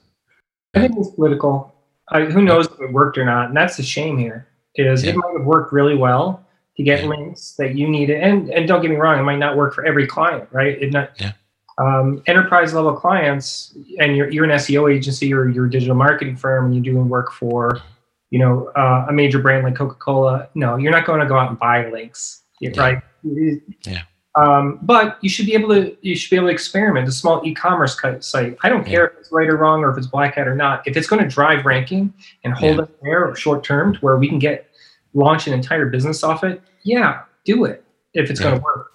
I 0.75 0.81
think 0.81 0.99
it's 0.99 1.11
political. 1.11 1.75
I, 2.09 2.25
who 2.25 2.43
knows 2.43 2.67
if 2.67 2.81
it 2.81 2.93
worked 2.93 3.17
or 3.17 3.25
not? 3.25 3.49
And 3.49 3.57
that's 3.57 3.77
the 3.77 3.83
shame 3.83 4.19
here. 4.19 4.49
Is 4.75 5.05
yeah. 5.05 5.11
it 5.11 5.17
might 5.17 5.33
have 5.37 5.47
worked 5.47 5.73
really 5.73 5.97
well 5.97 6.47
to 6.77 6.83
get 6.83 7.03
yeah. 7.03 7.09
links 7.09 7.53
that 7.53 7.75
you 7.75 7.89
needed, 7.89 8.21
and 8.21 8.51
and 8.51 8.69
don't 8.69 8.83
get 8.83 8.91
me 8.91 8.97
wrong, 8.97 9.19
it 9.19 9.23
might 9.23 9.39
not 9.39 9.57
work 9.57 9.75
for 9.75 9.85
every 9.85 10.07
client, 10.07 10.49
right? 10.53 10.81
It 10.81 10.93
not. 10.93 11.13
Yeah 11.19 11.33
um, 11.79 12.23
enterprise 12.27 12.75
level 12.75 12.93
clients 12.93 13.77
and 14.01 14.17
you're, 14.17 14.31
you're 14.31 14.45
an 14.45 14.51
seo 14.51 14.93
agency 14.93 15.33
or 15.33 15.49
you're 15.49 15.67
a 15.67 15.71
digital 15.71 15.95
marketing 15.95 16.37
firm 16.37 16.67
and 16.67 16.75
you're 16.75 16.95
doing 16.95 17.09
work 17.09 17.33
for 17.33 17.81
you 18.31 18.39
know 18.39 18.69
uh, 18.77 19.07
a 19.09 19.13
major 19.13 19.39
brand 19.39 19.65
like 19.65 19.77
coca-cola. 19.77 20.49
No 20.55 20.77
you're 20.77 20.93
not 20.93 21.07
going 21.07 21.21
to 21.21 21.27
go 21.27 21.37
out 21.39 21.51
and 21.51 21.59
buy 21.59 21.91
links 21.91 22.43
right? 22.83 23.03
Yeah. 23.85 24.03
Um, 24.35 24.79
but 24.83 25.19
you 25.21 25.29
should 25.29 25.47
be 25.47 25.55
able 25.55 25.71
to 25.71 25.97
you 26.01 26.15
should 26.15 26.31
be 26.31 26.37
able 26.37 26.49
to 26.49 26.53
experiment. 26.53 27.09
A 27.09 27.13
small 27.13 27.43
e-commerce 27.45 27.99
site. 28.21 28.57
I 28.63 28.69
don't 28.69 28.87
yeah. 28.87 28.93
care 28.93 29.07
if 29.07 29.19
it's 29.19 29.33
right 29.33 29.49
or 29.49 29.57
wrong 29.57 29.83
or 29.83 29.91
if 29.91 29.99
it's 29.99 30.07
black 30.07 30.35
hat 30.35 30.47
or 30.47 30.55
not. 30.55 30.87
If 30.87 30.97
it's 30.97 31.09
going 31.09 31.23
to 31.23 31.29
drive 31.29 31.65
ranking 31.65 32.13
and 32.45 32.55
hold 32.55 32.79
yeah. 32.79 32.85
there 33.03 33.35
short 33.35 33.65
term 33.65 33.95
to 33.95 33.99
where 34.01 34.17
we 34.17 34.29
can 34.29 34.39
get 34.39 34.69
launch 35.15 35.47
an 35.47 35.53
entire 35.53 35.87
business 35.87 36.23
off 36.23 36.45
it 36.45 36.61
yeah 36.85 37.23
do 37.45 37.65
it 37.65 37.85
if 38.15 38.31
it's 38.31 38.41
yeah. 38.41 38.49
going 38.49 38.59
to 38.59 38.63
work 38.63 38.88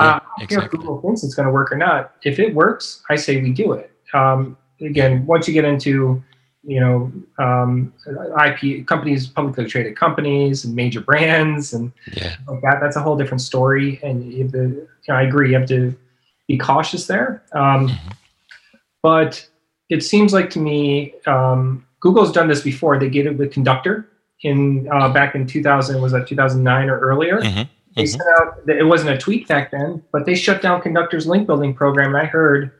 yeah, 0.00 0.06
uh, 0.06 0.20
I 0.20 0.40
don't 0.40 0.48
care 0.48 0.62
if 0.64 0.70
Google 0.70 1.00
thinks 1.00 1.22
it's 1.22 1.34
going 1.34 1.46
to 1.46 1.52
work 1.52 1.70
or 1.72 1.76
not. 1.76 2.12
If 2.22 2.38
it 2.38 2.54
works, 2.54 3.02
I 3.10 3.16
say 3.16 3.40
we 3.40 3.52
do 3.52 3.72
it. 3.72 3.90
Um, 4.14 4.56
again, 4.80 5.26
once 5.26 5.46
you 5.46 5.54
get 5.54 5.64
into 5.64 6.22
you 6.64 6.80
know 6.80 7.12
um, 7.38 7.92
IP 8.46 8.86
companies, 8.86 9.26
publicly 9.26 9.66
traded 9.66 9.96
companies, 9.96 10.64
and 10.64 10.74
major 10.74 11.00
brands, 11.00 11.72
and 11.72 11.92
yeah. 12.14 12.36
like 12.48 12.62
that, 12.62 12.78
that's 12.80 12.96
a 12.96 13.02
whole 13.02 13.16
different 13.16 13.42
story. 13.42 14.00
And 14.02 14.32
you 14.32 14.48
to, 14.48 14.58
you 14.58 14.88
know, 15.08 15.14
I 15.14 15.22
agree, 15.22 15.50
you 15.50 15.58
have 15.58 15.68
to 15.68 15.96
be 16.48 16.56
cautious 16.56 17.06
there. 17.06 17.42
Um, 17.52 17.88
mm-hmm. 17.88 18.08
But 19.02 19.46
it 19.90 20.02
seems 20.02 20.32
like 20.32 20.48
to 20.50 20.58
me, 20.58 21.14
um, 21.26 21.84
Google's 22.00 22.32
done 22.32 22.48
this 22.48 22.62
before. 22.62 22.98
They 22.98 23.10
did 23.10 23.26
it 23.26 23.36
with 23.36 23.52
Conductor 23.52 24.08
in 24.42 24.88
uh, 24.90 25.12
back 25.12 25.34
in 25.34 25.46
2000. 25.46 26.00
Was 26.00 26.12
that 26.12 26.26
2009 26.26 26.88
or 26.88 26.98
earlier? 26.98 27.40
Mm-hmm 27.40 27.62
they 27.94 28.04
mm-hmm. 28.04 28.10
sent 28.10 28.22
out, 28.40 28.68
it 28.68 28.86
wasn't 28.86 29.10
a 29.10 29.18
tweet 29.18 29.48
back 29.48 29.70
then, 29.70 30.02
but 30.12 30.24
they 30.24 30.34
shut 30.34 30.62
down 30.62 30.80
Conductor's 30.80 31.26
link 31.26 31.46
building 31.46 31.74
program. 31.74 32.14
And 32.14 32.16
I 32.16 32.24
heard 32.24 32.72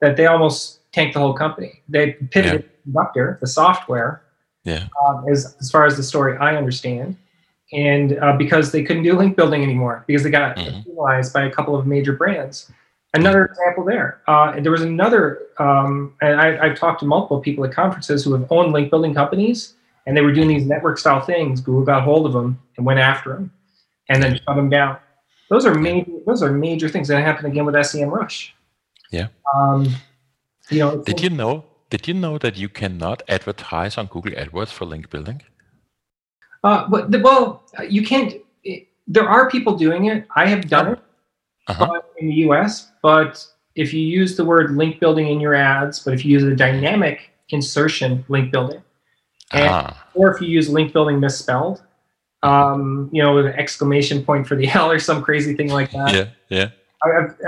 that 0.00 0.16
they 0.16 0.26
almost 0.26 0.80
tanked 0.92 1.14
the 1.14 1.20
whole 1.20 1.32
company. 1.32 1.82
They 1.88 2.12
pivoted 2.12 2.62
yeah. 2.62 2.82
Conductor, 2.84 3.38
the 3.40 3.46
software, 3.46 4.22
yeah. 4.64 4.88
Um, 5.06 5.24
as, 5.30 5.56
as 5.60 5.70
far 5.70 5.86
as 5.86 5.96
the 5.96 6.02
story 6.02 6.36
I 6.36 6.56
understand. 6.56 7.16
And 7.72 8.18
uh, 8.18 8.36
because 8.36 8.72
they 8.72 8.82
couldn't 8.82 9.04
do 9.04 9.16
link 9.16 9.36
building 9.36 9.62
anymore, 9.62 10.04
because 10.06 10.22
they 10.22 10.30
got 10.30 10.56
mm-hmm. 10.56 10.82
penalized 10.82 11.32
by 11.32 11.44
a 11.44 11.50
couple 11.50 11.76
of 11.76 11.86
major 11.86 12.12
brands. 12.12 12.70
Another 13.14 13.46
example 13.46 13.84
there. 13.84 14.20
Uh, 14.28 14.60
there 14.60 14.70
was 14.70 14.82
another, 14.82 15.42
um, 15.58 16.14
and 16.20 16.40
I, 16.40 16.66
I've 16.66 16.78
talked 16.78 17.00
to 17.00 17.06
multiple 17.06 17.40
people 17.40 17.64
at 17.64 17.72
conferences 17.72 18.24
who 18.24 18.32
have 18.34 18.46
owned 18.50 18.72
link 18.72 18.90
building 18.90 19.14
companies, 19.14 19.74
and 20.06 20.16
they 20.16 20.20
were 20.20 20.32
doing 20.32 20.48
these 20.48 20.66
network 20.66 20.98
style 20.98 21.20
things. 21.20 21.60
Google 21.60 21.84
got 21.84 22.02
hold 22.02 22.26
of 22.26 22.32
them 22.32 22.60
and 22.76 22.84
went 22.84 23.00
after 23.00 23.32
them 23.32 23.52
and 24.10 24.22
then 24.22 24.34
shut 24.34 24.56
them 24.56 24.68
down. 24.68 24.98
Those 25.48 25.64
are 25.64 25.74
major. 25.74 26.12
Those 26.26 26.42
are 26.42 26.52
major 26.52 26.88
things 26.88 27.08
that 27.08 27.22
happen 27.22 27.46
again 27.46 27.64
with 27.64 27.74
SEMrush. 27.74 28.50
Yeah. 29.10 29.28
Um, 29.54 29.88
you 30.68 30.80
know. 30.80 31.02
Did 31.02 31.20
you 31.22 31.30
know? 31.30 31.64
Did 31.88 32.06
you 32.06 32.14
know 32.14 32.38
that 32.38 32.56
you 32.56 32.68
cannot 32.68 33.22
advertise 33.28 33.98
on 33.98 34.06
Google 34.06 34.32
AdWords 34.32 34.70
for 34.70 34.84
link 34.84 35.10
building? 35.10 35.42
Uh, 36.62 36.86
but 36.88 37.10
the, 37.10 37.18
well, 37.18 37.64
you 37.88 38.04
can't. 38.04 38.34
It, 38.62 38.88
there 39.08 39.28
are 39.28 39.50
people 39.50 39.76
doing 39.76 40.04
it. 40.04 40.26
I 40.36 40.46
have 40.46 40.68
done 40.68 40.88
it 40.92 40.98
uh-huh. 41.66 42.00
in 42.18 42.28
the 42.28 42.34
U.S. 42.46 42.92
But 43.02 43.44
if 43.74 43.92
you 43.92 44.02
use 44.02 44.36
the 44.36 44.44
word 44.44 44.76
link 44.76 45.00
building 45.00 45.28
in 45.28 45.40
your 45.40 45.54
ads, 45.54 46.00
but 46.00 46.14
if 46.14 46.24
you 46.24 46.32
use 46.32 46.44
a 46.44 46.54
dynamic 46.54 47.30
insertion 47.48 48.24
link 48.28 48.52
building, 48.52 48.82
and, 49.52 49.68
ah. 49.68 50.06
or 50.14 50.32
if 50.32 50.40
you 50.40 50.46
use 50.46 50.68
link 50.68 50.92
building 50.92 51.18
misspelled, 51.18 51.82
um, 52.42 53.10
you 53.12 53.22
know, 53.22 53.34
with 53.34 53.46
an 53.46 53.52
exclamation 53.52 54.24
point 54.24 54.46
for 54.46 54.56
the 54.56 54.68
L 54.68 54.90
or 54.90 54.98
some 54.98 55.22
crazy 55.22 55.54
thing 55.54 55.68
like 55.68 55.90
that. 55.92 56.14
Yeah, 56.14 56.28
yeah. 56.48 56.70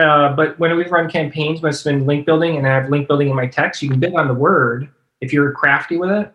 Uh, 0.00 0.34
but 0.34 0.58
when 0.58 0.74
we 0.76 0.86
run 0.86 1.10
campaigns, 1.10 1.60
when 1.60 1.70
it's 1.70 1.82
been 1.82 2.06
link 2.06 2.24
building 2.24 2.56
and 2.56 2.66
I 2.66 2.74
have 2.74 2.88
link 2.88 3.06
building 3.06 3.28
in 3.28 3.36
my 3.36 3.46
text, 3.46 3.82
you 3.82 3.90
can 3.90 4.00
bid 4.00 4.14
on 4.14 4.26
the 4.26 4.34
word 4.34 4.88
if 5.20 5.32
you're 5.32 5.52
crafty 5.52 5.98
with 5.98 6.10
it, 6.10 6.32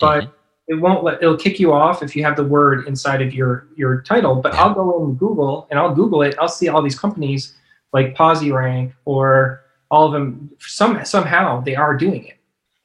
but 0.00 0.24
mm-hmm. 0.24 0.32
it 0.68 0.74
won't 0.80 1.04
let 1.04 1.22
it'll 1.22 1.36
kick 1.36 1.60
you 1.60 1.72
off 1.72 2.02
if 2.02 2.16
you 2.16 2.24
have 2.24 2.36
the 2.36 2.44
word 2.44 2.86
inside 2.88 3.22
of 3.22 3.32
your 3.32 3.68
your 3.76 4.02
title. 4.02 4.36
But 4.36 4.54
yeah. 4.54 4.64
I'll 4.64 4.74
go 4.74 5.04
in 5.04 5.14
Google 5.14 5.68
and 5.70 5.78
I'll 5.78 5.94
Google 5.94 6.22
it. 6.22 6.34
I'll 6.40 6.48
see 6.48 6.68
all 6.68 6.82
these 6.82 6.98
companies 6.98 7.54
like 7.92 8.16
PosiRank 8.16 8.92
or 9.04 9.62
all 9.90 10.06
of 10.06 10.12
them. 10.12 10.50
Some 10.58 11.04
somehow 11.04 11.60
they 11.60 11.76
are 11.76 11.96
doing 11.96 12.24
it, 12.24 12.38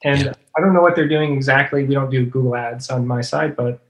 and 0.04 0.22
yeah. 0.22 0.32
I 0.56 0.60
don't 0.60 0.72
know 0.72 0.82
what 0.82 0.94
they're 0.94 1.08
doing 1.08 1.34
exactly. 1.34 1.84
We 1.84 1.94
don't 1.94 2.10
do 2.10 2.24
Google 2.26 2.54
Ads 2.54 2.90
on 2.90 3.08
my 3.08 3.22
side, 3.22 3.56
but 3.56 3.83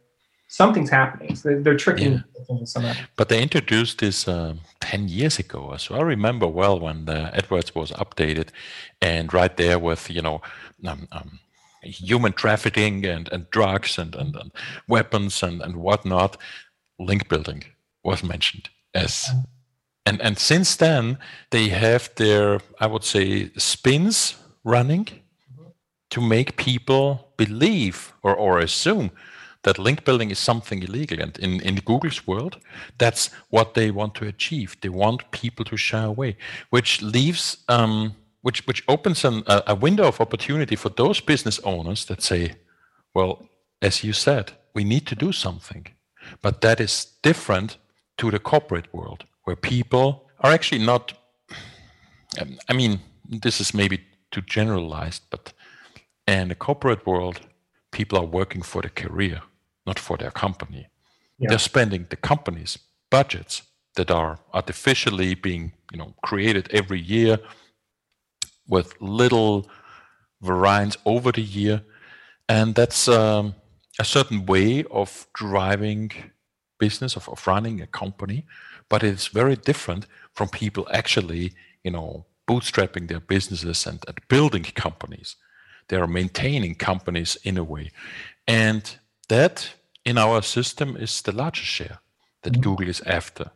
something's 0.48 0.90
happening. 0.90 1.34
So 1.34 1.58
they're, 1.60 1.76
tricking 1.76 2.22
yeah. 2.48 2.64
somehow. 2.64 2.94
But 3.16 3.28
they 3.28 3.42
introduced 3.42 3.98
this 3.98 4.28
uh, 4.28 4.54
10 4.80 5.08
years 5.08 5.38
ago. 5.38 5.76
So 5.78 5.96
I 5.96 6.02
remember 6.02 6.46
well 6.46 6.78
when 6.78 7.06
the 7.06 7.30
AdWords 7.34 7.74
was 7.74 7.90
updated 7.92 8.48
and 9.00 9.32
right 9.32 9.56
there 9.56 9.78
with, 9.78 10.10
you 10.10 10.22
know, 10.22 10.42
um, 10.86 11.08
um, 11.12 11.40
human 11.82 12.32
trafficking 12.32 13.04
and, 13.04 13.28
and 13.32 13.50
drugs 13.50 13.98
and, 13.98 14.14
and, 14.14 14.34
and, 14.36 14.52
weapons 14.88 15.42
and, 15.42 15.60
and 15.60 15.76
whatnot, 15.76 16.36
link 16.98 17.28
building 17.28 17.64
was 18.02 18.22
mentioned 18.22 18.68
as. 18.94 19.28
And, 20.06 20.20
and 20.20 20.38
since 20.38 20.76
then, 20.76 21.18
they 21.50 21.68
have 21.68 22.10
their, 22.16 22.60
I 22.78 22.86
would 22.86 23.04
say, 23.04 23.50
spins 23.56 24.36
running 24.62 25.06
mm-hmm. 25.06 25.70
to 26.10 26.20
make 26.20 26.56
people 26.56 27.32
believe 27.36 28.12
or, 28.22 28.34
or 28.36 28.58
assume 28.58 29.10
that 29.64 29.78
link 29.78 30.04
building 30.04 30.30
is 30.30 30.38
something 30.38 30.82
illegal. 30.82 31.20
And 31.20 31.36
in, 31.38 31.60
in 31.60 31.76
Google's 31.76 32.26
world, 32.26 32.58
that's 32.98 33.30
what 33.50 33.74
they 33.74 33.90
want 33.90 34.14
to 34.16 34.26
achieve. 34.26 34.76
They 34.80 34.88
want 34.88 35.30
people 35.30 35.64
to 35.66 35.76
shy 35.76 36.02
away, 36.02 36.36
which 36.70 37.02
leaves, 37.02 37.58
um, 37.68 38.14
which, 38.42 38.66
which 38.66 38.84
opens 38.86 39.24
an, 39.24 39.42
a, 39.46 39.62
a 39.68 39.74
window 39.74 40.06
of 40.06 40.20
opportunity 40.20 40.76
for 40.76 40.90
those 40.90 41.20
business 41.20 41.60
owners 41.64 42.04
that 42.06 42.22
say, 42.22 42.54
well, 43.14 43.48
as 43.82 44.04
you 44.04 44.12
said, 44.12 44.52
we 44.74 44.84
need 44.84 45.06
to 45.06 45.14
do 45.14 45.32
something. 45.32 45.86
But 46.40 46.60
that 46.60 46.80
is 46.80 47.06
different 47.22 47.76
to 48.16 48.30
the 48.30 48.38
corporate 48.38 48.92
world, 48.94 49.24
where 49.44 49.56
people 49.56 50.30
are 50.40 50.52
actually 50.52 50.84
not 50.84 51.14
um, 52.40 52.58
I 52.68 52.72
mean, 52.72 53.00
this 53.28 53.60
is 53.60 53.74
maybe 53.74 54.00
too 54.30 54.42
generalized, 54.42 55.22
but 55.30 55.52
in 56.26 56.48
the 56.48 56.54
corporate 56.54 57.06
world, 57.06 57.40
people 57.90 58.18
are 58.18 58.24
working 58.24 58.62
for 58.62 58.82
their 58.82 58.90
career, 58.90 59.42
not 59.86 59.98
for 59.98 60.16
their 60.16 60.30
company. 60.30 60.88
Yeah. 61.38 61.50
They're 61.50 61.58
spending 61.58 62.06
the 62.08 62.16
company's 62.16 62.78
budgets 63.10 63.62
that 63.96 64.10
are 64.10 64.38
artificially 64.52 65.34
being, 65.34 65.72
you 65.92 65.98
know, 65.98 66.14
created 66.22 66.68
every 66.70 67.00
year 67.00 67.38
with 68.66 69.00
little 69.00 69.68
variance 70.40 70.96
over 71.04 71.32
the 71.32 71.42
year, 71.42 71.82
and 72.48 72.74
that's 72.74 73.08
um, 73.08 73.54
a 73.98 74.04
certain 74.04 74.46
way 74.46 74.84
of 74.90 75.26
driving 75.34 76.10
business 76.78 77.16
of, 77.16 77.28
of 77.28 77.46
running 77.46 77.80
a 77.80 77.86
company, 77.86 78.44
but 78.88 79.02
it's 79.02 79.28
very 79.28 79.56
different 79.56 80.06
from 80.32 80.48
people 80.48 80.86
actually, 80.90 81.52
you 81.84 81.90
know, 81.90 82.26
bootstrapping 82.48 83.08
their 83.08 83.20
businesses 83.20 83.86
and, 83.86 84.04
and 84.06 84.18
building 84.28 84.64
companies. 84.64 85.36
They 85.88 85.96
are 85.96 86.06
maintaining 86.06 86.74
companies 86.74 87.36
in 87.44 87.56
a 87.58 87.64
way. 87.64 87.90
And 88.46 88.98
that 89.28 89.74
in 90.04 90.18
our 90.18 90.42
system 90.42 90.96
is 90.96 91.22
the 91.22 91.32
largest 91.32 91.66
share 91.66 91.98
that 92.42 92.54
mm-hmm. 92.54 92.62
Google 92.62 92.88
is 92.88 93.00
after. 93.02 93.50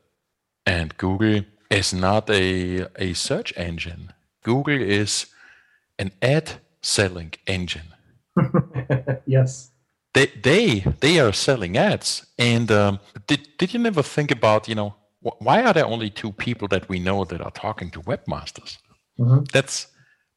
And 0.66 0.96
Google 0.96 1.44
is 1.70 1.92
not 1.92 2.28
a, 2.30 2.86
a 2.96 3.12
search 3.14 3.52
engine. 3.56 4.12
Google 4.42 4.80
is 4.80 5.26
an 5.98 6.12
ad 6.22 6.52
selling 6.82 7.32
engine. 7.46 7.94
yes. 9.26 9.70
They, 10.14 10.26
they 10.42 10.80
they 11.00 11.20
are 11.20 11.32
selling 11.32 11.76
ads. 11.76 12.26
And 12.38 12.70
um, 12.70 13.00
did, 13.26 13.48
did 13.58 13.74
you 13.74 13.80
never 13.80 14.02
think 14.02 14.30
about, 14.30 14.68
you 14.68 14.74
know, 14.74 14.94
why 15.20 15.62
are 15.62 15.72
there 15.72 15.86
only 15.86 16.10
two 16.10 16.32
people 16.32 16.68
that 16.68 16.88
we 16.88 16.98
know 16.98 17.24
that 17.24 17.40
are 17.40 17.50
talking 17.50 17.90
to 17.90 18.00
webmasters? 18.00 18.78
Mm-hmm. 19.18 19.44
That's 19.52 19.88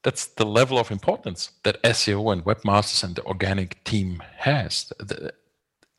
that's 0.04 0.26
the 0.26 0.46
level 0.46 0.78
of 0.80 0.92
importance 0.92 1.52
that 1.64 1.82
SEO 1.84 2.34
and 2.34 2.44
webmasters 2.44 3.04
and 3.04 3.16
the 3.16 3.24
organic 3.26 3.84
team 3.84 4.22
has. 4.38 4.92
The, 5.00 5.34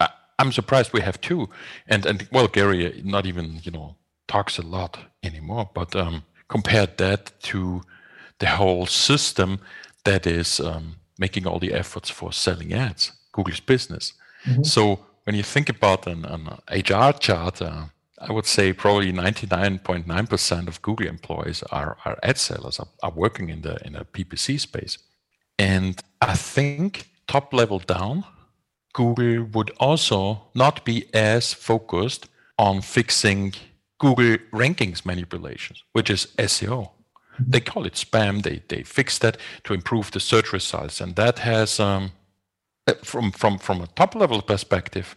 I, 0.00 0.08
I'm 0.38 0.52
surprised 0.52 0.92
we 0.92 1.00
have 1.02 1.20
two, 1.20 1.48
and 1.86 2.04
and 2.06 2.28
well, 2.32 2.48
Gary 2.48 3.00
not 3.04 3.26
even 3.26 3.60
you 3.62 3.70
know 3.70 3.96
talks 4.26 4.58
a 4.58 4.62
lot 4.62 4.98
anymore, 5.22 5.70
but 5.74 5.94
um, 5.94 6.24
compared 6.48 6.98
that 6.98 7.32
to 7.42 7.82
the 8.38 8.46
whole 8.46 8.86
system 8.86 9.60
that 10.04 10.26
is 10.26 10.58
um, 10.58 10.96
making 11.18 11.46
all 11.46 11.60
the 11.60 11.72
efforts 11.72 12.10
for 12.10 12.32
selling 12.32 12.72
ads, 12.72 13.12
Google's 13.32 13.60
business. 13.60 14.14
Mm-hmm. 14.44 14.64
So 14.64 14.98
when 15.24 15.36
you 15.36 15.44
think 15.44 15.68
about 15.68 16.06
an, 16.06 16.24
an 16.24 16.48
HR 16.70 17.12
chart. 17.12 17.62
Uh, 17.62 17.84
I 18.28 18.32
would 18.32 18.46
say 18.46 18.72
probably 18.72 19.12
99.9% 19.12 20.68
of 20.68 20.80
Google 20.80 21.08
employees 21.08 21.62
are, 21.64 21.96
are 22.04 22.18
ad 22.22 22.38
sellers, 22.38 22.78
are, 22.78 22.88
are 23.02 23.10
working 23.10 23.48
in 23.48 23.62
the 23.62 23.84
in 23.84 23.96
a 23.96 24.04
PPC 24.04 24.60
space. 24.60 24.98
And 25.58 26.00
I 26.20 26.34
think 26.34 27.08
top 27.26 27.52
level 27.52 27.80
down, 27.80 28.24
Google 28.92 29.44
would 29.54 29.70
also 29.80 30.42
not 30.54 30.84
be 30.84 31.12
as 31.12 31.52
focused 31.52 32.28
on 32.58 32.80
fixing 32.80 33.54
Google 33.98 34.36
rankings 34.52 35.04
manipulations, 35.04 35.82
which 35.92 36.08
is 36.10 36.26
SEO. 36.38 36.90
They 37.38 37.60
call 37.60 37.86
it 37.86 37.94
spam. 37.94 38.42
They 38.42 38.62
they 38.68 38.82
fix 38.82 39.18
that 39.18 39.36
to 39.64 39.74
improve 39.74 40.10
the 40.10 40.20
search 40.20 40.52
results, 40.52 41.00
and 41.00 41.16
that 41.16 41.38
has 41.40 41.80
um, 41.80 42.12
from 43.02 43.32
from 43.32 43.58
from 43.58 43.80
a 43.80 43.86
top 43.86 44.14
level 44.14 44.42
perspective, 44.42 45.16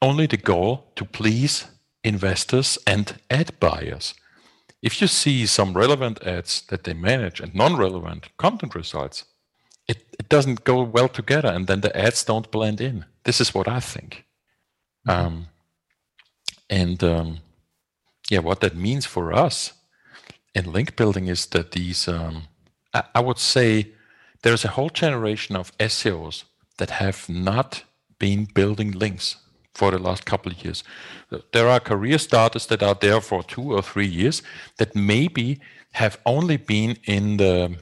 only 0.00 0.26
the 0.26 0.38
goal 0.38 0.86
to 0.96 1.04
please 1.04 1.66
investors 2.04 2.78
and 2.86 3.20
ad 3.30 3.58
buyers. 3.60 4.14
If 4.82 5.00
you 5.00 5.06
see 5.06 5.46
some 5.46 5.74
relevant 5.74 6.22
ads 6.22 6.62
that 6.68 6.84
they 6.84 6.94
manage 6.94 7.40
and 7.40 7.54
non-relevant 7.54 8.28
content 8.38 8.74
results, 8.74 9.24
it, 9.86 10.04
it 10.18 10.28
doesn't 10.28 10.64
go 10.64 10.82
well 10.82 11.08
together 11.08 11.48
and 11.48 11.66
then 11.66 11.80
the 11.80 11.94
ads 11.96 12.24
don't 12.24 12.50
blend 12.50 12.80
in. 12.80 13.04
This 13.24 13.40
is 13.40 13.54
what 13.54 13.68
I 13.68 13.80
think. 13.80 14.24
Mm-hmm. 15.06 15.26
Um, 15.26 15.46
and 16.70 17.02
um, 17.04 17.38
yeah, 18.30 18.38
what 18.38 18.60
that 18.60 18.76
means 18.76 19.04
for 19.04 19.32
us 19.32 19.72
in 20.54 20.72
link 20.72 20.96
building 20.96 21.28
is 21.28 21.46
that 21.46 21.72
these, 21.72 22.08
um, 22.08 22.44
I, 22.94 23.02
I 23.14 23.20
would 23.20 23.38
say, 23.38 23.92
there's 24.42 24.64
a 24.64 24.68
whole 24.68 24.88
generation 24.88 25.56
of 25.56 25.76
SEOs 25.78 26.44
that 26.78 26.90
have 26.90 27.28
not 27.28 27.84
been 28.18 28.46
building 28.46 28.92
links 28.92 29.36
for 29.74 29.90
the 29.90 29.98
last 29.98 30.24
couple 30.26 30.52
of 30.52 30.64
years. 30.64 30.84
There 31.52 31.68
are 31.68 31.80
career 31.80 32.18
starters 32.18 32.66
that 32.66 32.82
are 32.82 32.94
there 32.94 33.20
for 33.20 33.42
two 33.42 33.72
or 33.72 33.82
three 33.82 34.06
years 34.06 34.42
that 34.78 34.94
maybe 34.94 35.60
have 35.92 36.18
only 36.24 36.56
been 36.56 36.96
in 37.04 37.36
the 37.36 37.76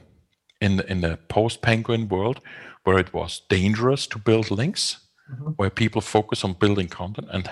in 0.60 0.76
the, 0.76 0.90
in 0.90 1.00
the 1.02 1.18
post 1.28 1.62
penguin 1.62 2.08
world 2.08 2.40
where 2.84 2.98
it 2.98 3.12
was 3.12 3.42
dangerous 3.48 4.06
to 4.08 4.18
build 4.18 4.50
links, 4.50 4.98
mm-hmm. 5.30 5.50
where 5.56 5.70
people 5.70 6.00
focus 6.00 6.44
on 6.44 6.54
building 6.54 6.88
content 6.88 7.28
and 7.32 7.50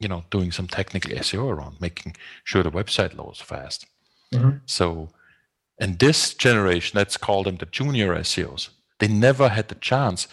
you 0.00 0.08
know 0.08 0.24
doing 0.30 0.52
some 0.52 0.66
technical 0.66 1.12
SEO 1.12 1.50
around 1.50 1.80
making 1.80 2.16
sure 2.44 2.62
the 2.62 2.70
website 2.70 3.16
loads 3.16 3.40
fast. 3.40 3.86
Mm-hmm. 4.34 4.58
So, 4.66 5.10
and 5.78 5.98
this 5.98 6.34
generation, 6.34 6.98
let's 6.98 7.16
call 7.16 7.42
them 7.42 7.56
the 7.56 7.66
junior 7.66 8.14
SEOs, 8.16 8.70
they 8.98 9.08
never 9.08 9.48
had 9.48 9.68
the 9.68 9.74
chance 9.74 10.26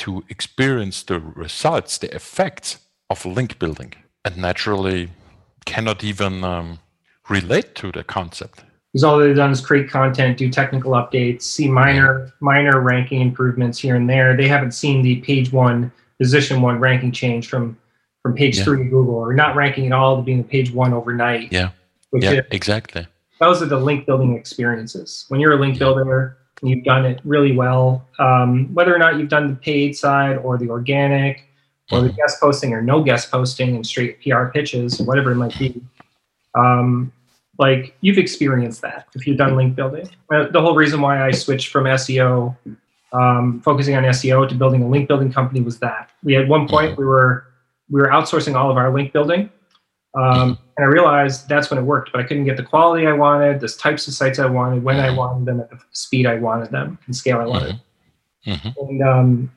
to 0.00 0.24
experience 0.28 1.02
the 1.02 1.20
results, 1.20 1.98
the 1.98 2.14
effects 2.14 2.78
of 3.08 3.24
link 3.24 3.58
building, 3.58 3.94
and 4.24 4.36
naturally 4.36 5.10
cannot 5.66 6.02
even 6.02 6.44
um, 6.44 6.78
relate 7.28 7.74
to 7.76 7.92
the 7.92 8.02
concept. 8.02 8.64
Because 8.92 9.04
all 9.04 9.18
they've 9.18 9.36
done 9.36 9.52
is 9.52 9.60
create 9.60 9.88
content, 9.88 10.38
do 10.38 10.50
technical 10.50 10.92
updates, 10.92 11.42
see 11.42 11.68
minor 11.68 12.32
minor 12.40 12.80
ranking 12.80 13.20
improvements 13.20 13.78
here 13.78 13.94
and 13.94 14.08
there. 14.10 14.36
They 14.36 14.48
haven't 14.48 14.72
seen 14.72 15.02
the 15.02 15.20
page 15.20 15.52
one, 15.52 15.92
position 16.18 16.60
one 16.60 16.80
ranking 16.80 17.12
change 17.12 17.48
from 17.48 17.78
from 18.22 18.34
page 18.34 18.58
yeah. 18.58 18.64
three 18.64 18.84
to 18.84 18.90
Google, 18.90 19.14
or 19.14 19.32
not 19.32 19.54
ranking 19.54 19.86
at 19.86 19.92
all 19.92 20.16
to 20.16 20.22
being 20.22 20.42
page 20.42 20.72
one 20.72 20.92
overnight. 20.92 21.52
Yeah, 21.52 21.70
yeah, 22.12 22.32
is, 22.32 22.40
exactly. 22.50 23.06
Those 23.38 23.62
are 23.62 23.66
the 23.66 23.78
link 23.78 24.06
building 24.06 24.36
experiences. 24.36 25.24
When 25.28 25.40
you're 25.40 25.52
a 25.52 25.60
link 25.60 25.74
yeah. 25.74 25.78
builder, 25.78 26.36
you've 26.62 26.84
done 26.84 27.04
it 27.04 27.20
really 27.24 27.52
well. 27.52 28.06
Um, 28.18 28.72
whether 28.74 28.94
or 28.94 28.98
not 28.98 29.18
you've 29.18 29.28
done 29.28 29.48
the 29.48 29.56
paid 29.56 29.96
side 29.96 30.36
or 30.38 30.58
the 30.58 30.68
organic 30.68 31.46
or 31.90 32.00
the 32.00 32.08
mm-hmm. 32.08 32.16
guest 32.16 32.40
posting 32.40 32.72
or 32.72 32.82
no 32.82 33.02
guest 33.02 33.30
posting 33.30 33.74
and 33.76 33.86
straight 33.86 34.22
PR 34.22 34.46
pitches, 34.46 35.00
whatever 35.00 35.32
it 35.32 35.36
might 35.36 35.58
be, 35.58 35.80
um, 36.54 37.12
like 37.58 37.96
you've 38.00 38.18
experienced 38.18 38.80
that 38.82 39.06
if 39.14 39.26
you've 39.26 39.36
done 39.36 39.56
link 39.56 39.74
building. 39.74 40.08
Uh, 40.32 40.48
the 40.48 40.60
whole 40.60 40.74
reason 40.74 41.00
why 41.00 41.24
I 41.24 41.30
switched 41.30 41.68
from 41.68 41.84
SEO, 41.84 42.56
um, 43.12 43.60
focusing 43.60 43.96
on 43.96 44.04
SEO 44.04 44.48
to 44.48 44.54
building 44.54 44.82
a 44.82 44.88
link 44.88 45.08
building 45.08 45.32
company 45.32 45.60
was 45.60 45.78
that 45.80 46.10
we 46.22 46.36
at 46.36 46.48
one 46.48 46.68
point 46.68 46.96
we 46.96 47.04
were 47.04 47.44
we 47.90 48.00
were 48.00 48.08
outsourcing 48.08 48.54
all 48.54 48.70
of 48.70 48.76
our 48.76 48.92
link 48.92 49.12
building 49.12 49.50
um, 50.14 50.58
and 50.76 50.84
I 50.84 50.88
realized 50.88 51.48
that's 51.48 51.70
when 51.70 51.78
it 51.78 51.82
worked, 51.82 52.10
but 52.12 52.20
I 52.20 52.24
couldn't 52.24 52.44
get 52.44 52.56
the 52.56 52.62
quality 52.62 53.06
I 53.06 53.12
wanted, 53.12 53.60
the 53.60 53.68
types 53.68 54.08
of 54.08 54.14
sites 54.14 54.38
I 54.38 54.46
wanted, 54.46 54.82
when 54.82 54.96
I 54.96 55.08
mm-hmm. 55.08 55.16
wanted 55.16 55.46
them, 55.46 55.60
at 55.60 55.70
the 55.70 55.78
speed 55.92 56.26
I 56.26 56.36
wanted 56.36 56.70
them, 56.70 56.98
and 57.06 57.14
scale 57.14 57.38
I 57.38 57.46
wanted. 57.46 57.80
Mm-hmm. 58.46 58.68
mm-hmm. 58.68 58.88
And 58.88 59.02
um, 59.02 59.52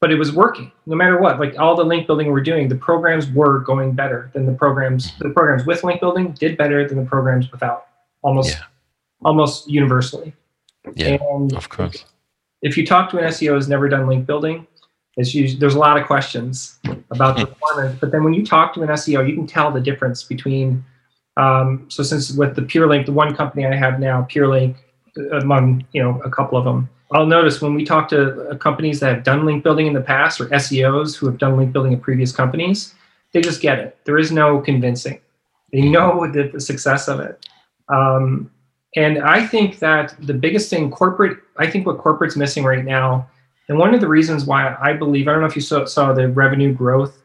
but 0.00 0.10
it 0.10 0.16
was 0.16 0.32
working 0.32 0.70
no 0.86 0.96
matter 0.96 1.18
what. 1.20 1.38
Like 1.38 1.58
all 1.58 1.76
the 1.76 1.84
link 1.84 2.06
building 2.06 2.30
we're 2.30 2.42
doing, 2.42 2.68
the 2.68 2.74
programs 2.74 3.30
were 3.30 3.60
going 3.60 3.92
better 3.92 4.30
than 4.34 4.46
the 4.46 4.52
programs. 4.52 5.16
The 5.18 5.30
programs 5.30 5.64
with 5.64 5.84
link 5.84 6.00
building 6.00 6.32
did 6.32 6.58
better 6.58 6.86
than 6.86 6.98
the 6.98 7.08
programs 7.08 7.50
without, 7.50 7.86
almost, 8.22 8.50
yeah. 8.50 8.64
almost 9.24 9.70
universally. 9.70 10.34
Yeah, 10.94 11.16
and 11.30 11.54
of 11.54 11.68
course. 11.68 12.04
If 12.60 12.76
you 12.76 12.86
talk 12.86 13.10
to 13.10 13.18
an 13.18 13.24
SEO 13.24 13.54
who's 13.54 13.68
never 13.68 13.88
done 13.88 14.06
link 14.06 14.26
building, 14.26 14.66
usually, 15.16 15.54
there's 15.54 15.74
a 15.74 15.78
lot 15.78 15.96
of 15.96 16.06
questions 16.06 16.78
about 17.10 17.36
the 17.36 17.46
performance, 17.46 17.98
but 18.00 18.10
then 18.10 18.24
when 18.24 18.34
you 18.34 18.44
talk 18.44 18.74
to 18.74 18.82
an 18.82 18.88
SEO, 18.88 19.28
you 19.28 19.34
can 19.34 19.46
tell 19.46 19.70
the 19.70 19.80
difference 19.80 20.22
between. 20.22 20.84
Um, 21.36 21.86
so 21.88 22.04
since 22.04 22.32
with 22.32 22.54
the 22.54 22.62
PureLinq, 22.62 23.06
the 23.06 23.12
one 23.12 23.34
company 23.34 23.66
I 23.66 23.74
have 23.74 23.98
now, 23.98 24.26
PureLinq, 24.30 24.76
uh, 25.18 25.38
among 25.38 25.84
you 25.92 26.02
know 26.02 26.20
a 26.22 26.30
couple 26.30 26.58
of 26.58 26.64
them, 26.64 26.88
I'll 27.12 27.26
notice 27.26 27.60
when 27.60 27.74
we 27.74 27.84
talk 27.84 28.08
to 28.08 28.48
uh, 28.48 28.56
companies 28.56 29.00
that 29.00 29.14
have 29.14 29.24
done 29.24 29.44
link 29.44 29.62
building 29.62 29.86
in 29.86 29.92
the 29.92 30.00
past 30.00 30.40
or 30.40 30.46
SEOs 30.46 31.16
who 31.16 31.26
have 31.26 31.38
done 31.38 31.56
link 31.56 31.72
building 31.72 31.92
in 31.92 32.00
previous 32.00 32.32
companies, 32.32 32.94
they 33.32 33.40
just 33.40 33.60
get 33.60 33.78
it. 33.78 33.98
There 34.04 34.18
is 34.18 34.32
no 34.32 34.60
convincing. 34.60 35.20
They 35.72 35.82
know 35.82 36.26
the, 36.32 36.50
the 36.52 36.60
success 36.60 37.06
of 37.08 37.20
it. 37.20 37.46
Um, 37.88 38.50
and 38.96 39.18
I 39.18 39.46
think 39.46 39.80
that 39.80 40.14
the 40.20 40.34
biggest 40.34 40.70
thing 40.70 40.90
corporate, 40.90 41.38
I 41.56 41.70
think 41.70 41.86
what 41.86 41.98
corporate's 41.98 42.36
missing 42.36 42.64
right 42.64 42.84
now 42.84 43.28
and 43.68 43.78
one 43.78 43.94
of 43.94 44.00
the 44.00 44.08
reasons 44.08 44.44
why 44.44 44.76
I 44.80 44.92
believe, 44.92 45.28
I 45.28 45.32
don't 45.32 45.40
know 45.40 45.46
if 45.46 45.56
you 45.56 45.62
saw, 45.62 45.84
saw 45.84 46.12
the 46.12 46.28
revenue 46.28 46.72
growth, 46.72 47.22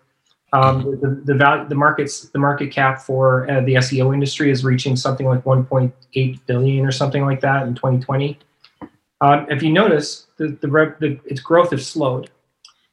um, 0.53 0.99
the, 1.01 1.21
the, 1.25 1.35
value, 1.35 1.67
the 1.67 1.75
markets, 1.75 2.29
the 2.29 2.39
market 2.39 2.71
cap 2.71 3.01
for 3.01 3.49
uh, 3.51 3.61
the 3.61 3.75
SEO 3.75 4.13
industry 4.13 4.49
is 4.49 4.63
reaching 4.63 4.95
something 4.95 5.27
like 5.27 5.43
1.8 5.43 6.39
billion 6.47 6.85
or 6.85 6.91
something 6.91 7.23
like 7.23 7.41
that 7.41 7.67
in 7.67 7.75
2020. 7.75 8.39
Um, 9.21 9.45
if 9.49 9.61
you 9.61 9.71
notice, 9.71 10.27
the, 10.37 10.47
the, 10.61 10.95
the, 10.99 11.19
its 11.25 11.41
growth 11.41 11.71
has 11.71 11.85
slowed. 11.85 12.29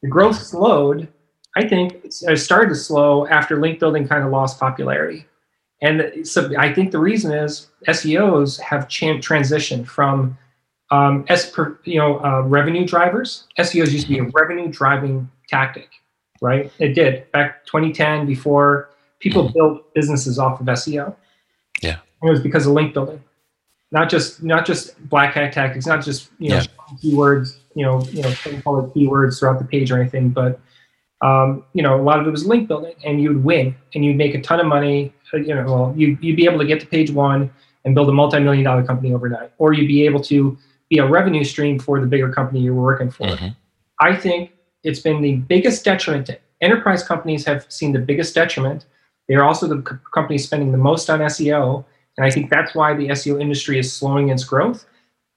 The 0.01 0.09
growth 0.09 0.37
slowed. 0.37 1.07
I 1.55 1.67
think 1.67 2.01
it 2.03 2.37
started 2.37 2.69
to 2.69 2.75
slow 2.75 3.25
after 3.27 3.59
link 3.59 3.79
building 3.79 4.07
kind 4.07 4.23
of 4.23 4.31
lost 4.31 4.59
popularity. 4.59 5.25
And 5.81 6.27
so 6.27 6.51
I 6.57 6.73
think 6.73 6.91
the 6.91 6.99
reason 6.99 7.33
is 7.33 7.67
SEOs 7.87 8.59
have 8.59 8.87
transitioned 8.87 9.87
from 9.87 10.37
um, 10.91 11.25
as 11.27 11.49
per, 11.49 11.77
you 11.83 11.99
know 11.99 12.19
uh, 12.23 12.41
revenue 12.41 12.85
drivers. 12.85 13.45
SEOs 13.59 13.91
used 13.91 14.07
to 14.07 14.13
be 14.13 14.19
a 14.19 14.23
revenue 14.23 14.67
driving 14.69 15.29
tactic, 15.49 15.89
right? 16.41 16.71
It 16.79 16.93
did 16.93 17.29
back 17.31 17.65
2010 17.65 18.25
before 18.25 18.89
people 19.19 19.49
built 19.49 19.93
businesses 19.93 20.37
off 20.39 20.59
of 20.61 20.65
SEO. 20.67 21.15
Yeah, 21.81 21.97
it 22.23 22.29
was 22.29 22.39
because 22.39 22.65
of 22.67 22.73
link 22.73 22.93
building, 22.93 23.21
not 23.91 24.09
just 24.09 24.43
not 24.43 24.65
just 24.65 24.97
black 25.09 25.33
hat 25.33 25.53
tactics, 25.53 25.85
not 25.85 26.03
just 26.03 26.29
you 26.39 26.49
know 26.51 26.57
Yeah. 26.57 26.63
keywords, 27.03 27.57
you 27.75 27.85
know 27.85 28.01
you 28.11 28.21
know 28.21 28.33
call 28.63 28.79
it 28.79 28.93
keywords 28.93 29.39
throughout 29.39 29.59
the 29.59 29.65
page 29.65 29.91
or 29.91 29.99
anything, 29.99 30.29
but 30.29 30.59
um, 31.21 31.63
you 31.73 31.83
know 31.83 31.99
a 31.99 32.03
lot 32.03 32.19
of 32.19 32.27
it 32.27 32.31
was 32.31 32.45
link 32.45 32.67
building, 32.67 32.93
and 33.05 33.21
you'd 33.21 33.43
win 33.43 33.75
and 33.93 34.05
you'd 34.05 34.17
make 34.17 34.35
a 34.35 34.41
ton 34.41 34.59
of 34.59 34.65
money. 34.67 35.13
uh, 35.33 35.37
You 35.37 35.55
know, 35.55 35.65
well, 35.65 35.93
you 35.97 36.17
you'd 36.21 36.35
be 36.37 36.45
able 36.45 36.59
to 36.59 36.65
get 36.65 36.79
to 36.79 36.85
page 36.87 37.11
one 37.11 37.51
and 37.85 37.93
build 37.95 38.09
a 38.09 38.11
multi-million 38.11 38.63
dollar 38.63 38.83
company 38.83 39.13
overnight, 39.13 39.51
or 39.57 39.73
you'd 39.73 39.87
be 39.87 40.05
able 40.05 40.19
to 40.21 40.57
be 40.89 40.99
a 40.99 41.07
revenue 41.07 41.43
stream 41.43 41.79
for 41.79 41.99
the 41.99 42.07
bigger 42.07 42.31
company 42.31 42.59
you 42.61 42.73
were 42.73 42.83
working 42.83 43.11
for. 43.11 43.27
Mhm. 43.27 43.55
I 43.99 44.15
think 44.15 44.51
it's 44.83 44.99
been 44.99 45.21
the 45.21 45.35
biggest 45.35 45.83
detriment. 45.83 46.27
to 46.27 46.37
Enterprise 46.61 47.03
companies 47.03 47.45
have 47.45 47.65
seen 47.69 47.91
the 47.93 47.99
biggest 47.99 48.33
detriment. 48.33 48.85
They 49.27 49.35
are 49.35 49.43
also 49.43 49.67
the 49.67 49.81
co- 49.81 49.99
companies 50.13 50.45
spending 50.45 50.71
the 50.71 50.77
most 50.77 51.09
on 51.09 51.21
SEO, 51.21 51.85
and 52.17 52.25
I 52.25 52.31
think 52.31 52.49
that's 52.49 52.73
why 52.73 52.93
the 52.95 53.09
SEO 53.09 53.39
industry 53.39 53.77
is 53.77 53.93
slowing 53.93 54.29
its 54.29 54.43
growth. 54.43 54.85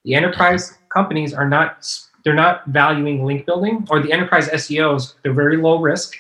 The 0.05 0.15
enterprise 0.15 0.79
companies 0.89 1.35
are 1.35 1.49
not 1.49 1.87
they're 2.23 2.35
not 2.35 2.67
valuing 2.67 3.25
link 3.25 3.47
building, 3.47 3.87
or 3.91 4.01
the 4.01 4.13
enterprise 4.13 4.49
SEOs 4.49 5.15
they're 5.23 5.33
very 5.33 5.57
low 5.57 5.79
risk, 5.81 6.17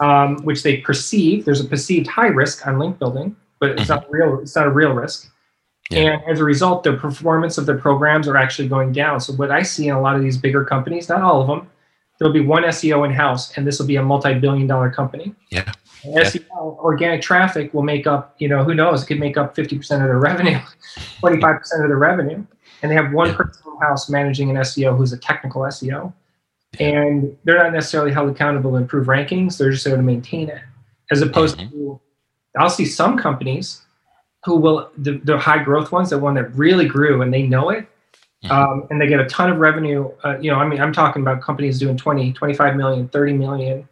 um, 0.00 0.38
which 0.42 0.62
they 0.62 0.78
perceive. 0.78 1.44
There's 1.44 1.60
a 1.60 1.64
perceived 1.64 2.08
high 2.08 2.26
risk 2.28 2.66
on 2.66 2.78
link 2.78 2.98
building, 2.98 3.36
but 3.60 3.70
it's 3.70 3.88
not 3.88 4.10
real. 4.10 4.40
It's 4.40 4.56
not 4.56 4.66
a 4.66 4.70
real 4.70 4.92
risk. 4.92 5.29
Yeah. 5.90 6.12
And 6.12 6.22
as 6.28 6.40
a 6.40 6.44
result, 6.44 6.84
the 6.84 6.92
performance 6.94 7.58
of 7.58 7.66
their 7.66 7.76
programs 7.78 8.28
are 8.28 8.36
actually 8.36 8.68
going 8.68 8.92
down. 8.92 9.20
So 9.20 9.32
what 9.34 9.50
I 9.50 9.62
see 9.62 9.88
in 9.88 9.94
a 9.94 10.00
lot 10.00 10.16
of 10.16 10.22
these 10.22 10.38
bigger 10.38 10.64
companies, 10.64 11.08
not 11.08 11.20
all 11.22 11.40
of 11.42 11.48
them, 11.48 11.68
there'll 12.18 12.32
be 12.32 12.40
one 12.40 12.62
SEO 12.64 13.04
in 13.04 13.12
house, 13.12 13.56
and 13.56 13.66
this 13.66 13.78
will 13.78 13.86
be 13.86 13.96
a 13.96 14.02
multi-billion 14.02 14.66
dollar 14.66 14.90
company. 14.90 15.34
Yeah. 15.50 15.64
And 16.04 16.14
Yeah. 16.14 16.22
SEO 16.22 16.78
organic 16.78 17.22
traffic 17.22 17.74
will 17.74 17.82
make 17.82 18.06
up, 18.06 18.34
you 18.38 18.48
know, 18.48 18.62
who 18.62 18.72
knows? 18.74 19.02
It 19.02 19.06
could 19.06 19.18
make 19.20 19.36
up 19.36 19.54
50% 19.56 20.00
of 20.00 20.06
their 20.06 20.18
revenue, 20.18 20.58
25% 21.22 21.82
of 21.82 21.88
their 21.88 21.96
revenue. 21.96 22.44
And 22.82 22.90
they 22.90 22.94
have 22.94 23.12
one 23.12 23.28
Yeah. 23.30 23.36
person 23.36 23.62
in 23.74 23.80
house 23.86 24.08
managing 24.08 24.48
an 24.50 24.56
SEO 24.56 24.96
who's 24.96 25.12
a 25.12 25.18
technical 25.18 25.62
SEO. 25.66 26.12
And 26.78 27.36
they're 27.44 27.58
not 27.58 27.72
necessarily 27.72 28.12
held 28.12 28.30
accountable 28.30 28.70
to 28.70 28.76
improve 28.76 29.08
rankings, 29.08 29.58
they're 29.58 29.72
just 29.72 29.84
there 29.84 29.96
to 29.96 30.02
maintain 30.02 30.48
it. 30.48 30.60
As 31.10 31.20
opposed 31.20 31.58
Mhm. 31.58 31.70
to, 31.72 32.00
I'll 32.56 32.70
see 32.70 32.84
some 32.86 33.18
companies 33.18 33.82
who 34.44 34.56
will, 34.56 34.90
the, 34.96 35.18
the 35.24 35.38
high 35.38 35.62
growth 35.62 35.92
ones, 35.92 36.10
the 36.10 36.18
one 36.18 36.34
that 36.34 36.54
really 36.54 36.86
grew 36.86 37.22
and 37.22 37.32
they 37.32 37.42
know 37.42 37.70
it, 37.70 37.86
Mhm. 38.44 38.50
um, 38.50 38.86
and 38.90 38.98
they 39.00 39.06
get 39.06 39.20
a 39.20 39.26
ton 39.26 39.50
of 39.50 39.58
revenue. 39.58 40.10
Uh, 40.24 40.38
you 40.40 40.50
know, 40.50 40.56
I 40.56 40.66
mean, 40.66 40.80
I'm 40.80 40.94
talking 40.94 41.20
about 41.20 41.42
companies 41.42 41.78
doing 41.78 41.96
20, 41.98 42.32
25 42.32 42.74
million, 42.74 43.06
30 43.08 43.34
million, 43.34 43.86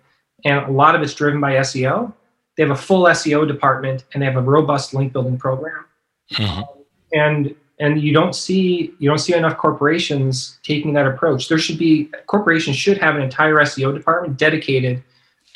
and 0.46 0.64
a 0.64 0.70
lot 0.70 0.94
of 0.94 1.02
it's 1.02 1.12
driven 1.12 1.38
by 1.38 1.56
SEO. 1.56 2.12
They 2.56 2.62
have 2.62 2.72
a 2.72 2.76
full 2.80 3.06
SEO 3.08 3.46
department 3.46 4.04
and 4.12 4.22
they 4.22 4.26
have 4.26 4.36
a 4.36 4.42
robust 4.42 4.94
link 4.94 5.12
building 5.12 5.36
program. 5.38 5.84
Mhm. 6.32 6.66
And 7.12 7.54
and 7.80 8.00
you 8.02 8.12
don't 8.12 8.34
see 8.34 8.92
you 8.98 9.08
don't 9.08 9.18
see 9.18 9.34
enough 9.34 9.56
corporations 9.56 10.58
taking 10.64 10.94
that 10.94 11.06
approach. 11.06 11.48
There 11.48 11.58
should 11.58 11.78
be 11.78 12.10
corporations 12.26 12.76
should 12.76 12.98
have 12.98 13.14
an 13.16 13.22
entire 13.22 13.60
SEO 13.60 13.92
department 13.92 14.36
dedicated 14.38 15.02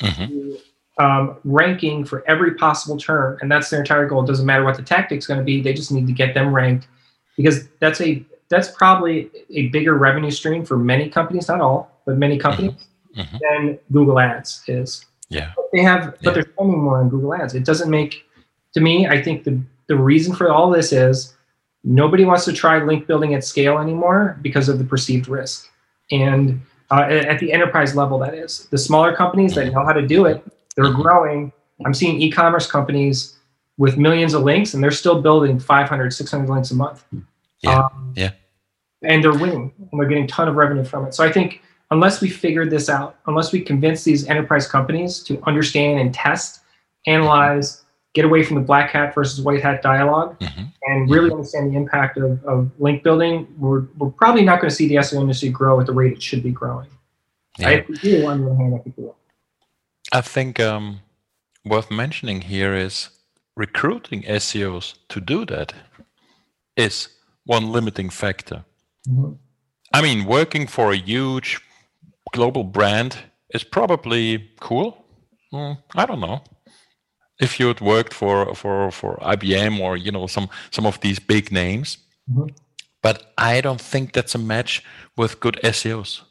Mhm. 0.01 0.27
to 0.29 0.57
um, 0.99 1.37
ranking 1.43 2.05
for 2.05 2.23
every 2.27 2.53
possible 2.55 2.97
term, 2.97 3.37
and 3.41 3.51
that's 3.51 3.69
their 3.69 3.79
entire 3.79 4.07
goal. 4.07 4.23
It 4.23 4.27
doesn't 4.27 4.45
matter 4.45 4.63
what 4.63 4.77
the 4.77 4.83
tactic's 4.83 5.25
going 5.27 5.39
to 5.39 5.43
be; 5.43 5.61
they 5.61 5.73
just 5.73 5.91
need 5.91 6.07
to 6.07 6.13
get 6.13 6.33
them 6.33 6.53
ranked 6.53 6.87
because 7.37 7.67
that's 7.79 7.99
a 8.01 8.23
that's 8.49 8.69
probably 8.71 9.31
a 9.49 9.67
bigger 9.69 9.95
revenue 9.95 10.29
stream 10.29 10.63
for 10.63 10.77
many 10.77 11.09
companies, 11.09 11.47
not 11.47 11.61
all, 11.61 11.89
but 12.05 12.17
many 12.17 12.37
companies 12.37 12.73
Mhm. 13.17 13.39
than 13.39 13.79
Google 13.91 14.19
Ads 14.19 14.63
is. 14.67 15.05
Yeah. 15.29 15.51
They 15.71 15.79
have, 15.81 16.03
Yeah. 16.05 16.11
but 16.23 16.33
they're 16.35 16.43
spending 16.53 16.79
more 16.79 16.99
on 16.99 17.09
Google 17.09 17.33
Ads. 17.33 17.53
It 17.55 17.63
doesn't 17.65 17.89
make, 17.89 18.23
to 18.73 18.81
me, 18.81 19.07
I 19.07 19.21
think 19.21 19.43
the 19.43 19.59
the 19.87 19.95
reason 19.95 20.33
for 20.35 20.51
all 20.51 20.69
this 20.69 20.91
is 20.93 21.35
nobody 21.83 22.23
wants 22.25 22.45
to 22.45 22.53
try 22.53 22.81
link 22.83 23.05
building 23.07 23.33
at 23.33 23.43
scale 23.43 23.77
anymore 23.79 24.37
because 24.41 24.69
of 24.69 24.77
the 24.77 24.83
perceived 24.85 25.27
risk. 25.27 25.67
And 26.11 26.61
uh, 26.91 27.01
at 27.09 27.25
at 27.25 27.39
the 27.39 27.51
enterprise 27.53 27.95
level, 27.95 28.19
that 28.19 28.33
is 28.35 28.67
the 28.71 28.77
smaller 28.77 29.15
companies 29.15 29.55
that 29.55 29.71
know 29.73 29.83
how 29.85 29.93
to 29.93 30.05
do 30.05 30.25
it. 30.25 30.43
They're 30.75 30.91
growing. 30.91 31.51
I'm 31.85 31.93
seeing 31.93 32.21
e-commerce 32.21 32.69
companies 32.69 33.37
with 33.77 33.97
millions 33.97 34.33
of 34.33 34.43
links, 34.43 34.73
and 34.73 34.83
they're 34.83 34.91
still 34.91 35.21
building 35.21 35.59
500, 35.59 36.11
600 36.13 36.49
links 36.49 36.71
a 36.71 36.75
month. 36.75 37.03
Yeah. 37.61 37.77
Um, 37.85 38.13
Yeah. 38.15 38.31
And 39.03 39.21
they're 39.23 39.33
winning, 39.33 39.73
and 39.91 39.99
they're 39.99 40.07
getting 40.07 40.23
a 40.23 40.27
ton 40.27 40.47
of 40.47 40.55
revenue 40.55 40.83
from 40.85 41.05
it. 41.05 41.13
So 41.13 41.25
I 41.25 41.31
think 41.31 41.61
unless 41.91 42.21
we 42.21 42.29
figure 42.29 42.65
this 42.65 42.87
out, 42.89 43.17
unless 43.27 43.51
we 43.51 43.59
convince 43.61 44.03
these 44.03 44.27
enterprise 44.29 44.65
companies 44.67 45.19
to 45.23 45.41
understand 45.45 45.99
and 45.99 46.13
test, 46.13 46.61
analyze, 47.05 47.83
get 48.13 48.23
away 48.25 48.43
from 48.43 48.55
the 48.55 48.61
black 48.61 48.91
hat 48.91 49.13
versus 49.13 49.41
white 49.41 49.61
hat 49.61 49.81
dialogue, 49.81 50.39
Mhm. 50.39 50.71
and 50.83 51.09
really 51.09 51.31
understand 51.31 51.71
the 51.71 51.75
impact 51.77 52.17
of, 52.17 52.43
of 52.45 52.71
link 52.79 53.03
building, 53.03 53.47
we're, 53.57 53.83
we're 53.97 54.11
probably 54.11 54.43
not 54.45 54.61
going 54.61 54.69
to 54.69 54.75
see 54.75 54.87
the 54.87 54.95
SEO 54.95 55.19
industry 55.21 55.49
grow 55.49 55.79
at 55.81 55.85
the 55.87 55.91
rate 55.93 56.13
it 56.13 56.21
should 56.23 56.43
be 56.43 56.51
growing. 56.51 56.87
Yeah. 57.59 57.81
We 57.89 57.95
do, 57.95 58.25
on 58.27 58.41
the 58.41 58.47
other 58.51 58.55
hand, 58.55 58.75
I 58.75 58.77
think 58.77 58.95
we 58.97 59.03
will. 59.05 59.17
I 60.13 60.21
think 60.21 60.59
um, 60.59 60.99
worth 61.65 61.89
mentioning 61.91 62.41
here 62.41 62.73
is 62.75 63.09
recruiting 63.55 64.23
SEOs 64.23 64.93
to 65.09 65.19
do 65.19 65.45
that 65.45 65.73
is 66.77 67.09
one 67.45 67.71
limiting 67.71 68.09
factor. 68.11 68.63
Mhm. 69.07 69.37
I 69.93 70.01
mean, 70.01 70.25
working 70.25 70.67
for 70.67 70.91
a 70.91 70.97
huge 70.97 71.59
global 72.33 72.63
brand 72.63 73.17
is 73.53 73.63
probably 73.63 74.49
cool. 74.59 75.05
Mm, 75.53 75.77
I 75.95 76.05
don't 76.05 76.19
know. 76.19 76.41
If 77.39 77.59
you 77.59 77.67
had 77.67 77.81
worked 77.81 78.13
for, 78.13 78.55
for, 78.55 78.91
for 78.91 79.17
IBM 79.21 79.79
or 79.79 79.97
you 79.97 80.11
know 80.11 80.27
some 80.27 80.47
some 80.71 80.87
of 80.87 80.99
these 80.99 81.19
big 81.19 81.51
names, 81.51 81.97
Mhm. 82.29 82.49
but 83.01 83.33
I 83.37 83.61
don't 83.61 83.81
think 83.81 84.13
that's 84.13 84.35
a 84.35 84.39
match 84.39 84.83
with 85.17 85.39
good 85.39 85.59
SEOs. 85.63 86.21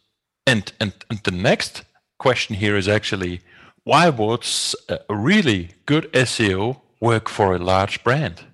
And 0.47 0.73
and 0.81 0.93
and 1.11 1.21
the 1.23 1.31
next 1.31 1.85
question 2.19 2.57
here 2.57 2.77
is 2.79 2.89
actually 2.89 3.41
why 3.85 4.09
would 4.09 4.45
a 4.89 5.15
really 5.15 5.71
good 5.87 6.11
SEO 6.13 6.81
work 7.01 7.29
for 7.29 7.55
a 7.55 7.59
large 7.59 8.03
brand? 8.05 8.47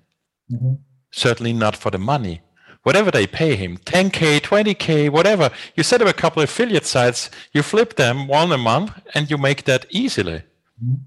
Mhm. 0.51 0.79
certainly 1.11 1.53
not 1.53 1.75
for 1.75 1.91
the 1.91 1.97
money. 1.97 2.41
Whatever 2.83 3.11
they 3.11 3.27
pay 3.27 3.55
him, 3.55 3.77
10K, 3.77 4.39
20K, 4.39 5.09
whatever, 5.09 5.49
you 5.75 5.83
set 5.83 6.01
up 6.01 6.07
a 6.07 6.13
couple 6.13 6.41
of 6.41 6.49
affiliate 6.49 6.85
sites, 6.85 7.29
you 7.51 7.61
flip 7.63 7.95
them 7.95 8.27
one 8.27 8.51
a 8.51 8.57
month, 8.57 8.91
and 9.15 9.29
you 9.29 9.37
make 9.37 9.63
that 9.65 9.85
easily. 9.89 10.43
Mhm. 10.83 10.99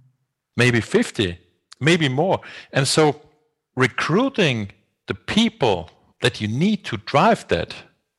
Maybe 0.57 0.81
50, 0.81 1.39
maybe 1.81 2.09
more. 2.09 2.41
And 2.73 2.87
so 2.87 3.21
recruiting 3.77 4.73
the 5.07 5.15
people 5.15 5.91
that 6.21 6.41
you 6.41 6.49
need 6.49 6.85
to 6.85 6.97
drive 6.99 7.47
that 7.49 7.75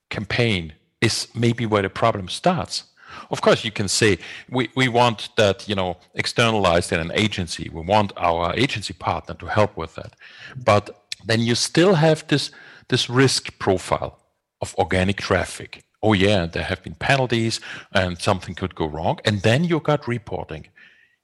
campaign 0.09 0.73
is 1.01 1.27
maybe 1.35 1.65
where 1.65 1.83
the 1.83 1.89
problem 1.89 2.27
starts. 2.29 2.83
Of 3.29 3.41
course, 3.41 3.63
you 3.63 3.71
can 3.71 3.87
say 3.87 4.17
we, 4.49 4.69
we 4.75 4.87
want 4.87 5.29
that, 5.37 5.67
you 5.67 5.75
know, 5.75 5.97
externalized 6.15 6.91
in 6.91 6.99
an 6.99 7.11
agency. 7.13 7.69
We 7.69 7.81
want 7.81 8.13
our 8.17 8.53
agency 8.55 8.93
partner 8.93 9.35
to 9.35 9.45
help 9.47 9.77
with 9.77 9.95
that. 9.95 10.15
But 10.55 11.03
then 11.25 11.41
you 11.41 11.55
still 11.55 11.95
have 11.95 12.27
this 12.27 12.51
this 12.89 13.09
risk 13.09 13.57
profile 13.59 14.19
of 14.61 14.75
organic 14.77 15.17
traffic. 15.17 15.83
Oh 16.01 16.13
yeah, 16.13 16.45
there 16.45 16.63
have 16.63 16.83
been 16.83 16.95
penalties 16.95 17.59
and 17.93 18.19
something 18.19 18.55
could 18.55 18.75
go 18.75 18.85
wrong. 18.85 19.19
And 19.25 19.41
then 19.41 19.63
you 19.63 19.79
got 19.79 20.07
reporting. 20.07 20.63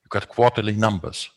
You 0.04 0.08
got 0.10 0.30
quarterly 0.30 0.76
numbers. 0.76 1.30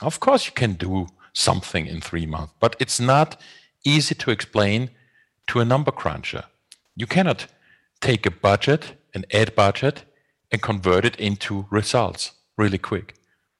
Of 0.00 0.18
course 0.20 0.46
you 0.46 0.52
can 0.52 0.74
do 0.74 1.06
something 1.32 1.86
in 1.86 2.00
three 2.00 2.26
months, 2.26 2.52
but 2.60 2.76
it's 2.78 3.00
not 3.00 3.40
easy 3.84 4.14
to 4.14 4.30
explain 4.30 4.90
to 5.46 5.60
a 5.60 5.64
number 5.64 5.90
cruncher. 5.90 6.44
You 6.94 7.06
cannot 7.06 7.46
take 8.00 8.26
a 8.26 8.30
budget, 8.30 8.92
an 9.14 9.24
ad 9.32 9.54
budget, 9.54 10.04
and 10.50 10.60
convert 10.62 11.04
it 11.04 11.16
into 11.16 11.66
results 11.70 12.32
really 12.56 12.78
quick. 12.78 13.14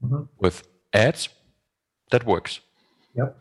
Mhm. 0.04 0.28
With 0.38 0.62
ads, 0.92 1.28
that 2.10 2.24
works. 2.24 2.60
Yep. 3.14 3.38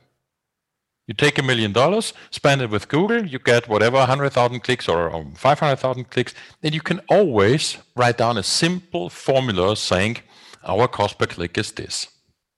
You 1.07 1.14
take 1.16 1.38
a 1.39 1.43
million 1.43 1.74
dollars, 1.74 2.14
spend 2.30 2.62
it 2.62 2.70
with 2.70 2.88
Google, 2.88 3.26
you 3.26 3.39
get 3.39 3.68
whatever 3.68 3.97
100,000 3.97 4.62
clicks 4.62 4.88
or, 4.88 5.09
or 5.09 5.26
500,000 5.36 6.09
clicks, 6.09 6.34
then 6.62 6.74
you 6.74 6.82
can 6.82 7.01
always 7.09 7.78
write 7.95 8.18
down 8.18 8.38
a 8.38 8.43
simple 8.43 9.09
formula 9.09 9.76
saying, 9.76 10.18
our 10.64 10.88
cost 10.88 11.18
per 11.18 11.26
click 11.26 11.57
is 11.57 11.72
this. 11.72 12.07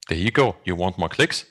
There 0.07 0.17
you 0.17 0.29
go. 0.31 0.57
You 0.65 0.75
want 0.75 0.97
more 0.97 1.09
clicks? 1.09 1.45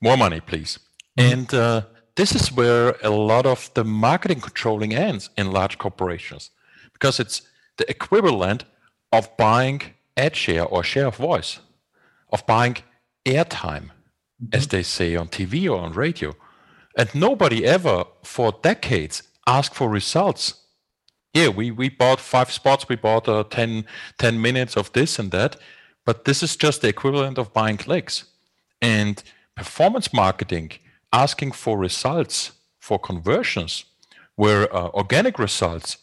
More 0.00 0.16
money, 0.16 0.40
please. 0.40 0.78
And 1.16 1.52
uh, 1.52 1.82
this 2.14 2.34
is 2.34 2.52
where 2.52 2.96
a 3.02 3.10
lot 3.10 3.44
of 3.44 3.70
the 3.74 3.84
marketing 3.84 4.40
controlling 4.40 4.94
ends 4.94 5.30
in 5.36 5.50
large 5.50 5.76
corporations 5.78 6.50
because 6.98 7.20
it's 7.20 7.42
the 7.76 7.88
equivalent 7.88 8.64
of 9.12 9.36
buying 9.36 9.82
ad 10.16 10.34
share 10.34 10.64
or 10.64 10.82
share 10.82 11.06
of 11.06 11.16
voice, 11.16 11.60
of 12.32 12.44
buying 12.46 12.76
airtime. 13.24 13.90
mm-hmm. 14.42 14.54
as 14.56 14.66
they 14.68 14.82
say 14.82 15.16
on 15.16 15.28
TV 15.28 15.70
or 15.70 15.78
on 15.78 15.92
radio. 15.92 16.34
And 16.96 17.14
nobody 17.14 17.64
ever, 17.64 18.04
for 18.24 18.52
decades, 18.62 19.22
asked 19.46 19.74
for 19.74 19.88
results. 19.88 20.54
Yeah, 21.32 21.48
we, 21.48 21.70
we 21.70 21.88
bought 21.88 22.20
five 22.20 22.50
spots, 22.50 22.88
we 22.88 22.96
bought 22.96 23.28
uh, 23.28 23.44
10, 23.44 23.84
10 24.18 24.40
minutes 24.40 24.76
of 24.76 24.92
this 24.92 25.18
and 25.18 25.30
that, 25.30 25.56
but 26.04 26.24
this 26.24 26.42
is 26.42 26.56
just 26.56 26.82
the 26.82 26.88
equivalent 26.88 27.38
of 27.38 27.52
buying 27.52 27.76
clicks. 27.76 28.24
And 28.80 29.22
performance 29.56 30.12
marketing, 30.12 30.72
asking 31.12 31.52
for 31.52 31.78
results, 31.78 32.52
for 32.80 32.98
conversions, 32.98 33.84
where 34.36 34.74
uh, 34.74 34.88
organic 34.88 35.38
results 35.38 35.98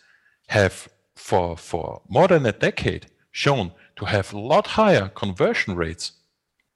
have 0.47 0.89
for, 1.15 1.57
for 1.57 2.01
more 2.07 2.27
than 2.27 2.45
a 2.45 2.51
decade 2.51 3.07
shown 3.31 3.71
to 3.95 4.05
have 4.05 4.33
a 4.33 4.39
lot 4.39 4.67
higher 4.67 5.09
conversion 5.09 5.75
rates 5.75 6.13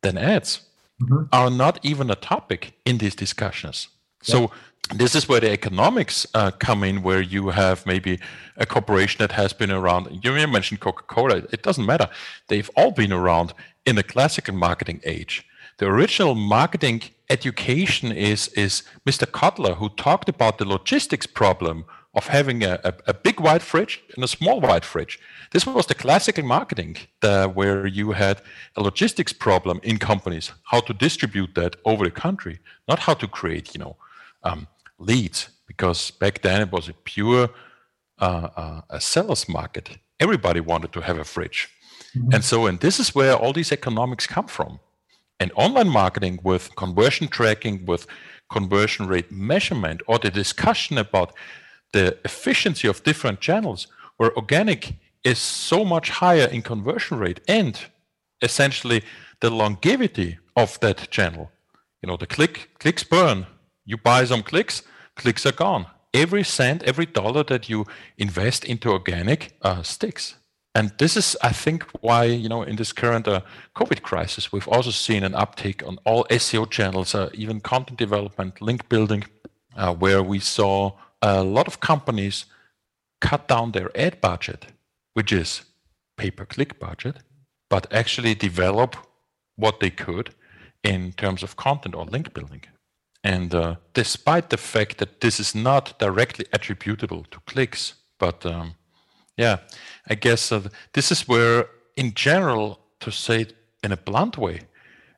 than 0.02 0.18
ads 0.18 0.62
mm-hmm. 1.02 1.24
are 1.32 1.50
not 1.50 1.80
even 1.84 2.10
a 2.10 2.16
topic 2.16 2.74
in 2.86 2.98
these 2.98 3.16
discussions. 3.16 3.90
Yeah. 4.24 4.34
So 4.34 4.52
this 4.96 5.16
is 5.16 5.30
where 5.30 5.40
the 5.40 5.52
economics 5.52 6.26
uh, 6.34 6.52
come 6.52 6.84
in, 6.84 7.04
where 7.04 7.22
you 7.22 7.50
have 7.50 7.86
maybe 7.86 8.20
a 8.58 8.66
corporation 8.66 9.20
that 9.20 9.32
has 9.34 9.54
been 9.54 9.72
around. 9.72 10.24
You 10.24 10.32
mentioned 10.48 10.80
Coca-Cola. 10.80 11.44
It 11.52 11.62
doesn't 11.62 11.86
matter. 11.86 12.10
They've 12.48 12.70
all 12.76 12.92
been 12.92 13.14
around 13.14 13.54
in 13.86 13.96
the 13.96 14.04
classical 14.04 14.56
marketing 14.56 15.02
age. 15.04 15.46
The 15.78 15.86
original 15.86 16.36
marketing 16.36 17.04
education 17.30 18.12
is 18.12 18.50
is 18.50 18.84
Mr. 19.08 19.26
Kotler, 19.26 19.78
who 19.78 19.90
talked 19.90 20.28
about 20.28 20.58
the 20.58 20.66
logistics 20.66 21.28
problem 21.28 21.86
of 22.14 22.28
having 22.28 22.64
a, 22.64 22.80
a, 22.84 22.94
a, 23.08 23.14
big 23.14 23.40
white 23.40 23.62
fridge 23.62 24.02
and 24.16 24.24
a 24.24 24.28
small 24.28 24.60
white 24.60 24.84
fridge. 24.84 25.20
This 25.52 25.68
was 25.68 25.86
the 25.86 25.94
classical 25.94 26.44
marketing 26.44 26.98
the, 27.22 27.48
where 27.54 27.86
you 27.86 28.14
had 28.14 28.42
a 28.76 28.82
logistics 28.82 29.32
problem 29.32 29.80
in 29.84 30.00
companies, 30.00 30.52
how 30.64 30.80
to 30.82 30.94
distribute 30.94 31.54
that 31.54 31.76
over 31.86 32.06
the 32.06 32.12
country, 32.12 32.60
not 32.88 33.00
how 33.00 33.14
to 33.14 33.28
create, 33.28 33.76
you 33.76 33.80
know, 33.80 33.96
um, 34.44 34.68
leads, 34.98 35.50
because 35.68 36.10
back 36.10 36.42
then 36.42 36.62
it 36.62 36.72
was 36.72 36.90
a 36.90 36.94
pure 36.94 37.50
uh, 38.22 38.50
uh, 38.58 38.82
a 38.90 39.00
seller's 39.00 39.48
market. 39.48 39.98
Everybody 40.20 40.60
wanted 40.60 40.92
to 40.94 41.02
have 41.02 41.18
a 41.18 41.24
fridge. 41.24 41.70
Mm-hmm. 42.14 42.34
And 42.34 42.44
so, 42.44 42.66
and 42.66 42.80
this 42.80 43.00
is 43.00 43.16
where 43.16 43.34
all 43.34 43.54
these 43.54 43.72
economics 43.72 44.28
come 44.28 44.48
from. 44.48 44.80
And 45.40 45.54
online 45.56 45.88
marketing 45.88 46.40
with 46.44 46.76
conversion 46.76 47.30
tracking, 47.30 47.86
with 47.86 48.08
conversion 48.52 49.08
rate 49.08 49.32
measurement, 49.32 50.02
or 50.06 50.20
the 50.20 50.30
discussion 50.30 50.98
about 50.98 51.34
the 51.92 52.18
efficiency 52.24 52.88
of 52.88 53.04
different 53.04 53.40
channels 53.40 53.88
where 54.18 54.36
organic 54.36 54.96
is 55.24 55.40
so 55.40 55.84
much 55.84 56.10
higher 56.10 56.46
in 56.46 56.62
conversion 56.62 57.18
rate 57.18 57.42
and 57.48 57.80
essentially 58.42 59.04
the 59.42 59.50
longevity 59.50 60.38
of 60.56 60.80
that 60.80 61.10
channel. 61.10 61.52
You 62.02 62.08
know 62.08 62.18
the 62.18 62.28
click 62.28 62.70
clicks 62.80 63.04
burn. 63.04 63.46
You 63.86 63.98
buy 63.98 64.26
some 64.26 64.44
clicks 64.44 64.84
clicks 65.16 65.46
are 65.46 65.52
gone. 65.52 65.86
Every 66.14 66.44
cent 66.44 66.84
every 66.84 67.06
dollar 67.06 67.44
that 67.46 67.70
you 67.70 67.86
invest 68.18 68.64
into 68.64 68.92
organic 68.92 69.58
uh, 69.62 69.84
sticks. 69.84 70.36
And 70.76 70.92
this 70.98 71.18
is 71.18 71.36
i 71.42 71.52
think 71.52 71.84
why 72.02 72.24
you 72.26 72.48
know 72.48 72.62
in 72.64 72.76
this 72.76 72.94
current 72.94 73.28
uh, 73.28 73.42
covid 73.76 74.02
crisis 74.02 74.52
we've 74.52 74.68
also 74.68 74.92
seen 74.92 75.24
an 75.24 75.34
uptick 75.34 75.86
on 75.86 75.98
all 76.06 76.26
seo 76.30 76.70
channels 76.70 77.16
uh, 77.16 77.30
even 77.34 77.60
content 77.60 77.98
development 77.98 78.62
link 78.62 78.88
building 78.88 79.24
uh, 79.76 79.94
where 79.96 80.22
we 80.22 80.40
saw 80.40 80.92
a 81.22 81.44
lot 81.44 81.68
of 81.68 81.80
companies 81.80 82.46
cut 83.22 83.48
down 83.48 83.72
their 83.72 83.92
ad 83.96 84.22
budget, 84.22 84.68
which 85.14 85.32
is 85.32 85.64
pay 86.18 86.32
per 86.32 86.46
click 86.46 86.80
budget, 86.80 87.18
but 87.70 87.92
actually 87.92 88.36
develop 88.36 88.96
what 89.56 89.80
they 89.80 89.90
could 89.90 90.34
in 90.84 91.12
terms 91.14 91.44
of 91.44 91.56
content 91.56 91.96
or 91.96 92.06
link 92.06 92.34
building. 92.34 92.64
And 93.24 93.54
uh, 93.54 93.76
despite 93.94 94.50
the 94.50 94.58
fact 94.58 94.98
that 94.98 95.20
this 95.20 95.40
is 95.40 95.54
not 95.54 96.00
directly 96.00 96.46
attributable 96.54 97.26
to 97.32 97.40
clicks, 97.46 97.96
but 98.18 98.46
um, 98.46 98.76
yeah, 99.38 99.58
I 100.10 100.16
guess 100.16 100.52
uh, 100.52 100.70
this 100.94 101.12
is 101.12 101.28
where, 101.28 101.68
in 101.96 102.14
general, 102.14 102.80
to 103.02 103.12
say 103.12 103.42
it 103.42 103.54
in 103.84 103.92
a 103.92 103.98
blunt 103.98 104.38
way, 104.38 104.62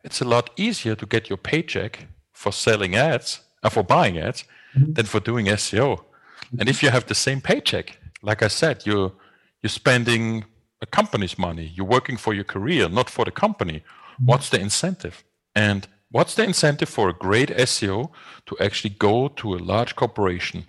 it's 0.04 0.22
a 0.22 0.26
lot 0.26 0.50
easier 0.58 0.96
to 0.96 1.06
get 1.06 1.30
your 1.30 1.38
paycheck 1.38 2.08
for 2.34 2.52
selling 2.52 2.96
ads, 2.96 3.42
uh, 3.62 3.70
for 3.70 3.84
buying 3.84 4.18
ads, 4.18 4.46
mm-hmm. 4.76 4.94
than 4.94 5.06
for 5.06 5.20
doing 5.20 5.46
SEO. 5.48 6.04
And 6.60 6.68
if 6.68 6.84
you 6.84 6.90
have 6.90 7.06
the 7.06 7.16
same 7.16 7.42
paycheck, 7.42 7.98
like 8.22 8.44
I 8.44 8.48
said, 8.48 8.86
you're 8.86 9.12
you're 9.62 9.70
spending 9.70 10.46
a 10.82 10.86
company's 10.86 11.38
money. 11.38 11.72
You're 11.76 11.86
working 11.86 12.18
for 12.18 12.34
your 12.34 12.44
career, 12.44 12.90
not 12.90 13.10
for 13.10 13.26
the 13.26 13.32
company. 13.32 13.80
Mm-hmm. 13.80 14.26
What's 14.26 14.50
the 14.50 14.60
incentive? 14.60 15.24
And 15.56 15.88
what's 16.10 16.36
the 16.36 16.44
incentive 16.44 16.90
for 16.90 17.10
a 17.10 17.14
great 17.14 17.50
SEO 17.50 18.12
to 18.48 18.58
actually 18.60 18.96
go 18.98 19.28
to 19.28 19.56
a 19.56 19.60
large 19.60 19.96
corporation? 19.96 20.66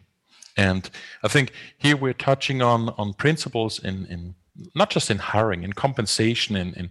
And 0.57 0.89
I 1.23 1.29
think 1.29 1.53
here 1.79 1.97
we're 1.97 2.13
touching 2.13 2.63
on 2.63 2.91
on 2.91 3.15
principles 3.15 3.79
in 3.79 4.07
in 4.07 4.35
not 4.75 4.91
just 4.91 5.11
in 5.11 5.19
hiring, 5.19 5.63
in 5.63 5.73
compensation, 5.73 6.57
in 6.57 6.75
in 6.75 6.91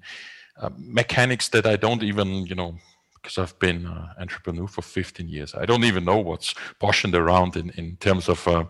uh, 0.59 0.69
mechanics 0.77 1.49
that 1.49 1.65
I 1.65 1.75
don't 1.75 2.03
even 2.03 2.45
you 2.47 2.55
know 2.55 2.75
because 3.21 3.37
I've 3.37 3.57
been 3.59 3.85
an 3.85 3.87
uh, 3.87 4.13
entrepreneur 4.19 4.67
for 4.67 4.81
15 4.81 5.27
years. 5.29 5.53
I 5.53 5.65
don't 5.65 5.83
even 5.83 6.05
know 6.05 6.17
what's 6.17 6.55
portioned 6.79 7.15
around 7.15 7.55
in, 7.55 7.69
in 7.71 7.97
terms 7.97 8.27
of 8.27 8.47
uh, 8.47 8.65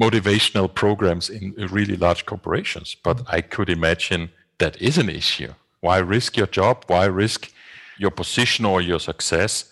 motivational 0.00 0.72
programs 0.72 1.28
in 1.30 1.54
really 1.70 1.96
large 1.96 2.26
corporations. 2.26 2.96
But. 3.02 3.22
I 3.26 3.40
could 3.40 3.68
imagine 3.70 4.30
that 4.58 4.80
is 4.80 4.98
an 4.98 5.08
issue. 5.08 5.54
Why 5.80 5.98
risk 5.98 6.36
your 6.36 6.46
job? 6.46 6.84
Why 6.86 7.06
risk 7.06 7.52
your 7.98 8.10
position 8.10 8.64
or 8.64 8.80
your 8.80 9.00
success 9.00 9.70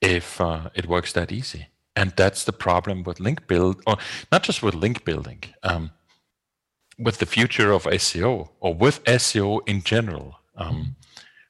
if 0.00 0.40
uh, 0.40 0.70
it 0.74 0.86
works 0.86 1.12
that 1.12 1.32
easy? 1.32 1.68
And 1.94 2.12
that's 2.16 2.44
the 2.44 2.52
problem 2.52 3.02
with 3.04 3.20
link 3.20 3.46
build, 3.46 3.82
or 3.86 3.96
not 4.30 4.42
just 4.42 4.62
with 4.62 4.74
link 4.74 5.04
building, 5.04 5.42
um, 5.62 5.90
with 6.98 7.18
the 7.18 7.26
future 7.26 7.72
of 7.72 7.84
SEO 7.84 8.50
or 8.60 8.74
with 8.74 9.02
SEO 9.04 9.66
in 9.66 9.82
general, 9.82 10.40
um, 10.56 10.96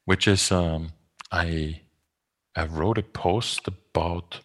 which 0.05 0.29
is 0.29 0.53
um, 0.53 0.93
I 1.33 1.83
I 2.57 2.65
wrote 2.65 2.99
a 2.99 3.03
post 3.03 3.69
about 3.69 4.41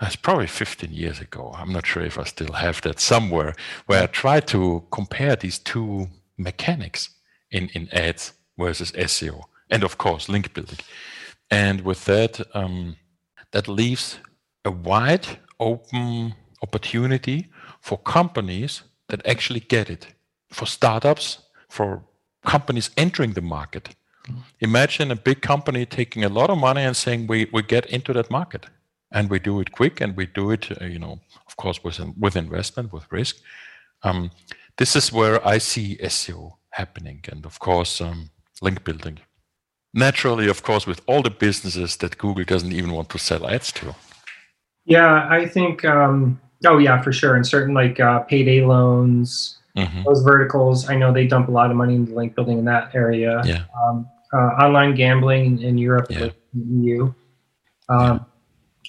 that's 0.00 0.16
probably 0.16 0.48
15 0.48 0.92
years 0.92 1.20
ago. 1.20 1.54
I'm 1.56 1.72
not 1.72 1.86
sure 1.86 2.02
if 2.02 2.18
I 2.18 2.24
still 2.24 2.52
have 2.52 2.82
that 2.82 2.98
somewhere, 2.98 3.54
where 3.86 4.02
I 4.02 4.06
tried 4.06 4.46
to 4.48 4.84
compare 4.90 5.36
these 5.36 5.58
two 5.58 6.08
mechanics 6.36 7.10
in, 7.50 7.68
in 7.74 7.88
ads 7.92 8.32
versus 8.58 8.90
SEO, 8.92 9.44
and 9.70 9.84
of 9.84 9.96
course, 9.96 10.28
link 10.28 10.52
building. 10.52 10.78
And 11.50 11.82
with 11.82 12.04
that, 12.06 12.40
um, 12.54 12.96
that 13.52 13.68
leaves 13.68 14.18
a 14.64 14.70
wide 14.70 15.26
open 15.60 16.34
opportunity 16.62 17.48
for 17.80 17.96
companies 17.98 18.82
that 19.08 19.24
actually 19.26 19.60
get 19.60 19.88
it, 19.88 20.08
for 20.50 20.66
startups, 20.66 21.38
for 21.68 22.02
companies 22.44 22.90
entering 22.96 23.34
the 23.34 23.42
market 23.42 23.94
Imagine 24.60 25.10
a 25.10 25.16
big 25.16 25.42
company 25.42 25.84
taking 25.84 26.24
a 26.24 26.28
lot 26.28 26.50
of 26.50 26.58
money 26.58 26.82
and 26.82 26.96
saying 26.96 27.26
we, 27.26 27.48
we 27.52 27.62
get 27.62 27.86
into 27.86 28.12
that 28.14 28.30
market 28.30 28.66
and 29.12 29.30
we 29.30 29.38
do 29.38 29.60
it 29.60 29.72
quick 29.72 30.00
and 30.00 30.16
we 30.16 30.26
do 30.26 30.50
it, 30.50 30.70
uh, 30.80 30.84
you 30.86 30.98
know, 30.98 31.20
of 31.46 31.56
course, 31.56 31.84
with, 31.84 32.00
with 32.18 32.36
investment, 32.36 32.92
with 32.92 33.10
risk. 33.12 33.36
Um, 34.02 34.30
this 34.76 34.96
is 34.96 35.12
where 35.12 35.46
I 35.46 35.58
see 35.58 35.98
SEO 36.02 36.54
happening 36.70 37.20
and, 37.30 37.44
of 37.44 37.58
course, 37.58 38.00
um, 38.00 38.30
link 38.60 38.84
building. 38.84 39.18
Naturally, 39.92 40.48
of 40.48 40.62
course, 40.62 40.86
with 40.86 41.00
all 41.06 41.22
the 41.22 41.30
businesses 41.30 41.96
that 41.98 42.18
Google 42.18 42.44
doesn't 42.44 42.72
even 42.72 42.92
want 42.92 43.10
to 43.10 43.18
sell 43.18 43.46
ads 43.48 43.70
to. 43.72 43.94
Yeah, 44.84 45.28
I 45.30 45.46
think, 45.46 45.84
um, 45.84 46.40
oh, 46.66 46.78
yeah, 46.78 47.00
for 47.00 47.12
sure. 47.12 47.36
And 47.36 47.46
certain 47.46 47.74
like 47.74 48.00
uh, 48.00 48.20
payday 48.20 48.62
loans, 48.64 49.58
mm-hmm. 49.76 50.02
those 50.02 50.22
verticals, 50.22 50.88
I 50.88 50.96
know 50.96 51.12
they 51.12 51.26
dump 51.26 51.48
a 51.48 51.52
lot 51.52 51.70
of 51.70 51.76
money 51.76 51.94
into 51.94 52.12
link 52.14 52.34
building 52.34 52.58
in 52.58 52.64
that 52.64 52.94
area. 52.94 53.42
Yeah. 53.44 53.64
Um, 53.86 54.08
online 54.38 54.94
gambling 54.94 55.62
in 55.62 55.78
Europe, 55.78 56.06
yeah. 56.10 56.28
the 56.52 56.82
EU. 56.82 57.12
Um. 57.88 58.26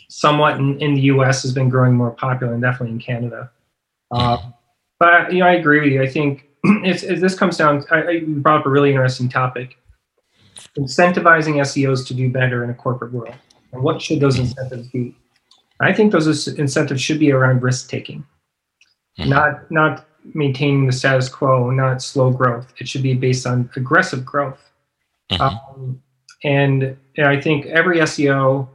Somewhat 0.07 0.57
in, 0.59 0.79
in, 0.79 0.93
the 0.93 1.01
US 1.01 1.41
has 1.41 1.51
been 1.51 1.67
growing 1.67 1.93
more 1.93 2.11
popular, 2.11 2.53
and 2.53 2.61
definitely 2.61 2.91
in 2.91 2.99
Canada. 2.99 3.51
Uh, 4.11 4.37
but 4.99 5.33
you 5.33 5.39
know, 5.39 5.45
I 5.45 5.53
agree 5.53 5.81
with 5.81 5.91
you. 5.91 6.01
I 6.01 6.07
think 6.07 6.47
it's, 6.63 7.03
it's 7.03 7.21
this 7.21 7.35
comes 7.35 7.57
down. 7.57 7.83
I, 7.91 8.03
I 8.03 8.19
brought 8.25 8.61
up 8.61 8.65
a 8.65 8.69
really 8.69 8.91
interesting 8.91 9.27
topic: 9.27 9.77
incentivizing 10.77 11.55
SEOs 11.55 12.07
to 12.07 12.13
do 12.13 12.29
better 12.29 12.63
in 12.63 12.69
a 12.69 12.73
corporate 12.73 13.11
world. 13.11 13.35
And 13.71 13.83
what 13.83 14.01
should 14.01 14.19
those 14.19 14.39
incentives 14.39 14.87
be? 14.89 15.15
I 15.81 15.91
think 15.91 16.11
those 16.11 16.47
incentives 16.47 17.01
should 17.01 17.19
be 17.19 17.31
around 17.31 17.61
risk 17.61 17.89
taking, 17.89 18.25
mm-hmm. 19.19 19.29
not 19.29 19.69
not 19.69 20.05
maintaining 20.33 20.87
the 20.87 20.93
status 20.93 21.29
quo, 21.29 21.69
not 21.71 22.01
slow 22.01 22.31
growth. 22.31 22.73
It 22.79 22.87
should 22.87 23.03
be 23.03 23.13
based 23.13 23.45
on 23.45 23.69
aggressive 23.75 24.25
growth. 24.25 24.64
Mm-hmm. 25.31 25.41
Um, 25.41 26.01
and, 26.43 26.97
and 27.17 27.27
I 27.27 27.39
think 27.39 27.65
every 27.67 27.97
SEO, 27.97 28.67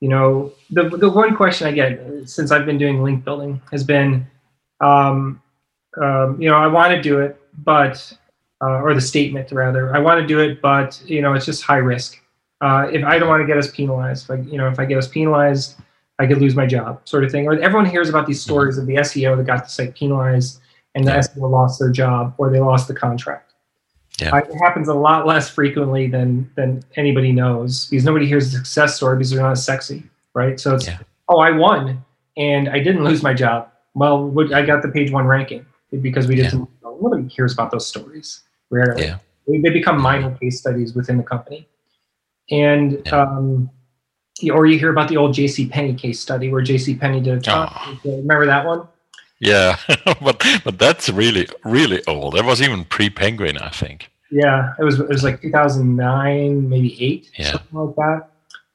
you 0.00 0.08
know, 0.08 0.52
the, 0.70 0.88
the 0.88 1.08
one 1.08 1.34
question 1.34 1.66
I 1.66 1.72
get 1.72 2.28
since 2.28 2.50
I've 2.50 2.66
been 2.66 2.78
doing 2.78 3.02
link 3.02 3.24
building 3.24 3.60
has 3.70 3.82
been, 3.84 4.26
um, 4.80 5.42
um, 6.02 6.40
you 6.40 6.50
know, 6.50 6.56
I 6.56 6.66
want 6.66 6.94
to 6.94 7.00
do 7.00 7.20
it, 7.20 7.40
but, 7.64 8.12
uh, 8.60 8.82
or 8.82 8.94
the 8.94 9.00
statement 9.00 9.50
rather, 9.52 9.94
I 9.94 9.98
want 9.98 10.20
to 10.20 10.26
do 10.26 10.40
it, 10.40 10.60
but, 10.60 11.00
you 11.06 11.22
know, 11.22 11.32
it's 11.32 11.46
just 11.46 11.62
high 11.62 11.78
risk. 11.78 12.20
Uh, 12.60 12.88
if 12.90 13.04
I 13.04 13.18
don't 13.18 13.28
want 13.28 13.42
to 13.42 13.46
get 13.46 13.58
us 13.58 13.70
penalized, 13.70 14.28
like 14.30 14.40
you 14.50 14.56
know, 14.56 14.68
if 14.68 14.78
I 14.78 14.86
get 14.86 14.96
us 14.96 15.08
penalized, 15.08 15.76
I 16.18 16.26
could 16.26 16.38
lose 16.38 16.56
my 16.56 16.66
job, 16.66 17.06
sort 17.06 17.24
of 17.24 17.30
thing. 17.30 17.46
Or 17.46 17.52
everyone 17.60 17.84
hears 17.84 18.08
about 18.08 18.26
these 18.26 18.40
stories 18.40 18.78
of 18.78 18.86
the 18.86 18.94
SEO 18.94 19.36
that 19.36 19.44
got 19.44 19.64
the 19.64 19.70
site 19.70 19.94
penalized 19.94 20.60
and 20.94 21.06
the 21.06 21.10
Yeah. 21.10 21.20
SEO 21.20 21.50
lost 21.50 21.78
their 21.78 21.90
job 21.90 22.34
or 22.38 22.50
they 22.50 22.60
lost 22.60 22.88
the 22.88 22.94
contract. 22.94 23.45
Yeah. 24.18 24.30
Uh, 24.34 24.38
it 24.38 24.54
happens 24.62 24.88
a 24.88 24.94
lot 24.94 25.26
less 25.26 25.48
frequently 25.50 26.06
than 26.06 26.50
than 26.54 26.82
anybody 26.96 27.32
knows 27.32 27.86
because 27.86 28.04
nobody 28.04 28.26
hears 28.26 28.50
the 28.52 28.58
success 28.58 28.96
story 28.96 29.16
because 29.16 29.30
they're 29.30 29.40
not 29.42 29.52
as 29.52 29.64
sexy, 29.64 30.04
right? 30.34 30.58
So 30.58 30.74
it's 30.74 30.86
Yeah. 30.86 30.98
oh, 31.28 31.38
I 31.38 31.50
won 31.50 32.02
and 32.36 32.68
I 32.68 32.78
didn't 32.78 33.04
lose 33.04 33.22
my 33.22 33.34
job. 33.34 33.68
Well, 33.94 34.34
I 34.54 34.64
got 34.64 34.82
the 34.82 34.88
page 34.88 35.10
one 35.10 35.26
ranking 35.26 35.64
because 36.02 36.26
we 36.26 36.34
did 36.36 36.44
Yeah. 36.44 36.50
some. 36.50 36.68
Nobody 36.82 37.28
hears 37.28 37.52
about 37.52 37.70
those 37.70 37.86
stories. 37.86 38.42
Rarely. 38.70 39.04
Yeah. 39.04 39.18
They, 39.46 39.60
they 39.60 39.70
become 39.70 40.00
minor 40.00 40.34
case 40.38 40.58
studies 40.58 40.94
within 40.94 41.18
the 41.18 41.22
company, 41.22 41.68
and 42.50 43.00
Yeah. 43.06 43.20
um, 43.22 43.70
or 44.52 44.66
you 44.66 44.78
hear 44.78 44.90
about 44.90 45.08
the 45.08 45.16
old 45.16 45.34
J.C. 45.34 45.66
Penney 45.68 45.94
case 45.94 46.20
study 46.20 46.50
where 46.50 46.60
J.C. 46.62 46.94
Penney 46.96 47.20
did 47.20 47.38
a 47.38 47.40
talk. 47.40 47.72
Oh. 47.86 47.98
Remember 48.04 48.44
that 48.46 48.66
one? 48.66 48.88
Yeah, 49.40 49.76
but 50.22 50.42
but 50.64 50.78
that's 50.78 51.08
really 51.08 51.46
really 51.64 52.02
old. 52.06 52.34
That 52.34 52.44
was 52.44 52.62
even 52.62 52.84
pre 52.84 53.10
Penguin, 53.10 53.58
I 53.58 53.68
think. 53.70 54.10
Yeah, 54.30 54.72
it 54.78 54.84
was 54.84 54.98
it 54.98 55.08
was 55.08 55.22
like 55.22 55.40
2009, 55.42 56.68
maybe 56.68 56.96
eight, 57.04 57.30
Yeah. 57.38 57.52
something 57.52 57.78
like 57.78 57.96
that. 57.96 58.28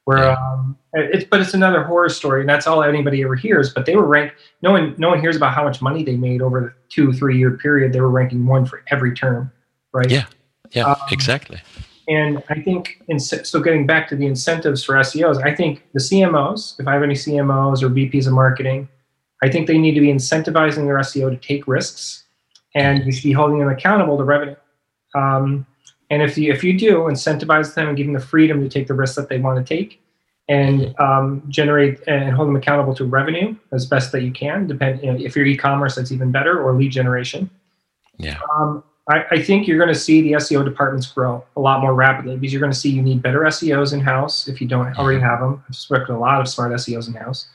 Where 0.05 0.19
Yeah. 0.19 0.33
um, 0.53 0.77
it's 0.93 1.25
but 1.25 1.41
it's 1.41 1.53
another 1.53 1.83
horror 1.83 2.09
story, 2.09 2.41
and 2.41 2.49
that's 2.49 2.67
all 2.67 2.83
anybody 2.83 3.23
ever 3.23 3.35
hears. 3.35 3.73
But 3.73 3.85
they 3.85 3.95
were 3.95 4.05
ranked. 4.05 4.35
No 4.61 4.71
one 4.71 4.95
no 4.97 5.09
one 5.09 5.19
hears 5.19 5.35
about 5.35 5.53
how 5.53 5.63
much 5.63 5.81
money 5.81 6.03
they 6.03 6.15
made 6.15 6.41
over 6.41 6.59
the 6.61 6.73
two 6.89 7.11
three 7.13 7.37
year 7.37 7.51
period. 7.57 7.91
They 7.93 8.01
were 8.01 8.09
ranking 8.09 8.45
one 8.45 8.65
for 8.65 8.83
every 8.91 9.13
term, 9.13 9.51
right? 9.93 10.09
Yeah. 10.09 10.25
Yeah, 10.71 10.85
Um, 10.85 10.95
exactly. 11.11 11.59
And 12.07 12.41
I 12.49 12.55
think, 12.61 13.01
in, 13.09 13.19
so 13.19 13.59
getting 13.61 13.85
back 13.85 14.07
to 14.09 14.15
the 14.15 14.25
incentives 14.25 14.83
for 14.83 14.95
SEOs, 14.95 15.41
I 15.43 15.53
think 15.53 15.83
the 15.93 15.99
CMOs, 15.99 16.79
if 16.79 16.87
I 16.87 16.93
have 16.93 17.03
any 17.03 17.13
CMOs 17.13 17.83
or 17.83 17.89
VPs 17.89 18.25
of 18.25 18.33
marketing, 18.33 18.87
I 19.41 19.49
think 19.49 19.67
they 19.67 19.77
need 19.77 19.93
to 19.95 20.01
be 20.01 20.07
incentivizing 20.07 20.85
their 20.85 20.97
SEO 20.97 21.29
to 21.31 21.37
take 21.37 21.67
risks, 21.67 22.23
and 22.75 23.05
you 23.05 23.11
should 23.11 23.23
be 23.23 23.31
holding 23.31 23.59
them 23.59 23.69
accountable 23.69 24.17
to 24.17 24.23
revenue. 24.23 24.55
Um, 25.15 25.65
and 26.09 26.21
if 26.21 26.37
you 26.37 26.51
if 26.51 26.63
you 26.63 26.77
do 26.77 26.99
incentivize 27.01 27.73
them 27.73 27.87
and 27.87 27.97
give 27.97 28.05
them 28.05 28.13
the 28.13 28.19
freedom 28.19 28.61
to 28.61 28.69
take 28.69 28.87
the 28.87 28.93
risks 28.93 29.15
that 29.15 29.29
they 29.29 29.39
want 29.39 29.65
to 29.65 29.77
take, 29.77 30.01
and 30.47 30.93
um, 30.99 31.43
generate 31.47 32.05
and 32.07 32.35
hold 32.35 32.47
them 32.49 32.55
accountable 32.55 32.93
to 32.95 33.05
revenue 33.05 33.55
as 33.71 33.85
best 33.85 34.11
that 34.11 34.21
you 34.21 34.31
can, 34.31 34.67
depend 34.67 35.01
you 35.01 35.11
know, 35.11 35.17
if 35.17 35.35
you're 35.35 35.45
e-commerce, 35.45 35.95
that's 35.95 36.11
even 36.11 36.31
better, 36.31 36.61
or 36.61 36.73
lead 36.73 36.91
generation. 36.91 37.49
Yeah. 38.17 38.37
Um, 38.53 38.83
I, 39.09 39.25
I 39.31 39.41
think 39.41 39.67
you're 39.67 39.77
going 39.77 39.93
to 39.93 39.99
see 39.99 40.21
the 40.21 40.33
SEO 40.33 40.63
departments 40.63 41.07
grow 41.07 41.43
a 41.55 41.59
lot 41.59 41.81
more 41.81 41.93
rapidly 41.93 42.37
because 42.37 42.53
you're 42.53 42.59
going 42.59 42.71
to 42.71 42.77
see 42.77 42.89
you 42.89 43.01
need 43.01 43.21
better 43.21 43.39
SEOs 43.41 43.93
in 43.93 44.01
house 44.01 44.47
if 44.47 44.61
you 44.61 44.67
don't 44.67 44.95
already 44.97 45.19
have 45.19 45.39
them. 45.39 45.63
I've 45.67 45.75
spoken 45.75 46.07
to 46.07 46.15
a 46.15 46.19
lot 46.19 46.41
of 46.41 46.47
smart 46.47 46.71
SEOs 46.73 47.07
in 47.07 47.13
house. 47.13 47.47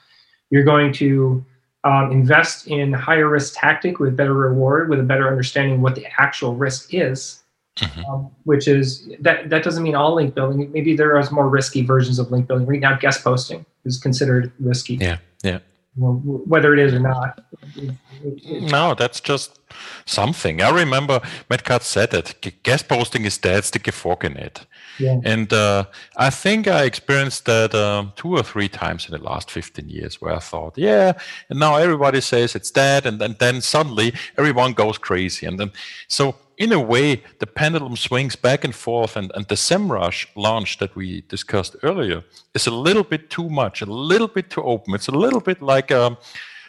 You're 0.50 0.64
going 0.64 0.92
to 0.94 1.44
um, 1.86 2.10
invest 2.10 2.66
in 2.66 2.92
higher 2.92 3.28
risk 3.28 3.54
tactic 3.56 4.00
with 4.00 4.16
better 4.16 4.34
reward, 4.34 4.88
with 4.90 4.98
a 4.98 5.04
better 5.12 5.28
understanding 5.28 5.74
of 5.76 5.80
what 5.80 5.94
the 5.94 6.06
actual 6.18 6.54
risk 6.56 6.92
is. 6.92 7.42
Mhm. 7.78 8.08
Um, 8.08 8.30
which 8.44 8.66
is 8.66 8.86
that 9.20 9.50
that 9.50 9.62
doesn't 9.62 9.82
mean 9.82 9.94
all 9.94 10.14
link 10.14 10.34
building. 10.34 10.72
Maybe 10.72 10.96
there 10.96 11.14
are 11.16 11.30
more 11.30 11.48
risky 11.48 11.82
versions 11.82 12.18
of 12.18 12.30
link 12.30 12.48
building. 12.48 12.66
Right 12.66 12.80
now, 12.80 12.96
guest 12.96 13.22
posting 13.22 13.66
is 13.84 13.98
considered 13.98 14.50
risky. 14.58 14.94
Yeah, 14.94 15.18
yeah. 15.42 15.58
Well, 15.96 16.14
whether 16.52 16.72
it 16.72 16.80
is 16.86 16.94
or 16.94 17.00
not. 17.00 17.44
it- 17.76 17.94
it- 18.22 18.70
No, 18.70 18.94
that's 18.94 19.20
just 19.20 19.58
something. 20.06 20.62
I 20.62 20.70
remember 20.70 21.20
Cutts 21.64 21.86
said 21.86 22.10
that 22.12 22.34
guest 22.62 22.88
posting 22.88 23.24
is 23.26 23.36
dead, 23.38 23.64
stick 23.64 23.86
a 23.88 23.92
fork 23.92 24.24
in 24.24 24.36
it. 24.36 24.66
Yeah. 24.98 25.20
And 25.24 25.52
uh, 25.52 25.84
I 26.16 26.30
think 26.30 26.66
I 26.68 26.84
experienced 26.84 27.44
that 27.46 27.74
um, 27.74 28.12
two 28.16 28.36
or 28.36 28.42
three 28.42 28.68
times 28.68 29.06
in 29.06 29.12
the 29.12 29.22
last 29.22 29.50
15 29.50 29.88
years 29.88 30.20
where 30.20 30.34
I 30.34 30.38
thought, 30.38 30.76
yeah, 30.76 31.12
and 31.50 31.58
now 31.58 31.76
everybody 31.76 32.20
says 32.20 32.54
it's 32.54 32.70
dead. 32.70 33.06
And 33.06 33.20
then, 33.20 33.36
then 33.38 33.60
suddenly 33.60 34.14
everyone 34.38 34.72
goes 34.72 34.98
crazy. 34.98 35.46
And 35.46 35.58
then, 35.58 35.72
so 36.08 36.36
in 36.58 36.72
a 36.72 36.80
way, 36.80 37.22
the 37.38 37.46
pendulum 37.46 37.96
swings 37.96 38.36
back 38.36 38.64
and 38.64 38.74
forth. 38.74 39.16
And, 39.16 39.30
and 39.34 39.46
the 39.48 39.56
SEMrush 39.56 40.26
launch 40.34 40.78
that 40.78 40.94
we 40.96 41.22
discussed 41.22 41.76
earlier 41.82 42.24
is 42.54 42.66
a 42.66 42.70
little 42.70 43.04
bit 43.04 43.30
too 43.30 43.48
much, 43.48 43.82
a 43.82 43.86
little 43.86 44.28
bit 44.28 44.50
too 44.50 44.62
open. 44.62 44.94
It's 44.94 45.08
a 45.08 45.12
little 45.12 45.40
bit 45.40 45.60
like, 45.60 45.92
um, 45.92 46.16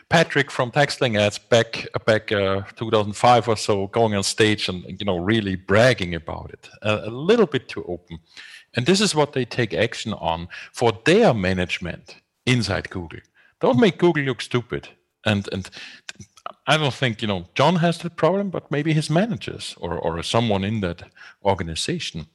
Patrick 0.09 0.51
from 0.51 0.71
Text 0.71 1.01
Link 1.01 1.17
Ads 1.17 1.37
back 1.37 1.85
back 2.05 2.31
uh, 2.31 2.61
2005 2.77 3.47
or 3.49 3.57
so, 3.57 3.87
going 3.87 4.15
on 4.15 4.23
stage 4.23 4.69
and 4.69 4.83
you 4.99 5.05
know 5.05 5.17
really 5.17 5.55
bragging 5.55 6.15
about 6.15 6.51
it, 6.51 6.69
a 6.81 7.09
little 7.09 7.45
bit 7.45 7.67
too 7.67 7.83
open, 7.85 8.19
and 8.75 8.85
this 8.85 9.01
is 9.01 9.13
what 9.13 9.33
they 9.33 9.43
take 9.43 9.73
action 9.73 10.13
on 10.13 10.47
for 10.71 10.93
their 11.03 11.33
management 11.33 12.15
inside 12.45 12.89
Google. 12.89 13.19
Don't 13.59 13.79
make 13.79 13.97
Google 13.97 14.23
look 14.23 14.41
stupid, 14.41 14.87
and 15.25 15.49
and 15.51 15.69
I 16.67 16.77
don't 16.77 16.93
think 16.93 17.21
you 17.21 17.27
know 17.27 17.45
John 17.53 17.75
has 17.75 17.97
that 17.97 18.15
problem, 18.15 18.49
but 18.49 18.71
maybe 18.71 18.93
his 18.93 19.09
managers 19.09 19.75
or 19.77 19.97
or 19.97 20.23
someone 20.23 20.63
in 20.63 20.79
that 20.81 21.03
organization, 21.43 22.27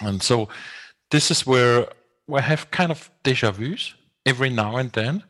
and 0.00 0.22
so 0.22 0.48
this 1.10 1.32
is 1.32 1.44
where 1.46 1.88
we 2.28 2.40
have 2.40 2.70
kind 2.70 2.92
of 2.92 3.10
deja 3.24 3.50
vu's 3.50 3.94
every 4.24 4.50
now 4.50 4.76
and 4.76 4.92
then 4.92 5.24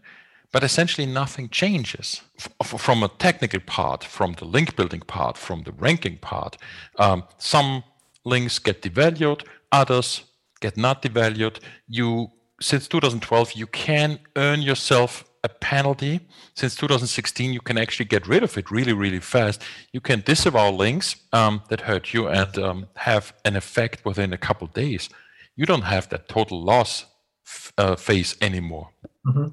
but 0.52 0.62
essentially 0.62 1.06
nothing 1.06 1.48
changes 1.48 2.22
F- 2.60 2.80
from 2.80 3.02
a 3.02 3.08
technical 3.08 3.60
part, 3.60 4.04
from 4.04 4.34
the 4.34 4.44
link 4.44 4.76
building 4.76 5.00
part, 5.00 5.36
from 5.38 5.62
the 5.62 5.72
ranking 5.72 6.18
part. 6.18 6.56
Um, 6.98 7.24
some 7.38 7.82
links 8.24 8.58
get 8.58 8.82
devalued, 8.82 9.42
others 9.70 10.24
get 10.60 10.76
not 10.76 11.02
devalued. 11.02 11.58
You 11.88 12.30
since 12.60 12.86
2012 12.88 13.52
you 13.54 13.66
can 13.66 14.18
earn 14.36 14.62
yourself 14.62 15.24
a 15.44 15.48
penalty. 15.48 16.20
Since 16.54 16.76
2016 16.76 17.52
you 17.52 17.60
can 17.60 17.76
actually 17.78 18.04
get 18.06 18.28
rid 18.28 18.42
of 18.44 18.56
it 18.58 18.70
really 18.70 18.92
really 18.92 19.20
fast. 19.20 19.62
You 19.92 20.00
can 20.00 20.20
disavow 20.20 20.70
links 20.70 21.16
um, 21.32 21.62
that 21.68 21.80
hurt 21.80 22.12
you 22.14 22.28
and 22.28 22.56
um, 22.58 22.86
have 22.96 23.32
an 23.44 23.56
effect 23.56 24.04
within 24.04 24.32
a 24.32 24.38
couple 24.38 24.66
days. 24.68 25.08
You 25.56 25.66
don't 25.66 25.82
have 25.82 26.08
that 26.10 26.28
total 26.28 26.62
loss 26.62 27.06
f- 27.46 27.72
uh, 27.78 27.96
phase 27.96 28.36
anymore. 28.40 28.90
Mhm. 29.26 29.52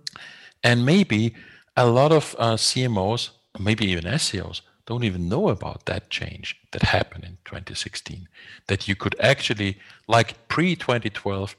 And 0.63 0.85
maybe 0.85 1.35
a 1.75 1.85
lot 1.85 2.11
of 2.11 2.35
uh, 2.37 2.55
CMOs, 2.55 3.29
maybe 3.57 3.85
even 3.85 4.03
SEOs, 4.05 4.61
don't 4.85 5.03
even 5.03 5.29
know 5.29 5.49
about 5.49 5.85
that 5.85 6.09
change 6.09 6.59
that 6.71 6.81
happened 6.81 7.23
in 7.23 7.37
2016. 7.45 8.27
That 8.67 8.87
you 8.87 8.95
could 8.95 9.15
actually, 9.19 9.77
like 10.07 10.47
pre 10.47 10.75
2012, 10.75 11.55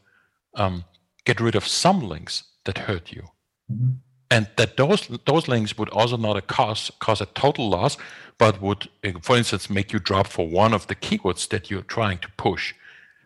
um, 0.54 0.84
get 1.24 1.40
rid 1.40 1.54
of 1.54 1.66
some 1.66 2.00
links 2.00 2.42
that 2.64 2.78
hurt 2.78 3.12
you. 3.12 3.28
Mhm. 3.70 3.98
And 4.32 4.48
that 4.56 4.76
those 4.76 5.08
those 5.26 5.48
links 5.48 5.76
would 5.78 5.88
also 5.90 6.16
not 6.16 6.36
a 6.36 6.42
cause 6.42 6.90
cause 6.98 7.20
a 7.20 7.26
total 7.26 7.68
loss, 7.68 7.96
but 8.38 8.60
would, 8.60 8.88
uh, 9.04 9.18
for 9.22 9.36
instance, 9.36 9.70
make 9.70 9.92
you 9.92 9.98
drop 10.00 10.26
for 10.26 10.48
one 10.48 10.74
of 10.74 10.86
the 10.86 10.94
keywords 10.94 11.48
that 11.48 11.70
you're 11.70 11.82
trying 11.82 12.18
to 12.18 12.28
push. 12.36 12.74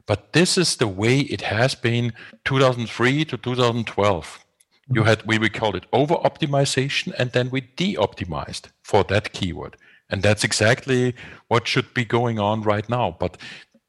But 0.06 0.32
this 0.32 0.58
is 0.58 0.76
the 0.76 0.88
way 0.88 1.20
it 1.20 1.42
has 1.42 1.74
been 1.74 2.12
2003 2.44 3.24
to 3.24 3.36
2012 3.36 4.43
you 4.88 5.04
had 5.04 5.22
we 5.26 5.38
we 5.38 5.48
called 5.48 5.76
it 5.76 5.86
over 5.92 6.14
optimization 6.14 7.12
and 7.18 7.32
then 7.32 7.50
we 7.50 7.62
de-optimized 7.62 8.68
for 8.82 9.04
that 9.04 9.32
keyword. 9.32 9.76
And 10.10 10.22
that's 10.22 10.44
exactly 10.44 11.14
what 11.48 11.66
should 11.66 11.94
be 11.94 12.04
going 12.04 12.38
on 12.38 12.62
right 12.62 12.88
now. 12.88 13.16
But 13.18 13.38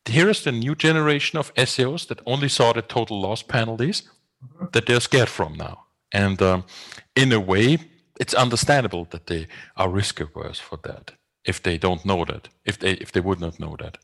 here 0.05 0.29
is 0.29 0.43
the 0.43 0.51
new 0.51 0.75
generation 0.75 1.37
of 1.37 1.53
seos 1.55 2.07
that 2.07 2.21
only 2.25 2.49
saw 2.49 2.73
the 2.73 2.81
total 2.81 3.19
loss 3.19 3.43
penalties 3.43 4.03
that 4.71 4.85
they're 4.85 5.01
scared 5.01 5.29
from 5.29 5.55
now. 5.55 5.85
And 6.11 6.41
um, 6.41 6.63
in 7.15 7.31
a 7.33 7.39
way 7.39 7.79
it's 8.19 8.33
understandable 8.33 9.05
that 9.11 9.27
they 9.27 9.47
are 9.75 9.89
risk 9.89 10.19
averse 10.19 10.59
for 10.59 10.79
that 10.83 11.11
if 11.43 11.61
they 11.61 11.77
don't 11.77 12.05
know 12.05 12.23
that 12.25 12.49
if 12.63 12.79
they 12.79 12.93
if 12.93 13.11
they 13.11 13.19
would 13.19 13.39
not 13.39 13.59
know 13.59 13.75
that. 13.79 13.97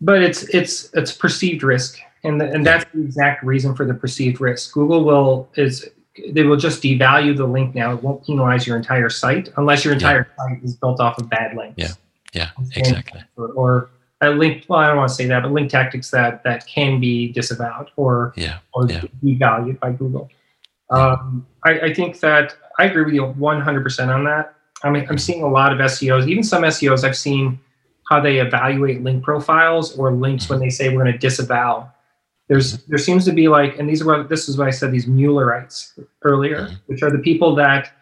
But 0.00 0.22
it's 0.22 0.42
it's 0.54 0.92
it's 0.94 1.12
perceived 1.12 1.62
risk. 1.62 1.98
And 2.24 2.40
the, 2.40 2.48
and 2.52 2.64
that's 2.64 2.84
the 2.94 3.00
exact 3.02 3.42
reason 3.42 3.74
for 3.74 3.84
the 3.84 3.94
perceived 3.94 4.40
risk. 4.40 4.72
Google 4.72 5.04
will 5.04 5.48
is 5.56 5.90
they 6.30 6.42
will 6.42 6.56
just 6.56 6.82
devalue 6.82 7.36
the 7.36 7.46
link 7.46 7.74
now. 7.74 7.92
It 7.94 8.02
won't 8.02 8.24
penalize 8.24 8.66
your 8.66 8.76
entire 8.76 9.08
site 9.08 9.48
unless 9.56 9.84
your 9.84 9.94
entire 9.94 10.28
site 10.38 10.62
is 10.62 10.76
built 10.76 11.00
off 11.00 11.18
of 11.18 11.30
bad 11.30 11.56
links. 11.56 11.74
Yeah. 11.78 11.92
yeah 12.34 12.50
exactly. 12.76 13.22
or, 13.36 13.48
or 13.52 13.90
a 14.22 14.30
link 14.30 14.64
well 14.68 14.78
i 14.78 14.86
don't 14.86 14.96
want 14.96 15.08
to 15.08 15.14
say 15.14 15.26
that 15.26 15.42
but 15.42 15.50
link 15.50 15.68
tactics 15.70 16.10
that 16.10 16.44
that 16.44 16.64
can 16.66 17.00
be 17.00 17.32
disavowed 17.32 17.90
or 17.96 18.32
yeah 18.36 18.58
or 18.72 18.88
Yeah. 18.88 19.02
devalued 19.22 19.80
by 19.80 19.90
google. 19.92 20.30
Um, 20.90 21.46
I, 21.64 21.80
I 21.80 21.94
think 21.94 22.20
that 22.20 22.54
i 22.78 22.84
agree 22.84 23.04
with 23.04 23.14
you 23.14 23.22
100% 23.22 24.14
on 24.14 24.24
that. 24.24 24.54
I 24.84 24.90
mean 24.90 25.06
i'm 25.10 25.18
seeing 25.18 25.42
a 25.42 25.48
lot 25.48 25.72
of 25.72 25.78
seos 25.90 26.28
even 26.28 26.44
some 26.44 26.62
seos 26.62 27.02
i've 27.04 27.16
seen 27.16 27.58
how 28.08 28.20
they 28.20 28.38
evaluate 28.38 29.02
link 29.02 29.24
profiles 29.24 29.96
or 29.98 30.12
links 30.12 30.48
when 30.48 30.60
they 30.60 30.70
say 30.70 30.88
we're 30.88 31.02
going 31.02 31.12
to 31.12 31.18
disavow 31.18 31.90
there's 32.48 32.78
there 32.84 32.98
seems 32.98 33.24
to 33.24 33.32
be 33.32 33.48
like 33.48 33.78
and 33.78 33.88
these 33.88 34.02
are 34.02 34.06
what 34.06 34.28
this 34.28 34.48
is 34.48 34.58
what 34.58 34.68
i 34.68 34.70
said 34.70 34.90
these 34.90 35.06
muellerites 35.06 35.98
earlier 36.22 36.66
Mhm. 36.66 36.78
which 36.86 37.02
are 37.02 37.10
the 37.10 37.18
people 37.18 37.54
that 37.54 37.92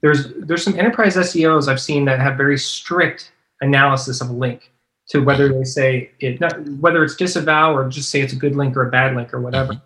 there's 0.00 0.32
there's 0.34 0.62
some 0.62 0.78
enterprise 0.78 1.16
seos 1.16 1.68
i've 1.68 1.80
seen 1.80 2.04
that 2.04 2.20
have 2.20 2.36
very 2.36 2.58
strict 2.58 3.32
analysis 3.60 4.20
of 4.20 4.28
a 4.30 4.32
link 4.32 4.72
to 5.08 5.20
whether 5.20 5.48
they 5.48 5.64
say 5.64 6.10
it, 6.20 6.40
not, 6.40 6.60
whether 6.80 7.04
it's 7.04 7.14
disavow 7.14 7.74
or 7.74 7.88
just 7.88 8.10
say 8.10 8.20
it's 8.20 8.32
a 8.32 8.36
good 8.36 8.56
link 8.56 8.76
or 8.76 8.86
a 8.86 8.90
bad 8.90 9.14
link 9.14 9.32
or 9.32 9.40
whatever. 9.40 9.80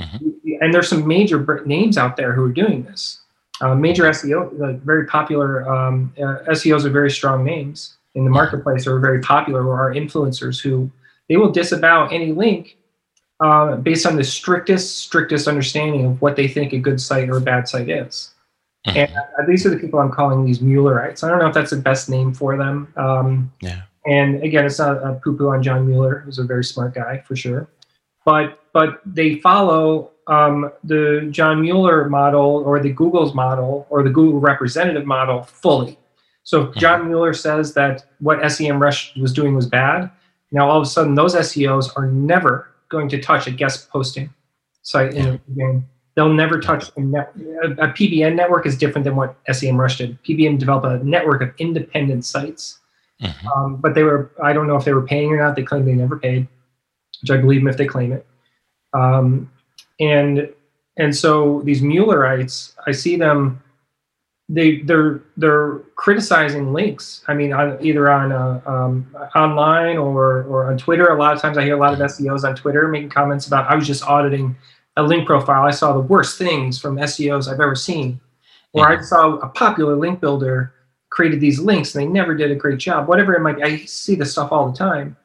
Mm-hmm. 0.00 0.28
And 0.60 0.72
there's 0.72 0.88
some 0.88 1.06
major 1.06 1.62
names 1.66 1.98
out 1.98 2.16
there 2.16 2.32
who 2.32 2.44
are 2.44 2.52
doing 2.52 2.84
this. 2.84 3.20
Uh, 3.60 3.74
major 3.74 4.04
SEO, 4.04 4.56
like 4.58 4.80
very 4.82 5.06
popular 5.06 5.68
um, 5.68 6.14
uh, 6.18 6.38
SEOs 6.50 6.84
are 6.84 6.90
very 6.90 7.10
strong 7.10 7.44
names 7.44 7.96
in 8.14 8.24
the 8.24 8.30
marketplace 8.30 8.86
are 8.86 8.98
very 8.98 9.20
popular 9.20 9.64
or 9.66 9.78
are 9.78 9.94
influencers 9.94 10.60
who 10.60 10.90
they 11.28 11.36
will 11.36 11.50
disavow 11.50 12.08
any 12.08 12.32
link 12.32 12.76
uh, 13.40 13.76
based 13.76 14.06
on 14.06 14.16
the 14.16 14.24
strictest, 14.24 14.98
strictest 14.98 15.48
understanding 15.48 16.04
of 16.04 16.20
what 16.20 16.36
they 16.36 16.46
think 16.46 16.72
a 16.72 16.78
good 16.78 17.00
site 17.00 17.28
or 17.28 17.38
a 17.38 17.40
bad 17.40 17.68
site 17.68 17.88
is. 17.88 18.34
Mm-hmm. 18.86 19.14
And 19.14 19.48
these 19.48 19.66
are 19.66 19.70
the 19.70 19.78
people 19.78 19.98
I'm 19.98 20.10
calling 20.10 20.44
these 20.44 20.60
Muellerites. 20.60 21.22
I 21.22 21.28
don't 21.28 21.38
know 21.38 21.48
if 21.48 21.54
that's 21.54 21.70
the 21.70 21.76
best 21.76 22.08
name 22.08 22.32
for 22.32 22.56
them. 22.56 22.92
Um, 22.96 23.52
yeah. 23.60 23.82
And 24.06 24.42
again, 24.42 24.64
it's 24.64 24.78
not 24.78 24.96
a 25.02 25.14
poo-poo 25.22 25.48
on 25.48 25.62
John 25.62 25.86
Mueller, 25.86 26.20
who's 26.20 26.38
a 26.38 26.44
very 26.44 26.64
smart 26.64 26.94
guy 26.94 27.18
for 27.26 27.36
sure. 27.36 27.68
But 28.24 28.58
but 28.72 29.00
they 29.04 29.36
follow 29.36 30.12
um, 30.26 30.70
the 30.84 31.28
John 31.30 31.60
Mueller 31.60 32.08
model 32.08 32.62
or 32.64 32.80
the 32.80 32.92
Google's 32.92 33.34
model 33.34 33.86
or 33.90 34.02
the 34.02 34.10
Google 34.10 34.40
representative 34.40 35.04
model 35.04 35.42
fully. 35.42 35.98
So 36.44 36.62
if 36.62 36.68
mm-hmm. 36.70 36.80
John 36.80 37.08
Mueller 37.08 37.34
says 37.34 37.74
that 37.74 38.04
what 38.20 38.38
SEMrush 38.40 39.20
was 39.20 39.32
doing 39.32 39.54
was 39.54 39.66
bad, 39.66 40.10
now 40.52 40.70
all 40.70 40.78
of 40.78 40.82
a 40.82 40.90
sudden 40.90 41.14
those 41.14 41.34
SEOs 41.34 41.90
are 41.96 42.06
never 42.06 42.69
going 42.90 43.08
to 43.08 43.20
touch 43.20 43.46
a 43.46 43.50
guest 43.50 43.88
posting 43.88 44.28
site 44.82 45.14
in 45.14 45.40
game. 45.56 45.88
They'll 46.16 46.32
never 46.32 46.60
touch 46.60 46.90
a, 46.96 47.00
net, 47.00 47.32
a, 47.64 47.88
PBN 47.88 48.34
network 48.34 48.66
is 48.66 48.76
different 48.76 49.04
than 49.04 49.16
what 49.16 49.42
SEMrush 49.46 49.98
did. 49.98 50.22
PBN 50.24 50.58
developed 50.58 50.84
a 50.84 51.06
network 51.06 51.40
of 51.40 51.52
independent 51.58 52.24
sites, 52.26 52.80
mm-hmm. 53.22 53.48
um, 53.48 53.76
but 53.76 53.94
they 53.94 54.02
were 54.02 54.30
I 54.42 54.52
don't 54.52 54.66
know 54.66 54.76
if 54.76 54.84
they 54.84 54.92
were 54.92 55.06
paying 55.06 55.30
or 55.32 55.38
not. 55.38 55.56
They 55.56 55.62
claim 55.62 55.86
they 55.86 55.94
never 55.94 56.18
paid, 56.18 56.46
which 57.22 57.30
I 57.30 57.38
believe 57.38 57.60
them 57.60 57.68
if 57.68 57.76
they 57.76 57.86
claim 57.86 58.12
it. 58.12 58.26
Um, 58.92 59.50
and 60.00 60.52
and 60.98 61.16
so 61.16 61.62
these 61.64 61.80
Muellerites, 61.80 62.74
I 62.86 62.92
see 62.92 63.16
them. 63.16 63.62
They 64.52 64.78
they're 64.78 65.22
they're 65.36 65.78
criticizing 65.94 66.72
links. 66.72 67.22
I 67.28 67.34
mean, 67.34 67.52
on, 67.52 67.78
either 67.80 68.10
on 68.10 68.32
uh, 68.32 68.60
um, 68.66 69.14
online 69.36 69.96
or 69.96 70.42
or 70.42 70.70
on 70.70 70.76
Twitter. 70.76 71.06
A 71.06 71.18
lot 71.18 71.34
of 71.34 71.40
times, 71.40 71.56
I 71.56 71.62
hear 71.62 71.76
a 71.76 71.80
lot 71.80 71.92
of 71.92 72.00
SEOs 72.00 72.42
on 72.44 72.56
Twitter 72.56 72.88
making 72.88 73.10
comments 73.10 73.46
about. 73.46 73.70
I 73.70 73.76
was 73.76 73.86
just 73.86 74.02
auditing 74.02 74.56
a 74.96 75.02
link 75.02 75.26
profile. 75.26 75.64
I 75.64 75.70
saw 75.70 75.92
the 75.92 76.00
worst 76.00 76.36
things 76.36 76.80
from 76.80 76.96
SEOs 76.96 77.46
I've 77.46 77.60
ever 77.60 77.76
seen. 77.76 78.20
Or 78.72 78.88
I 78.88 79.00
saw 79.00 79.36
a 79.36 79.48
popular 79.48 79.96
link 79.96 80.20
builder 80.20 80.72
created 81.10 81.40
these 81.40 81.58
links 81.58 81.94
and 81.94 82.04
they 82.04 82.08
never 82.08 82.36
did 82.36 82.52
a 82.52 82.54
great 82.54 82.78
job. 82.78 83.08
Whatever 83.08 83.34
it 83.34 83.40
might 83.40 83.56
be, 83.56 83.62
I 83.62 83.76
see 83.78 84.14
this 84.14 84.32
stuff 84.32 84.52
all 84.52 84.70
the 84.70 84.78
time. 84.78 85.16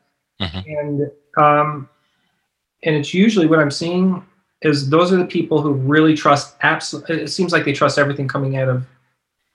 Mm-hmm. 0.42 0.70
And 0.70 1.12
um, 1.38 1.90
and 2.84 2.96
it's 2.96 3.14
usually 3.14 3.46
what 3.46 3.60
I'm 3.60 3.72
seeing 3.72 4.26
is 4.62 4.90
those 4.90 5.14
are 5.14 5.18
the 5.18 5.26
people 5.26 5.62
who 5.62 5.74
really 5.74 6.16
trust 6.16 6.56
absolutely 6.64 7.22
it 7.22 7.28
seems 7.28 7.52
like 7.52 7.66
they 7.66 7.74
trust 7.74 8.00
everything 8.00 8.28
coming 8.28 8.58
out 8.58 8.68
of 8.68 8.86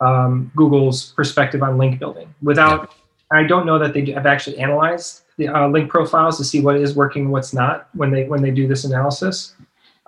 um, 0.01 0.51
google's 0.57 1.13
perspective 1.13 1.63
on 1.63 1.79
link 1.79 1.99
building. 1.99 2.33
Without 2.43 2.95
i 3.33 3.45
don't 3.45 3.65
know 3.65 3.79
that 3.79 3.95
they 3.95 4.11
have 4.11 4.27
actually 4.27 4.59
analyzed 4.59 5.23
the 5.37 5.49
uh, 5.49 5.69
link 5.69 5.89
profiles 5.89 6.37
to 6.37 6.45
see 6.45 6.61
what 6.61 6.77
is 6.77 6.97
working 6.97 7.23
and 7.23 7.33
what's 7.33 7.55
not 7.55 7.89
when 7.95 8.11
they 8.11 8.25
when 8.25 8.43
they 8.43 8.51
do 8.51 8.69
this 8.69 8.85
analysis. 8.85 9.55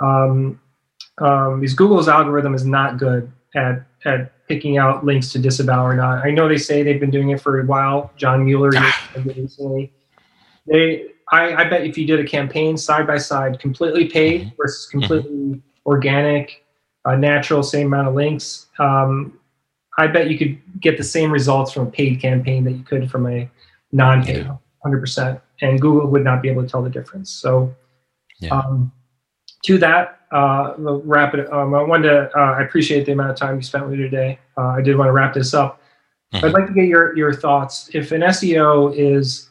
Um, 0.01 0.61
um, 1.19 1.61
because 1.61 1.75
google's 1.75 2.09
algorithm 2.09 2.55
is 2.55 2.65
not 2.65 2.99
good 2.99 3.33
at 3.55 3.85
at 4.05 4.47
picking 4.49 4.77
out 4.77 5.05
links 5.05 5.33
to 5.33 5.39
disavow 5.39 5.85
or 5.85 5.95
not. 5.95 6.25
I 6.25 6.31
know 6.31 6.49
they 6.49 6.59
say 6.59 6.83
they've 6.83 7.01
been 7.01 7.11
doing 7.11 7.31
it 7.31 7.41
for 7.41 7.61
a 7.61 7.65
while. 7.65 8.11
John 8.17 8.45
mueller 8.45 8.71
recently. 9.17 9.93
They 10.67 11.09
I, 11.33 11.55
I, 11.55 11.65
bet 11.65 11.87
if 11.87 11.97
you 11.97 12.07
did 12.07 12.21
a 12.21 12.25
campaign 12.25 12.77
side 12.77 13.07
by 13.07 13.17
side, 13.17 13.59
completely 13.59 14.07
paid 14.07 14.43
mm-hmm. 14.43 14.57
versus 14.57 14.89
mm-hmm. 14.89 15.01
completely 15.01 15.63
organic, 15.87 16.65
uh, 17.07 17.17
natural, 17.17 17.63
same 17.63 17.87
amount 17.87 18.09
of 18.09 18.15
links, 18.15 18.67
um, 18.79 19.39
I 19.99 20.07
bet 20.07 20.31
you 20.31 20.39
could 20.39 20.61
get 20.81 20.97
the 20.97 21.05
same 21.05 21.31
results 21.31 21.73
from 21.73 21.89
a 21.89 21.91
paid 21.91 22.21
campaign 22.21 22.65
that 22.65 22.73
you 22.73 22.83
could 22.83 23.11
from 23.11 23.27
a 23.27 23.49
non-paid, 23.93 24.47
yeah. 24.47 24.57
100%. 24.85 25.41
And 25.61 25.81
Google 25.81 26.09
would 26.09 26.25
not 26.25 26.43
be 26.43 26.49
able 26.49 26.63
to 26.63 26.69
tell 26.69 26.83
the 26.83 26.91
difference. 26.91 27.31
So, 27.31 27.75
yeah. 28.41 28.57
um, 28.57 28.91
to 29.65 29.79
that, 29.79 30.21
uh, 30.33 30.75
wrap 30.79 31.35
it. 31.35 31.53
Um, 31.53 31.75
I 31.75 31.83
wanted 31.83 32.09
to. 32.09 32.31
Uh, 32.37 32.53
I 32.53 32.63
appreciate 32.63 33.05
the 33.05 33.13
amount 33.13 33.31
of 33.31 33.37
time 33.37 33.57
you 33.57 33.63
spent 33.63 33.85
with 33.85 33.99
me 33.99 34.03
today. 34.03 34.39
Uh, 34.57 34.69
I 34.69 34.81
did 34.81 34.97
want 34.97 35.09
to 35.09 35.13
wrap 35.13 35.35
this 35.35 35.53
up. 35.53 35.81
Mm-hmm. 36.33 36.47
I'd 36.47 36.53
like 36.53 36.67
to 36.67 36.73
get 36.73 36.87
your 36.87 37.17
your 37.17 37.33
thoughts. 37.35 37.91
If 37.93 38.13
an 38.13 38.23
SEO 38.23 38.97
is 38.97 39.51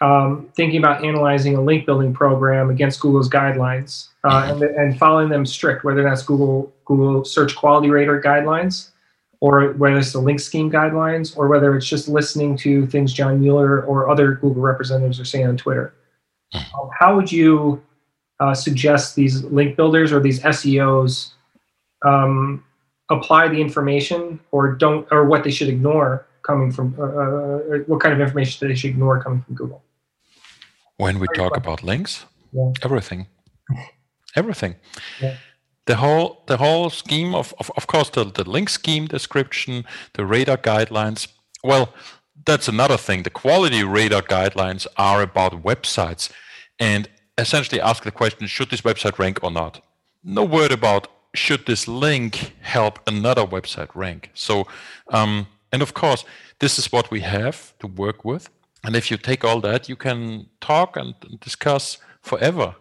um, 0.00 0.48
thinking 0.56 0.78
about 0.78 1.04
analyzing 1.04 1.54
a 1.54 1.60
link 1.60 1.86
building 1.86 2.12
program 2.14 2.70
against 2.70 2.98
Google's 3.00 3.28
guidelines 3.28 4.08
uh, 4.24 4.48
and, 4.50 4.62
and, 4.62 4.98
following 4.98 5.28
them 5.28 5.46
strict, 5.46 5.84
whether 5.84 6.02
that's 6.02 6.22
Google 6.22 6.72
Google 6.86 7.24
Search 7.24 7.54
Quality 7.54 7.88
Rater 7.88 8.20
guidelines, 8.20 8.90
or 9.42 9.72
whether 9.72 9.98
it's 9.98 10.12
the 10.12 10.20
link 10.20 10.38
scheme 10.38 10.70
guidelines, 10.70 11.36
or 11.36 11.48
whether 11.48 11.76
it's 11.76 11.86
just 11.86 12.06
listening 12.06 12.56
to 12.58 12.86
things 12.86 13.12
John 13.12 13.40
Mueller 13.40 13.82
or 13.82 14.08
other 14.08 14.34
Google 14.34 14.62
representatives 14.62 15.18
are 15.18 15.24
saying 15.24 15.48
on 15.48 15.56
Twitter. 15.56 15.92
Um, 16.54 16.88
how 16.96 17.16
would 17.16 17.32
you 17.32 17.82
uh, 18.38 18.54
suggest 18.54 19.16
these 19.16 19.42
link 19.44 19.76
builders 19.76 20.12
or 20.12 20.20
these 20.20 20.38
SEOs 20.40 21.32
um, 22.04 22.62
apply 23.10 23.48
the 23.48 23.60
information, 23.60 24.38
or 24.52 24.76
don't, 24.76 25.08
or 25.10 25.24
what 25.24 25.42
they 25.42 25.50
should 25.50 25.68
ignore 25.68 26.24
coming 26.42 26.70
from, 26.70 26.94
uh, 26.96 27.02
uh 27.02 27.78
what 27.88 28.00
kind 28.00 28.14
of 28.14 28.20
information 28.20 28.68
they 28.68 28.76
should 28.76 28.90
ignore 28.90 29.20
coming 29.20 29.42
from 29.42 29.56
Google? 29.56 29.82
when 31.02 31.18
we 31.18 31.26
talk 31.34 31.56
about 31.56 31.82
links 31.82 32.26
yeah. 32.52 32.70
everything 32.82 33.26
everything 34.36 34.76
yeah. 35.20 35.36
The 35.86 35.96
whole 35.96 36.44
the 36.46 36.56
whole 36.58 36.90
scheme 36.90 37.34
of 37.34 37.54
of, 37.58 37.70
of 37.76 37.86
course 37.86 38.10
the, 38.10 38.24
the 38.24 38.48
link 38.48 38.68
scheme 38.68 39.06
description 39.06 39.84
the 40.14 40.24
rater 40.24 40.56
guidelines 40.56 41.28
well 41.64 41.92
that's 42.44 42.68
another 42.68 42.96
thing. 42.96 43.22
The 43.22 43.30
quality 43.30 43.84
rater 43.84 44.20
guidelines 44.20 44.86
are 44.96 45.22
about 45.22 45.62
websites. 45.62 46.30
And 46.78 47.08
essentially 47.38 47.80
ask 47.80 48.04
the 48.04 48.10
question 48.10 48.46
should 48.46 48.70
this 48.70 48.82
website 48.82 49.18
rank 49.18 49.40
or 49.42 49.50
not? 49.50 49.84
No 50.24 50.44
word 50.44 50.72
about 50.72 51.08
should 51.34 51.66
this 51.66 51.88
link 51.88 52.54
help 52.60 52.98
another 53.06 53.46
website 53.46 53.90
rank? 53.94 54.30
So 54.34 54.66
um, 55.10 55.46
and 55.72 55.82
of 55.82 55.94
course 55.94 56.24
this 56.58 56.78
is 56.78 56.92
what 56.92 57.10
we 57.10 57.20
have 57.20 57.74
to 57.78 57.86
work 57.86 58.24
with. 58.24 58.48
And 58.84 58.96
if 58.96 59.10
you 59.10 59.16
take 59.16 59.44
all 59.44 59.60
that, 59.60 59.88
you 59.88 59.96
can 59.96 60.46
talk 60.60 60.96
and 60.96 61.14
discuss 61.40 61.98
forever, 62.20 62.74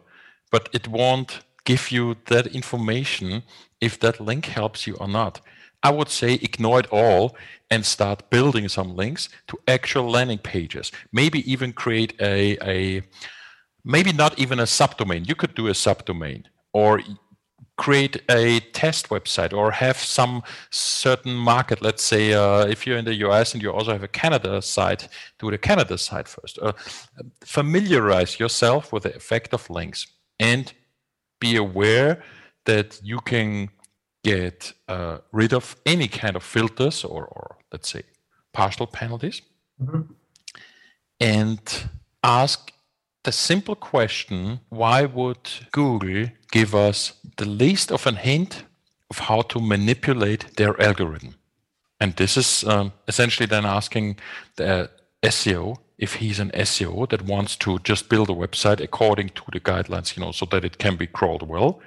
but 0.52 0.70
it 0.74 0.88
won't 0.88 1.42
give 1.66 1.92
you 1.92 2.16
that 2.26 2.48
information 2.48 3.44
if 3.80 4.00
that 4.00 4.20
link 4.20 4.46
helps 4.46 4.88
you 4.88 4.96
or 4.96 5.08
not. 5.08 5.42
I 5.84 5.92
would 5.92 6.10
say 6.10 6.34
ignore 6.36 6.80
it 6.80 6.88
all 6.92 7.36
and 7.70 7.86
start 7.86 8.30
building 8.30 8.70
some 8.70 8.96
links 8.96 9.30
to 9.48 9.58
actual 9.68 10.10
landing 10.10 10.38
pages. 10.38 10.92
Maybe 11.12 11.52
even 11.52 11.74
create 11.74 12.14
a, 12.22 12.58
a 12.62 13.02
maybe 13.84 14.14
not 14.14 14.38
even 14.38 14.60
a 14.60 14.64
subdomain. 14.64 15.28
You 15.28 15.36
could 15.36 15.56
do 15.56 15.68
a 15.68 15.72
subdomain 15.72 16.46
or 16.74 17.02
create 17.78 18.22
a 18.30 18.60
test 18.74 19.10
website 19.10 19.54
or 19.54 19.72
have 19.72 19.98
some 19.98 20.44
certain 20.70 21.34
market. 21.34 21.82
Let's 21.82 22.04
say 22.04 22.34
uh, 22.34 22.66
if 22.68 22.86
you're 22.86 22.98
in 22.98 23.06
the 23.06 23.16
US 23.28 23.54
and 23.54 23.64
you 23.64 23.72
also 23.72 23.92
have 23.92 24.04
a 24.04 24.08
Canada 24.08 24.62
site, 24.62 25.08
do 25.40 25.50
the 25.50 25.58
Canada 25.58 25.98
site 25.98 26.28
first. 26.28 26.60
Uh, 26.62 26.74
familiarize 27.44 28.40
yourself 28.40 28.94
with 28.94 29.04
the 29.04 29.16
effect 29.16 29.54
of 29.54 29.68
links 29.70 30.06
and 30.40 30.74
be 31.42 31.58
aware 31.58 32.24
that 32.64 33.02
you 33.04 33.20
can 33.20 33.70
get 34.24 34.74
uh, 34.88 35.18
rid 35.34 35.54
of 35.54 35.76
any 35.86 36.08
kind 36.08 36.36
of 36.36 36.44
filters 36.44 37.04
or, 37.04 37.26
or 37.26 37.58
let's 37.72 37.90
say 37.90 38.04
partial 38.54 38.88
penalties 38.88 39.42
mm-hmm. 39.82 40.02
and 41.20 41.90
ask 42.24 42.72
the 43.24 43.32
simple 43.32 43.76
question 43.76 44.60
why 44.70 45.06
would 45.06 45.50
Google 45.72 46.28
give 46.52 46.74
us 46.76 47.14
the 47.38 47.46
least 47.46 47.92
of 47.92 48.08
a 48.08 48.12
hint 48.12 48.64
of 49.10 49.20
how 49.20 49.42
to 49.42 49.60
manipulate 49.60 50.56
their 50.58 50.80
algorithm? 50.82 51.36
And 52.00 52.16
this 52.16 52.38
is 52.38 52.64
um, 52.64 52.94
essentially 53.08 53.46
then 53.46 53.66
asking 53.66 54.18
the 54.56 54.90
SEO 55.24 55.78
if 56.02 56.16
he's 56.16 56.40
an 56.40 56.52
SEO 56.52 57.08
that 57.10 57.22
wants 57.22 57.56
to 57.56 57.80
just 57.80 58.10
build 58.10 58.30
a 58.30 58.34
website 58.34 58.82
according 58.82 59.30
to 59.30 59.44
the 59.54 59.60
guidelines, 59.60 60.18
you 60.18 60.24
know, 60.24 60.32
so 60.32 60.46
that 60.48 60.66
it 60.66 60.80
can 60.80 60.96
be 60.98 61.08
crawled 61.08 61.48
well, 61.48 61.80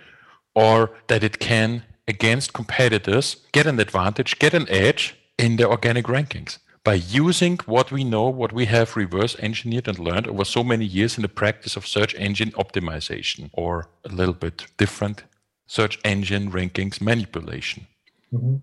or 0.54 0.90
that 1.08 1.24
it 1.24 1.40
can, 1.40 1.82
against 2.06 2.52
competitors, 2.52 3.36
get 3.52 3.66
an 3.66 3.80
advantage, 3.80 4.38
get 4.38 4.54
an 4.54 4.66
edge 4.70 5.16
in 5.36 5.56
the 5.56 5.68
organic 5.68 6.06
rankings 6.06 6.58
by 6.84 6.94
using 6.94 7.58
what 7.66 7.90
we 7.90 8.04
know, 8.04 8.28
what 8.28 8.52
we 8.52 8.66
have 8.66 8.96
reverse 8.96 9.34
engineered 9.40 9.88
and 9.88 9.98
learned 9.98 10.28
over 10.28 10.44
so 10.44 10.62
many 10.62 10.84
years 10.84 11.16
in 11.16 11.22
the 11.22 11.28
practice 11.28 11.76
of 11.76 11.86
search 11.86 12.14
engine 12.14 12.52
optimization, 12.52 13.50
or 13.52 13.88
a 14.04 14.08
little 14.10 14.34
bit 14.34 14.66
different, 14.76 15.24
search 15.66 15.98
engine 16.04 16.52
rankings 16.52 17.00
manipulation. 17.00 17.86
Mm-hmm. 18.32 18.56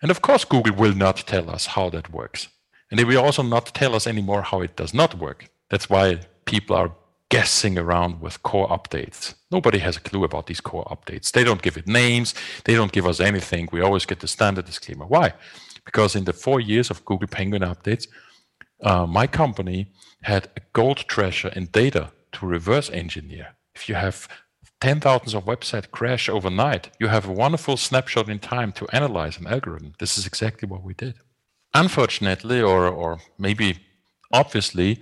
And 0.00 0.10
of 0.10 0.22
course, 0.22 0.44
Google 0.44 0.76
will 0.76 0.94
not 0.94 1.16
tell 1.26 1.50
us 1.50 1.66
how 1.66 1.90
that 1.90 2.12
works. 2.12 2.48
And 2.90 2.98
they 2.98 3.04
will 3.04 3.24
also 3.24 3.42
not 3.42 3.74
tell 3.74 3.94
us 3.94 4.06
anymore 4.06 4.42
how 4.42 4.60
it 4.62 4.76
does 4.76 4.94
not 4.94 5.14
work. 5.14 5.48
That's 5.70 5.90
why 5.90 6.20
people 6.44 6.76
are 6.76 6.92
guessing 7.28 7.78
around 7.78 8.20
with 8.20 8.42
core 8.42 8.68
updates. 8.68 9.34
Nobody 9.50 9.78
has 9.78 9.96
a 9.96 10.00
clue 10.00 10.24
about 10.24 10.46
these 10.46 10.60
core 10.60 10.84
updates. 10.84 11.30
They 11.30 11.44
don't 11.44 11.60
give 11.60 11.76
it 11.76 11.86
names. 11.86 12.34
They 12.64 12.74
don't 12.74 12.92
give 12.92 13.06
us 13.06 13.20
anything. 13.20 13.68
We 13.70 13.82
always 13.82 14.06
get 14.06 14.20
the 14.20 14.28
standard 14.28 14.64
disclaimer. 14.64 15.06
Why? 15.06 15.34
Because 15.84 16.16
in 16.16 16.24
the 16.24 16.32
four 16.32 16.60
years 16.60 16.90
of 16.90 17.04
Google 17.04 17.28
Penguin 17.28 17.62
updates, 17.62 18.08
uh, 18.82 19.06
my 19.06 19.26
company 19.26 19.92
had 20.22 20.48
a 20.56 20.60
gold 20.72 20.98
treasure 21.08 21.48
in 21.48 21.66
data 21.66 22.12
to 22.32 22.46
reverse 22.46 22.88
engineer. 22.90 23.48
If 23.74 23.88
you 23.88 23.94
have 23.94 24.28
10,000 24.80 25.36
of 25.36 25.44
website 25.44 25.90
crash 25.90 26.28
overnight, 26.28 26.90
you 27.00 27.08
have 27.08 27.28
a 27.28 27.32
wonderful 27.32 27.76
snapshot 27.76 28.28
in 28.28 28.38
time 28.38 28.72
to 28.72 28.86
analyze 28.92 29.38
an 29.38 29.46
algorithm. 29.46 29.92
This 29.98 30.16
is 30.18 30.26
exactly 30.26 30.68
what 30.68 30.82
we 30.82 30.94
did. 30.94 31.14
Unfortunately, 31.74 32.60
or, 32.60 32.88
or 32.88 33.18
maybe 33.38 33.78
obviously, 34.32 35.00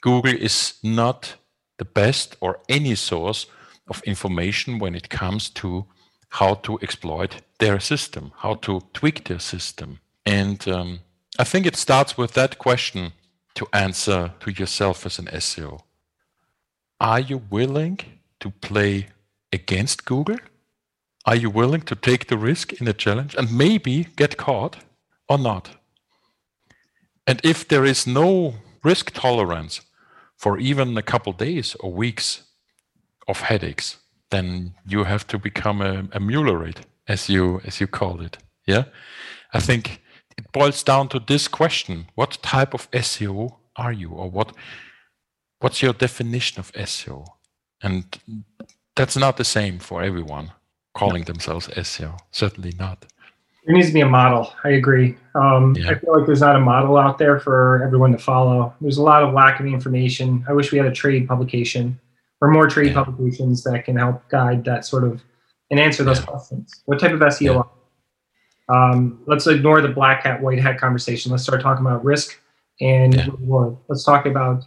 Google 0.00 0.34
is 0.34 0.74
not 0.82 1.36
the 1.78 1.84
best 1.84 2.36
or 2.40 2.60
any 2.68 2.94
source 2.94 3.46
of 3.88 4.02
information 4.04 4.78
when 4.78 4.94
it 4.94 5.08
comes 5.08 5.50
to 5.50 5.86
how 6.30 6.54
to 6.54 6.78
exploit 6.82 7.42
their 7.58 7.80
system, 7.80 8.32
how 8.38 8.54
to 8.54 8.80
tweak 8.92 9.24
their 9.24 9.38
system. 9.38 10.00
And 10.26 10.66
um, 10.68 11.00
I 11.38 11.44
think 11.44 11.66
it 11.66 11.76
starts 11.76 12.16
with 12.16 12.32
that 12.34 12.58
question 12.58 13.12
to 13.54 13.66
answer 13.72 14.32
to 14.40 14.50
yourself 14.50 15.06
as 15.06 15.18
an 15.18 15.26
SEO. 15.26 15.80
Are 17.00 17.20
you 17.20 17.42
willing 17.50 17.98
to 18.40 18.50
play 18.50 19.08
against 19.52 20.04
Google? 20.04 20.38
Are 21.24 21.36
you 21.36 21.50
willing 21.50 21.82
to 21.82 21.94
take 21.94 22.26
the 22.26 22.36
risk 22.36 22.72
in 22.74 22.86
the 22.86 22.92
challenge 22.92 23.34
and 23.34 23.56
maybe 23.56 24.08
get 24.16 24.36
caught 24.36 24.76
or 25.28 25.38
not? 25.38 25.70
And 27.26 27.40
if 27.42 27.66
there 27.68 27.84
is 27.84 28.06
no 28.06 28.54
risk 28.82 29.12
tolerance 29.12 29.80
for 30.36 30.58
even 30.58 30.96
a 30.98 31.02
couple 31.02 31.32
days 31.32 31.74
or 31.80 31.92
weeks 31.92 32.42
of 33.26 33.40
headaches, 33.40 33.96
then 34.30 34.74
you 34.86 35.04
have 35.04 35.26
to 35.28 35.38
become 35.38 35.80
a, 35.80 36.00
a 36.12 36.20
Muellerite, 36.20 36.82
as 37.08 37.28
you 37.28 37.60
as 37.64 37.80
you 37.80 37.86
call 37.86 38.20
it. 38.20 38.38
Yeah, 38.66 38.84
I 39.52 39.60
think 39.60 40.02
it 40.36 40.52
boils 40.52 40.82
down 40.82 41.08
to 41.08 41.18
this 41.18 41.48
question: 41.48 42.06
What 42.14 42.38
type 42.42 42.74
of 42.74 42.90
SEO 42.90 43.56
are 43.76 43.92
you, 43.92 44.10
or 44.10 44.30
what 44.30 44.52
what's 45.60 45.82
your 45.82 45.94
definition 45.94 46.60
of 46.60 46.72
SEO? 46.72 47.26
And 47.82 48.04
that's 48.96 49.16
not 49.16 49.36
the 49.36 49.44
same 49.44 49.78
for 49.78 50.02
everyone 50.02 50.52
calling 50.94 51.22
no. 51.22 51.32
themselves 51.32 51.68
SEO. 51.68 52.18
Certainly 52.30 52.74
not. 52.78 53.06
There 53.64 53.74
needs 53.74 53.88
to 53.88 53.94
be 53.94 54.00
a 54.00 54.08
model. 54.08 54.52
I 54.62 54.70
agree. 54.70 55.16
Um, 55.34 55.74
yeah. 55.74 55.90
I 55.90 55.94
feel 55.98 56.16
like 56.16 56.26
there's 56.26 56.42
not 56.42 56.54
a 56.54 56.60
model 56.60 56.98
out 56.98 57.18
there 57.18 57.40
for 57.40 57.82
everyone 57.82 58.12
to 58.12 58.18
follow. 58.18 58.74
There's 58.80 58.98
a 58.98 59.02
lot 59.02 59.22
of 59.22 59.32
lack 59.32 59.58
of 59.58 59.66
information. 59.66 60.44
I 60.48 60.52
wish 60.52 60.70
we 60.70 60.78
had 60.78 60.86
a 60.86 60.92
trade 60.92 61.26
publication 61.26 61.98
or 62.40 62.50
more 62.50 62.68
trade 62.68 62.88
yeah. 62.88 63.04
publications 63.04 63.64
that 63.64 63.84
can 63.84 63.96
help 63.96 64.28
guide 64.28 64.64
that 64.64 64.84
sort 64.84 65.04
of 65.04 65.22
and 65.70 65.80
answer 65.80 66.04
those 66.04 66.20
yeah. 66.20 66.26
questions. 66.26 66.82
What 66.84 67.00
type 67.00 67.12
of 67.12 67.20
SEO? 67.20 67.66
Um, 68.68 69.22
let's 69.26 69.46
ignore 69.46 69.80
the 69.80 69.88
black 69.88 70.24
hat, 70.24 70.40
white 70.42 70.60
hat 70.60 70.78
conversation. 70.78 71.30
Let's 71.32 71.42
start 71.42 71.62
talking 71.62 71.84
about 71.84 72.04
risk 72.04 72.40
and 72.80 73.14
reward. 73.38 73.76
Let's 73.88 74.04
talk 74.04 74.26
about 74.26 74.64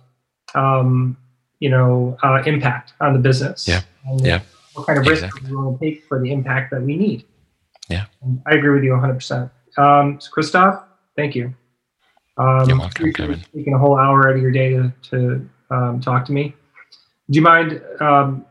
um, 0.56 1.18
you 1.60 1.70
know 1.70 2.18
uh, 2.24 2.42
impact 2.46 2.94
on 3.00 3.14
the 3.14 3.20
business. 3.20 3.68
Yeah. 3.68 3.82
yeah. 4.18 4.42
What 4.74 4.88
kind 4.88 5.00
of 5.00 5.08
risk 5.08 5.24
exactly. 5.24 5.52
we 5.52 5.56
want 5.56 5.80
to 5.80 5.86
take 5.86 6.04
for 6.06 6.22
the 6.22 6.32
impact 6.32 6.72
that 6.72 6.82
we 6.82 6.96
need? 6.96 7.26
Yeah. 7.90 8.06
I 8.46 8.56
agree 8.56 8.72
with 8.72 8.84
you 8.84 8.92
100%. 8.92 9.50
Um, 9.78 10.20
so 10.20 10.30
Christoph, 10.32 10.84
thank 11.16 11.36
you. 11.36 11.54
Um, 12.38 12.68
You're 12.68 12.78
welcome, 12.78 13.14
Kevin. 13.14 13.42
Taking 13.54 13.74
a 13.74 13.78
whole 13.78 13.98
hour 13.98 14.28
out 14.30 14.36
of 14.36 14.42
your 14.42 14.52
day 14.52 14.72
to, 14.72 14.92
to 15.10 15.50
um, 15.72 16.02
talk 16.02 16.26
to 16.26 16.32
me. 16.32 16.54
Do 17.30 17.38
you 17.38 17.42
mind 17.42 17.82
um, 18.00 18.46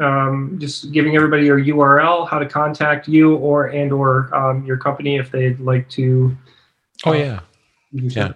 um, 0.00 0.56
just 0.60 0.92
giving 0.92 1.16
everybody 1.16 1.46
your 1.46 1.58
URL, 1.58 2.28
how 2.28 2.38
to 2.38 2.46
contact 2.46 3.08
you 3.08 3.34
or 3.36 3.66
and 3.66 3.92
or 3.92 4.32
um, 4.34 4.64
your 4.64 4.76
company 4.76 5.16
if 5.16 5.30
they'd 5.30 5.58
like 5.60 5.88
to? 5.90 6.36
Oh 7.04 7.12
yeah, 7.12 7.40
yeah. 7.90 8.32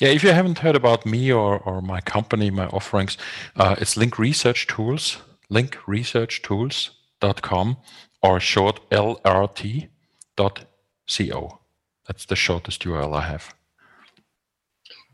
Yeah, 0.00 0.08
if 0.08 0.24
you 0.24 0.30
haven't 0.30 0.58
heard 0.58 0.74
about 0.74 1.06
me 1.06 1.32
or, 1.32 1.60
or 1.60 1.80
my 1.80 2.00
company, 2.00 2.50
my 2.50 2.66
offerings, 2.68 3.16
uh, 3.54 3.76
it's 3.78 3.96
Link 3.96 4.18
Research 4.18 4.66
Tools, 4.66 5.18
linkresearchtools.com 5.48 7.76
or 8.22 8.40
short 8.40 8.80
lrt.co. 8.90 9.88
That's 12.06 12.24
the 12.26 12.36
shortest 12.36 12.82
URL 12.82 13.16
I 13.16 13.22
have. 13.22 13.54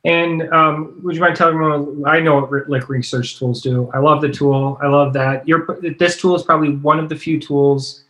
And 0.05 0.49
um, 0.53 1.01
would 1.03 1.17
you 1.17 1.21
mind 1.21 1.37
telling 1.37 1.59
me? 1.59 2.05
I 2.07 2.21
know 2.21 2.41
what 2.41 2.69
Link 2.69 2.89
Research 2.89 3.39
Tools 3.39 3.61
do. 3.61 3.91
I 3.93 3.99
love 3.99 4.21
the 4.23 4.29
tool. 4.29 4.79
I 4.81 4.87
love 4.87 5.13
that. 5.15 5.47
Your 5.47 5.79
this 5.99 6.21
tool 6.21 6.37
is 6.37 6.43
probably 6.43 6.77
one 6.77 7.01
of 7.01 7.09
the 7.09 7.17
few 7.17 7.41
tools 7.41 8.05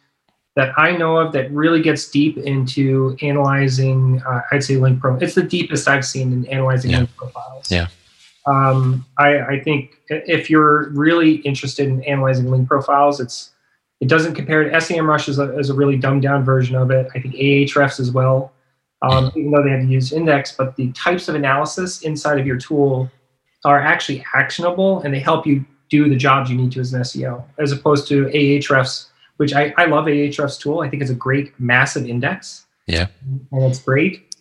that 0.54 0.72
I 0.76 0.96
know 0.96 1.16
of 1.16 1.32
that 1.32 1.50
really 1.50 1.80
gets 1.80 2.10
deep 2.10 2.36
into 2.36 3.16
analyzing. 3.22 4.20
Uh, 4.26 4.42
I'd 4.52 4.64
say 4.64 4.76
link 4.76 5.00
pro. 5.00 5.16
It's 5.16 5.34
the 5.34 5.42
deepest 5.42 5.88
I've 5.88 6.04
seen 6.04 6.32
in 6.32 6.46
analyzing 6.46 6.90
yeah. 6.90 6.98
link 6.98 7.16
profiles. 7.16 7.70
Yeah. 7.70 7.86
Um, 8.46 9.06
I, 9.18 9.40
I 9.40 9.60
think 9.60 9.98
if 10.08 10.50
you're 10.50 10.90
really 10.90 11.36
interested 11.36 11.86
in 11.86 12.02
analyzing 12.04 12.50
link 12.50 12.68
profiles, 12.68 13.20
it's 13.20 13.50
it 14.00 14.08
doesn't 14.08 14.34
compare 14.34 14.64
to 14.64 14.70
SEMrush 14.70 15.28
is 15.28 15.38
a, 15.38 15.58
is 15.58 15.70
a 15.70 15.74
really 15.74 15.96
dumbed 15.96 16.22
down 16.22 16.44
version 16.44 16.76
of 16.76 16.90
it. 16.90 17.08
I 17.14 17.20
think 17.20 17.34
Ahrefs 17.34 17.98
as 17.98 18.12
well, 18.12 18.52
um, 19.02 19.32
even 19.36 19.50
though 19.50 19.62
they 19.62 19.70
have 19.70 19.80
to 19.80 19.86
use 19.86 20.12
index, 20.12 20.52
but 20.52 20.76
the 20.76 20.92
types 20.92 21.28
of 21.28 21.34
analysis 21.34 22.02
inside 22.02 22.38
of 22.38 22.46
your 22.46 22.58
tool 22.58 23.10
are 23.64 23.80
actually 23.80 24.24
actionable 24.34 25.00
and 25.00 25.12
they 25.12 25.18
help 25.18 25.46
you 25.46 25.64
do 25.88 26.08
the 26.08 26.16
jobs 26.16 26.50
you 26.50 26.56
need 26.56 26.70
to 26.72 26.80
as 26.80 26.92
an 26.92 27.00
SEO, 27.00 27.42
as 27.58 27.72
opposed 27.72 28.06
to 28.08 28.26
Ahrefs, 28.26 29.06
which 29.38 29.52
I, 29.52 29.74
I 29.76 29.86
love 29.86 30.04
Ahrefs 30.04 30.60
tool. 30.60 30.80
I 30.80 30.88
think 30.88 31.02
it's 31.02 31.10
a 31.10 31.16
great 31.16 31.58
massive 31.58 32.06
index. 32.06 32.66
Yeah. 32.86 33.08
And 33.50 33.64
it's 33.64 33.80
great, 33.80 34.36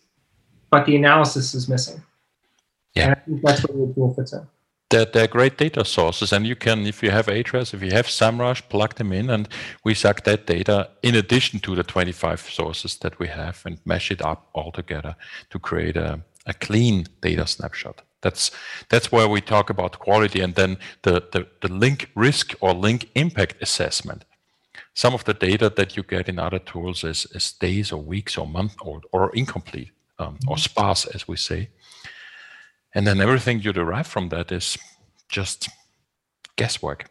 but 0.70 0.86
the 0.86 0.96
analysis 0.96 1.56
is 1.56 1.68
missing. 1.68 2.04
Yeah. 2.94 3.06
And 3.06 3.12
I 3.16 3.20
think 3.20 3.42
that's 3.42 3.62
where 3.68 3.88
the 3.88 3.94
tool 3.94 4.14
fits 4.14 4.34
in 4.34 4.48
they're, 4.90 5.06
they're 5.06 5.28
great 5.28 5.58
data 5.58 5.84
sources. 5.84 6.32
And 6.32 6.46
you 6.46 6.56
can 6.56 6.86
if 6.86 7.04
you 7.04 7.12
have 7.12 7.28
Ahrefs 7.28 7.74
if 7.74 7.82
you 7.82 7.92
have 7.92 8.08
SEMrush 8.08 8.68
plug 8.70 8.96
them 8.96 9.12
in 9.12 9.30
and 9.30 9.48
we 9.84 9.94
suck 9.94 10.24
that 10.24 10.48
data 10.48 10.90
in 11.04 11.16
addition 11.16 11.60
to 11.62 11.76
the 11.76 11.84
25 11.84 12.42
sources 12.42 12.98
that 12.98 13.20
we 13.20 13.28
have 13.28 13.62
and 13.66 13.80
mesh 13.86 14.12
it 14.12 14.22
up 14.22 14.50
all 14.54 14.72
together 14.72 15.16
to 15.50 15.60
create 15.60 15.98
a, 15.98 16.22
a 16.46 16.54
clean 16.54 17.06
data 17.22 17.46
snapshot. 17.46 18.02
That's 18.22 18.52
that's 18.90 19.12
where 19.12 19.28
we 19.28 19.42
talk 19.42 19.70
about 19.70 20.00
quality 20.00 20.42
and 20.42 20.56
then 20.56 20.78
the, 21.04 21.24
the, 21.32 21.48
the 21.62 21.72
link 21.72 22.10
risk 22.16 22.56
or 22.62 22.74
link 22.74 23.10
impact 23.16 23.62
assessment. 23.62 24.26
Some 24.94 25.14
of 25.14 25.26
the 25.26 25.36
data 25.36 25.70
that 25.76 25.96
you 25.96 26.02
get 26.02 26.28
in 26.28 26.40
other 26.40 26.58
tools 26.58 27.04
is, 27.04 27.28
is 27.32 27.52
days 27.54 27.92
or 27.92 28.02
weeks 28.02 28.36
or 28.36 28.48
month 28.48 28.76
or, 28.82 29.02
or 29.12 29.32
incomplete 29.36 29.92
um, 30.18 30.40
or 30.48 30.58
sparse 30.58 31.06
as 31.06 31.28
we 31.28 31.38
say 31.38 31.70
and 32.96 33.06
then 33.06 33.20
everything 33.20 33.62
you 33.62 33.74
derive 33.74 34.08
from 34.08 34.30
that 34.30 34.52
is 34.52 34.78
just 35.30 35.70
guesswork. 36.56 37.10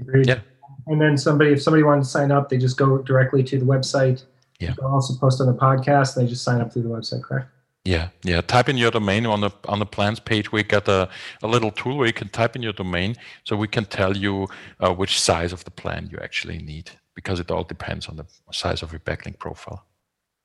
Agreed. 0.00 0.26
Yeah. 0.26 0.40
And 0.86 1.00
then 1.00 1.16
somebody, 1.16 1.52
if 1.52 1.62
somebody 1.62 1.82
wanted 1.82 2.04
to 2.04 2.10
sign 2.10 2.32
up, 2.32 2.48
they 2.48 2.58
just 2.58 2.76
go 2.76 2.98
directly 2.98 3.44
to 3.44 3.58
the 3.58 3.64
website. 3.64 4.24
Yeah. 4.58 4.74
They'll 4.78 4.88
also 4.88 5.14
post 5.14 5.40
on 5.40 5.46
the 5.46 5.54
podcast. 5.54 6.14
They 6.14 6.26
just 6.26 6.42
sign 6.42 6.60
up 6.60 6.72
through 6.72 6.82
the 6.82 6.88
website, 6.88 7.22
correct? 7.22 7.48
Yeah, 7.84 8.08
yeah. 8.22 8.40
Type 8.42 8.68
in 8.68 8.76
your 8.76 8.92
domain 8.92 9.26
on 9.26 9.40
the 9.40 9.50
on 9.66 9.80
the 9.80 9.86
plans 9.86 10.20
page. 10.20 10.52
We 10.52 10.62
got 10.62 10.86
a, 10.86 11.08
a 11.42 11.48
little 11.48 11.72
tool 11.72 11.96
where 11.96 12.06
you 12.06 12.12
can 12.12 12.28
type 12.28 12.54
in 12.54 12.62
your 12.62 12.72
domain, 12.72 13.16
so 13.42 13.56
we 13.56 13.66
can 13.66 13.86
tell 13.86 14.16
you 14.16 14.46
uh, 14.78 14.94
which 14.94 15.18
size 15.18 15.52
of 15.52 15.64
the 15.64 15.72
plan 15.72 16.08
you 16.12 16.18
actually 16.22 16.58
need, 16.58 16.92
because 17.16 17.40
it 17.40 17.50
all 17.50 17.64
depends 17.64 18.06
on 18.06 18.16
the 18.16 18.26
size 18.52 18.82
of 18.82 18.92
your 18.92 19.00
backlink 19.00 19.40
profile. 19.40 19.84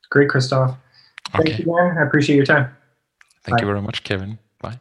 Great, 0.09 0.29
Christoph. 0.29 0.77
Okay. 1.35 1.51
Thank 1.51 1.59
you, 1.59 1.75
man. 1.75 1.97
I 1.99 2.07
appreciate 2.07 2.37
your 2.37 2.45
time. 2.45 2.75
Thank 3.43 3.57
Bye. 3.57 3.61
you 3.61 3.67
very 3.67 3.81
much, 3.83 4.03
Kevin. 4.03 4.39
Bye. 4.59 4.79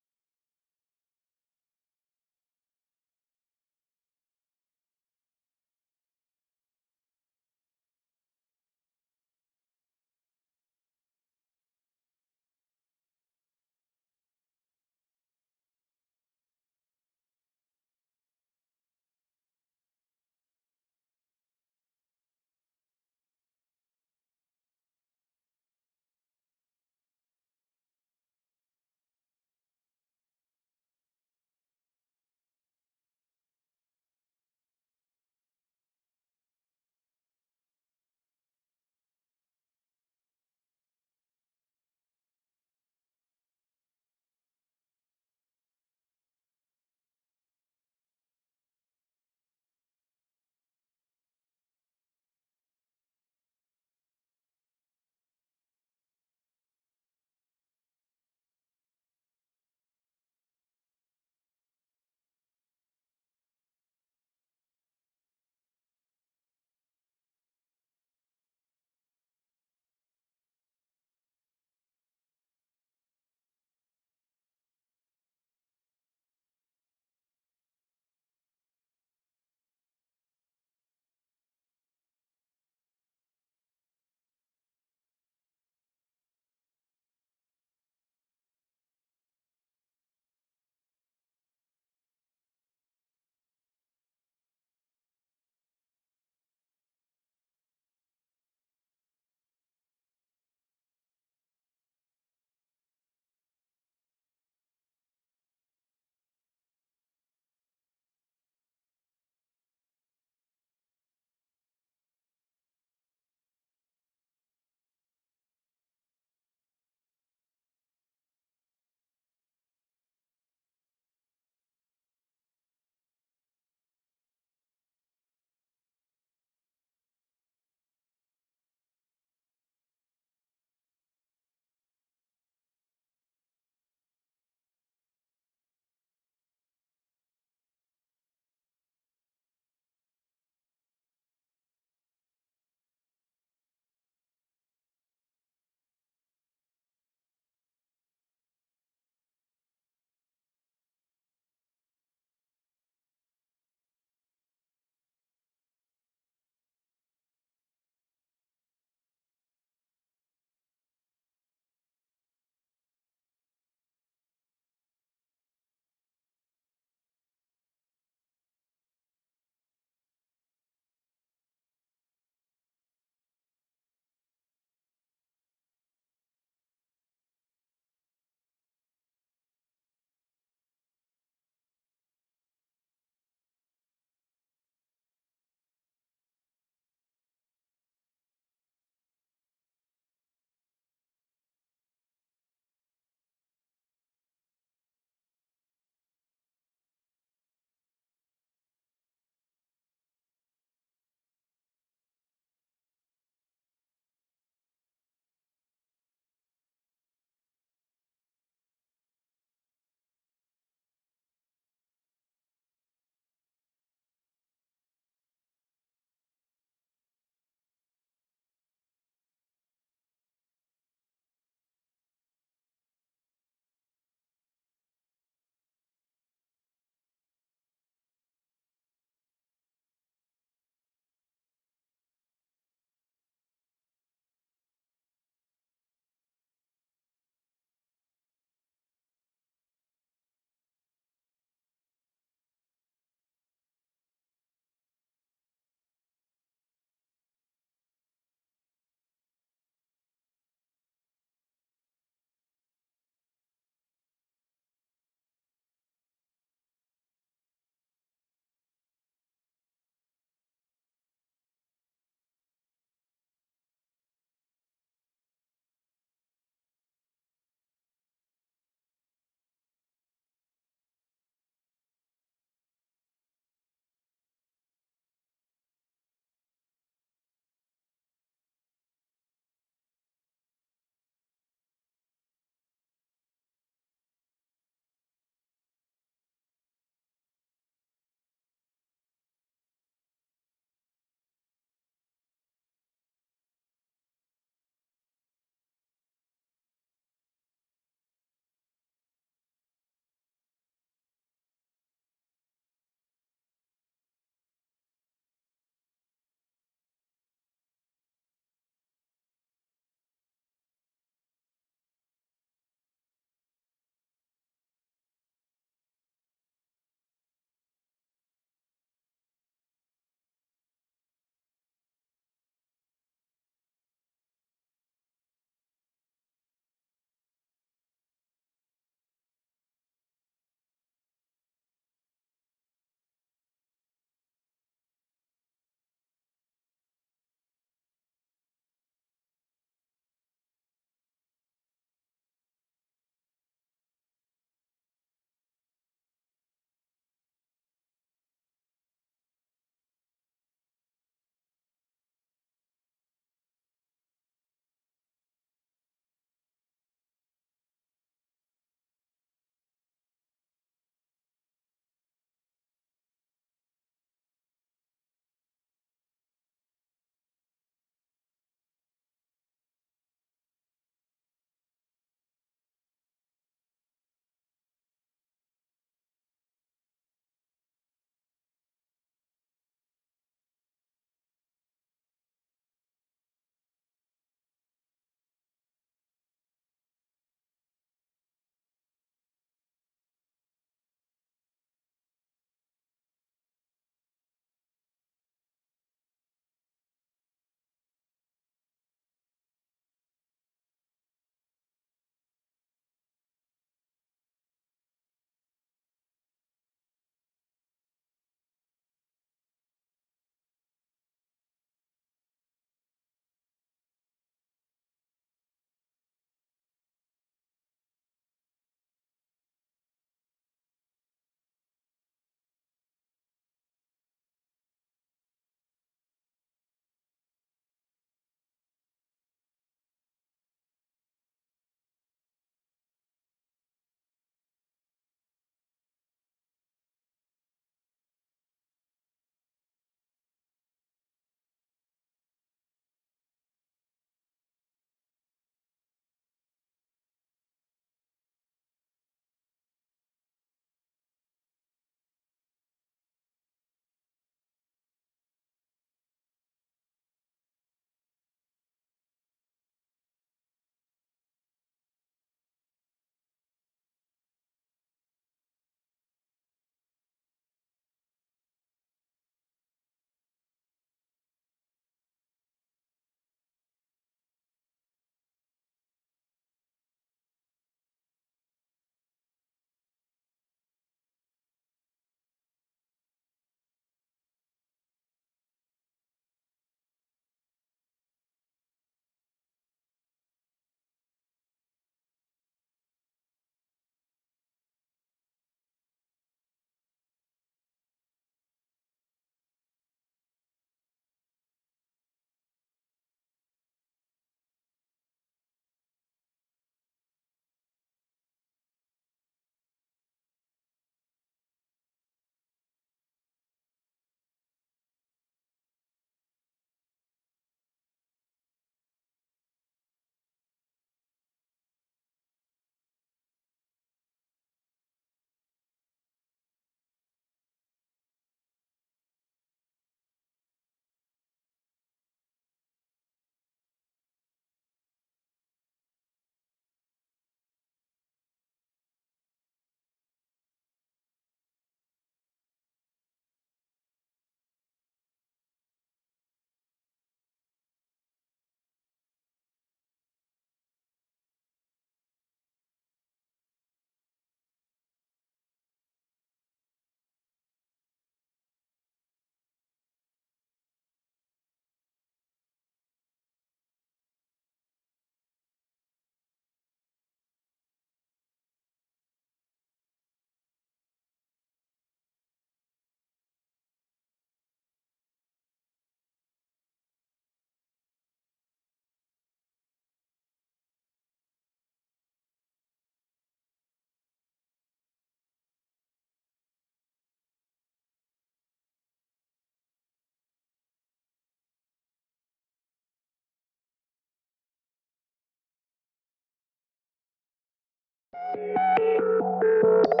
You. 599.41 600.00